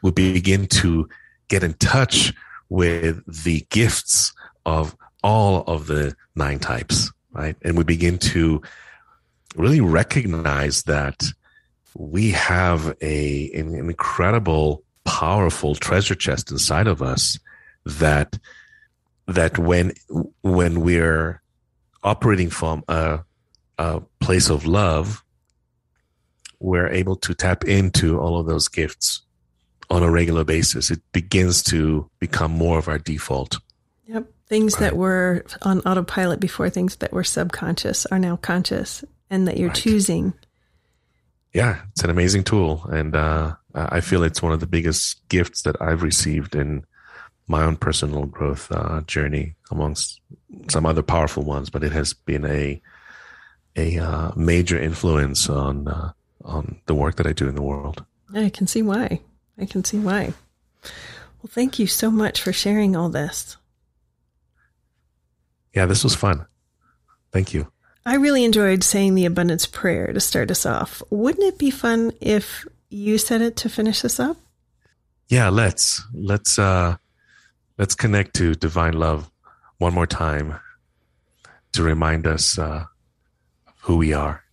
We 0.02 0.10
begin 0.10 0.66
to 0.66 1.08
get 1.48 1.62
in 1.62 1.74
touch 1.74 2.32
with 2.68 3.22
the 3.44 3.66
gifts 3.70 4.34
of 4.66 4.96
all 5.22 5.62
of 5.62 5.86
the 5.86 6.14
nine 6.34 6.58
types, 6.58 7.10
right? 7.32 7.56
And 7.62 7.76
we 7.76 7.84
begin 7.84 8.18
to 8.18 8.60
really 9.56 9.80
recognize 9.80 10.82
that 10.84 11.24
we 11.96 12.32
have 12.32 12.94
a, 13.00 13.50
an 13.52 13.74
incredible, 13.74 14.82
powerful 15.04 15.74
treasure 15.74 16.14
chest 16.14 16.50
inside 16.50 16.86
of 16.86 17.00
us 17.00 17.38
that 17.84 18.38
that 19.26 19.58
when 19.58 19.92
when 20.42 20.80
we're 20.80 21.42
operating 22.02 22.50
from 22.50 22.84
a 22.88 23.20
a 23.78 24.00
place 24.20 24.50
of 24.50 24.66
love, 24.66 25.24
we're 26.60 26.88
able 26.88 27.16
to 27.16 27.34
tap 27.34 27.64
into 27.64 28.18
all 28.18 28.38
of 28.38 28.46
those 28.46 28.68
gifts 28.68 29.22
on 29.90 30.02
a 30.02 30.10
regular 30.10 30.44
basis. 30.44 30.90
It 30.90 31.00
begins 31.12 31.62
to 31.64 32.08
become 32.20 32.52
more 32.52 32.78
of 32.78 32.88
our 32.88 32.98
default. 32.98 33.58
Yep. 34.06 34.26
Things 34.46 34.74
right. 34.74 34.80
that 34.80 34.96
were 34.96 35.44
on 35.62 35.80
autopilot 35.80 36.40
before, 36.40 36.70
things 36.70 36.96
that 36.96 37.12
were 37.12 37.24
subconscious 37.24 38.06
are 38.06 38.18
now 38.18 38.36
conscious 38.36 39.04
and 39.30 39.48
that 39.48 39.56
you're 39.56 39.68
right. 39.68 39.76
choosing. 39.76 40.34
Yeah, 41.52 41.82
it's 41.92 42.04
an 42.04 42.10
amazing 42.10 42.44
tool. 42.44 42.84
And 42.84 43.14
uh, 43.14 43.54
I 43.74 44.00
feel 44.00 44.22
it's 44.22 44.42
one 44.42 44.52
of 44.52 44.60
the 44.60 44.66
biggest 44.66 45.26
gifts 45.28 45.62
that 45.62 45.80
I've 45.80 46.02
received 46.02 46.54
in 46.54 46.84
my 47.46 47.62
own 47.62 47.76
personal 47.76 48.26
growth 48.26 48.70
uh, 48.72 49.00
journey 49.02 49.54
amongst 49.70 50.20
some 50.68 50.86
other 50.86 51.02
powerful 51.02 51.42
ones, 51.42 51.70
but 51.70 51.84
it 51.84 51.92
has 51.92 52.12
been 52.12 52.44
a 52.44 52.80
a 53.76 53.98
uh, 53.98 54.30
major 54.36 54.78
influence 54.78 55.48
on 55.48 55.88
uh, 55.88 56.12
on 56.44 56.80
the 56.86 56.94
work 56.94 57.16
that 57.16 57.26
I 57.26 57.32
do 57.32 57.48
in 57.48 57.54
the 57.54 57.62
world. 57.62 58.04
I 58.34 58.48
can 58.48 58.66
see 58.66 58.82
why. 58.82 59.20
I 59.58 59.66
can 59.66 59.84
see 59.84 59.98
why. 59.98 60.32
Well, 60.82 61.50
thank 61.50 61.78
you 61.78 61.86
so 61.86 62.10
much 62.10 62.40
for 62.40 62.52
sharing 62.52 62.96
all 62.96 63.08
this. 63.08 63.56
Yeah, 65.74 65.86
this 65.86 66.04
was 66.04 66.14
fun. 66.14 66.46
Thank 67.32 67.52
you. 67.52 67.70
I 68.06 68.16
really 68.16 68.44
enjoyed 68.44 68.84
saying 68.84 69.14
the 69.14 69.24
abundance 69.24 69.66
prayer 69.66 70.12
to 70.12 70.20
start 70.20 70.50
us 70.50 70.66
off. 70.66 71.02
Wouldn't 71.10 71.44
it 71.44 71.58
be 71.58 71.70
fun 71.70 72.12
if 72.20 72.66
you 72.90 73.18
said 73.18 73.40
it 73.40 73.56
to 73.56 73.68
finish 73.68 74.04
us 74.04 74.20
up? 74.20 74.36
Yeah, 75.28 75.48
let's 75.48 76.02
let's 76.12 76.58
uh 76.58 76.96
let's 77.78 77.94
connect 77.94 78.34
to 78.34 78.54
divine 78.54 78.94
love 78.94 79.30
one 79.78 79.94
more 79.94 80.06
time 80.06 80.58
to 81.72 81.82
remind 81.82 82.26
us 82.26 82.58
uh 82.58 82.84
who 83.84 83.98
we 83.98 84.14
are. 84.14 84.44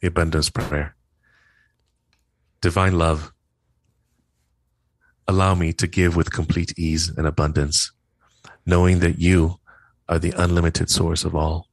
The 0.00 0.08
abundance 0.08 0.50
prayer. 0.50 0.94
Divine 2.60 2.96
love, 2.96 3.32
allow 5.26 5.56
me 5.56 5.72
to 5.72 5.88
give 5.88 6.14
with 6.14 6.30
complete 6.30 6.78
ease 6.78 7.08
and 7.08 7.26
abundance, 7.26 7.90
knowing 8.64 9.00
that 9.00 9.18
you 9.18 9.58
are 10.08 10.20
the 10.20 10.32
unlimited 10.36 10.90
source 10.90 11.24
of 11.24 11.34
all. 11.34 11.66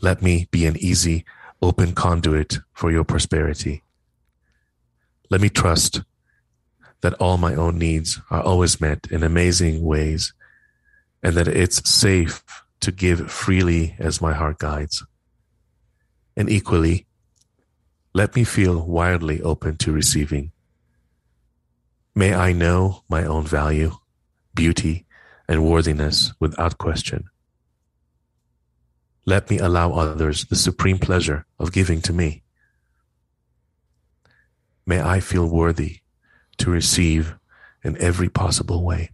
Let 0.00 0.22
me 0.22 0.46
be 0.52 0.66
an 0.66 0.76
easy, 0.76 1.24
open 1.60 1.92
conduit 1.92 2.60
for 2.72 2.92
your 2.92 3.04
prosperity. 3.04 3.82
Let 5.30 5.40
me 5.40 5.48
trust 5.48 6.02
that 7.02 7.14
all 7.14 7.36
my 7.36 7.54
own 7.54 7.78
needs 7.78 8.20
are 8.30 8.40
always 8.40 8.80
met 8.80 9.06
in 9.10 9.22
amazing 9.22 9.82
ways 9.82 10.32
and 11.22 11.34
that 11.34 11.48
it's 11.48 11.88
safe 11.88 12.42
to 12.80 12.90
give 12.90 13.30
freely 13.30 13.94
as 13.98 14.20
my 14.20 14.32
heart 14.32 14.58
guides. 14.58 15.04
And 16.36 16.48
equally, 16.48 17.06
let 18.14 18.34
me 18.34 18.44
feel 18.44 18.86
wildly 18.86 19.42
open 19.42 19.76
to 19.78 19.92
receiving. 19.92 20.52
May 22.14 22.34
I 22.34 22.52
know 22.52 23.02
my 23.08 23.24
own 23.24 23.44
value, 23.44 23.92
beauty, 24.54 25.06
and 25.48 25.64
worthiness 25.64 26.32
without 26.38 26.78
question. 26.78 27.24
Let 29.24 29.50
me 29.50 29.58
allow 29.58 29.92
others 29.92 30.44
the 30.46 30.56
supreme 30.56 30.98
pleasure 30.98 31.46
of 31.58 31.72
giving 31.72 32.00
to 32.02 32.12
me. 32.12 32.42
May 34.84 35.00
I 35.00 35.20
feel 35.20 35.46
worthy 35.46 36.01
to 36.58 36.70
receive 36.70 37.36
in 37.84 37.96
every 37.98 38.28
possible 38.28 38.84
way. 38.84 39.10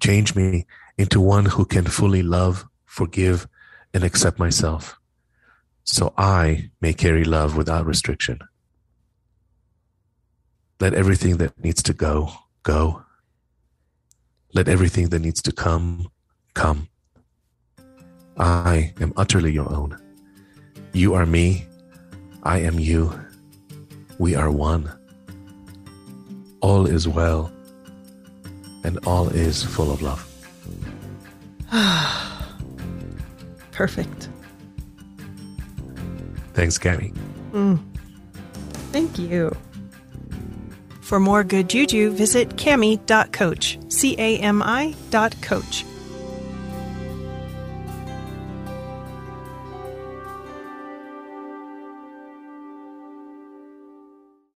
Change 0.00 0.34
me 0.34 0.66
into 0.96 1.20
one 1.20 1.46
who 1.46 1.64
can 1.64 1.84
fully 1.84 2.22
love, 2.22 2.66
forgive, 2.84 3.46
and 3.92 4.04
accept 4.04 4.38
myself, 4.38 4.98
so 5.84 6.12
I 6.16 6.70
may 6.80 6.92
carry 6.92 7.24
love 7.24 7.56
without 7.56 7.86
restriction. 7.86 8.38
Let 10.78 10.94
everything 10.94 11.38
that 11.38 11.58
needs 11.62 11.82
to 11.82 11.92
go, 11.92 12.32
go. 12.62 13.02
Let 14.54 14.68
everything 14.68 15.10
that 15.10 15.20
needs 15.20 15.42
to 15.42 15.52
come, 15.52 16.10
come. 16.54 16.88
I 18.36 18.94
am 19.00 19.12
utterly 19.16 19.52
your 19.52 19.70
own. 19.70 20.00
You 20.92 21.14
are 21.14 21.26
me. 21.26 21.66
I 22.42 22.60
am 22.60 22.78
you. 22.78 23.12
We 24.18 24.34
are 24.34 24.50
one. 24.50 24.99
All 26.60 26.86
is 26.86 27.08
well, 27.08 27.50
and 28.84 28.98
all 29.06 29.28
is 29.28 29.62
full 29.62 29.90
of 29.90 30.02
love. 30.02 30.26
Perfect. 33.72 34.28
Thanks, 36.54 36.78
Cami. 36.78 37.14
Mm. 37.52 37.78
Thank 38.92 39.18
you. 39.18 39.56
For 41.00 41.18
more 41.18 41.42
good 41.42 41.68
juju, 41.68 42.10
visit 42.10 42.56
cami.coach. 42.56 43.78
C 43.88 44.14
A 44.18 44.38
M 44.38 44.62
I 44.62 44.94
dot 45.10 45.34
coach. 45.42 45.84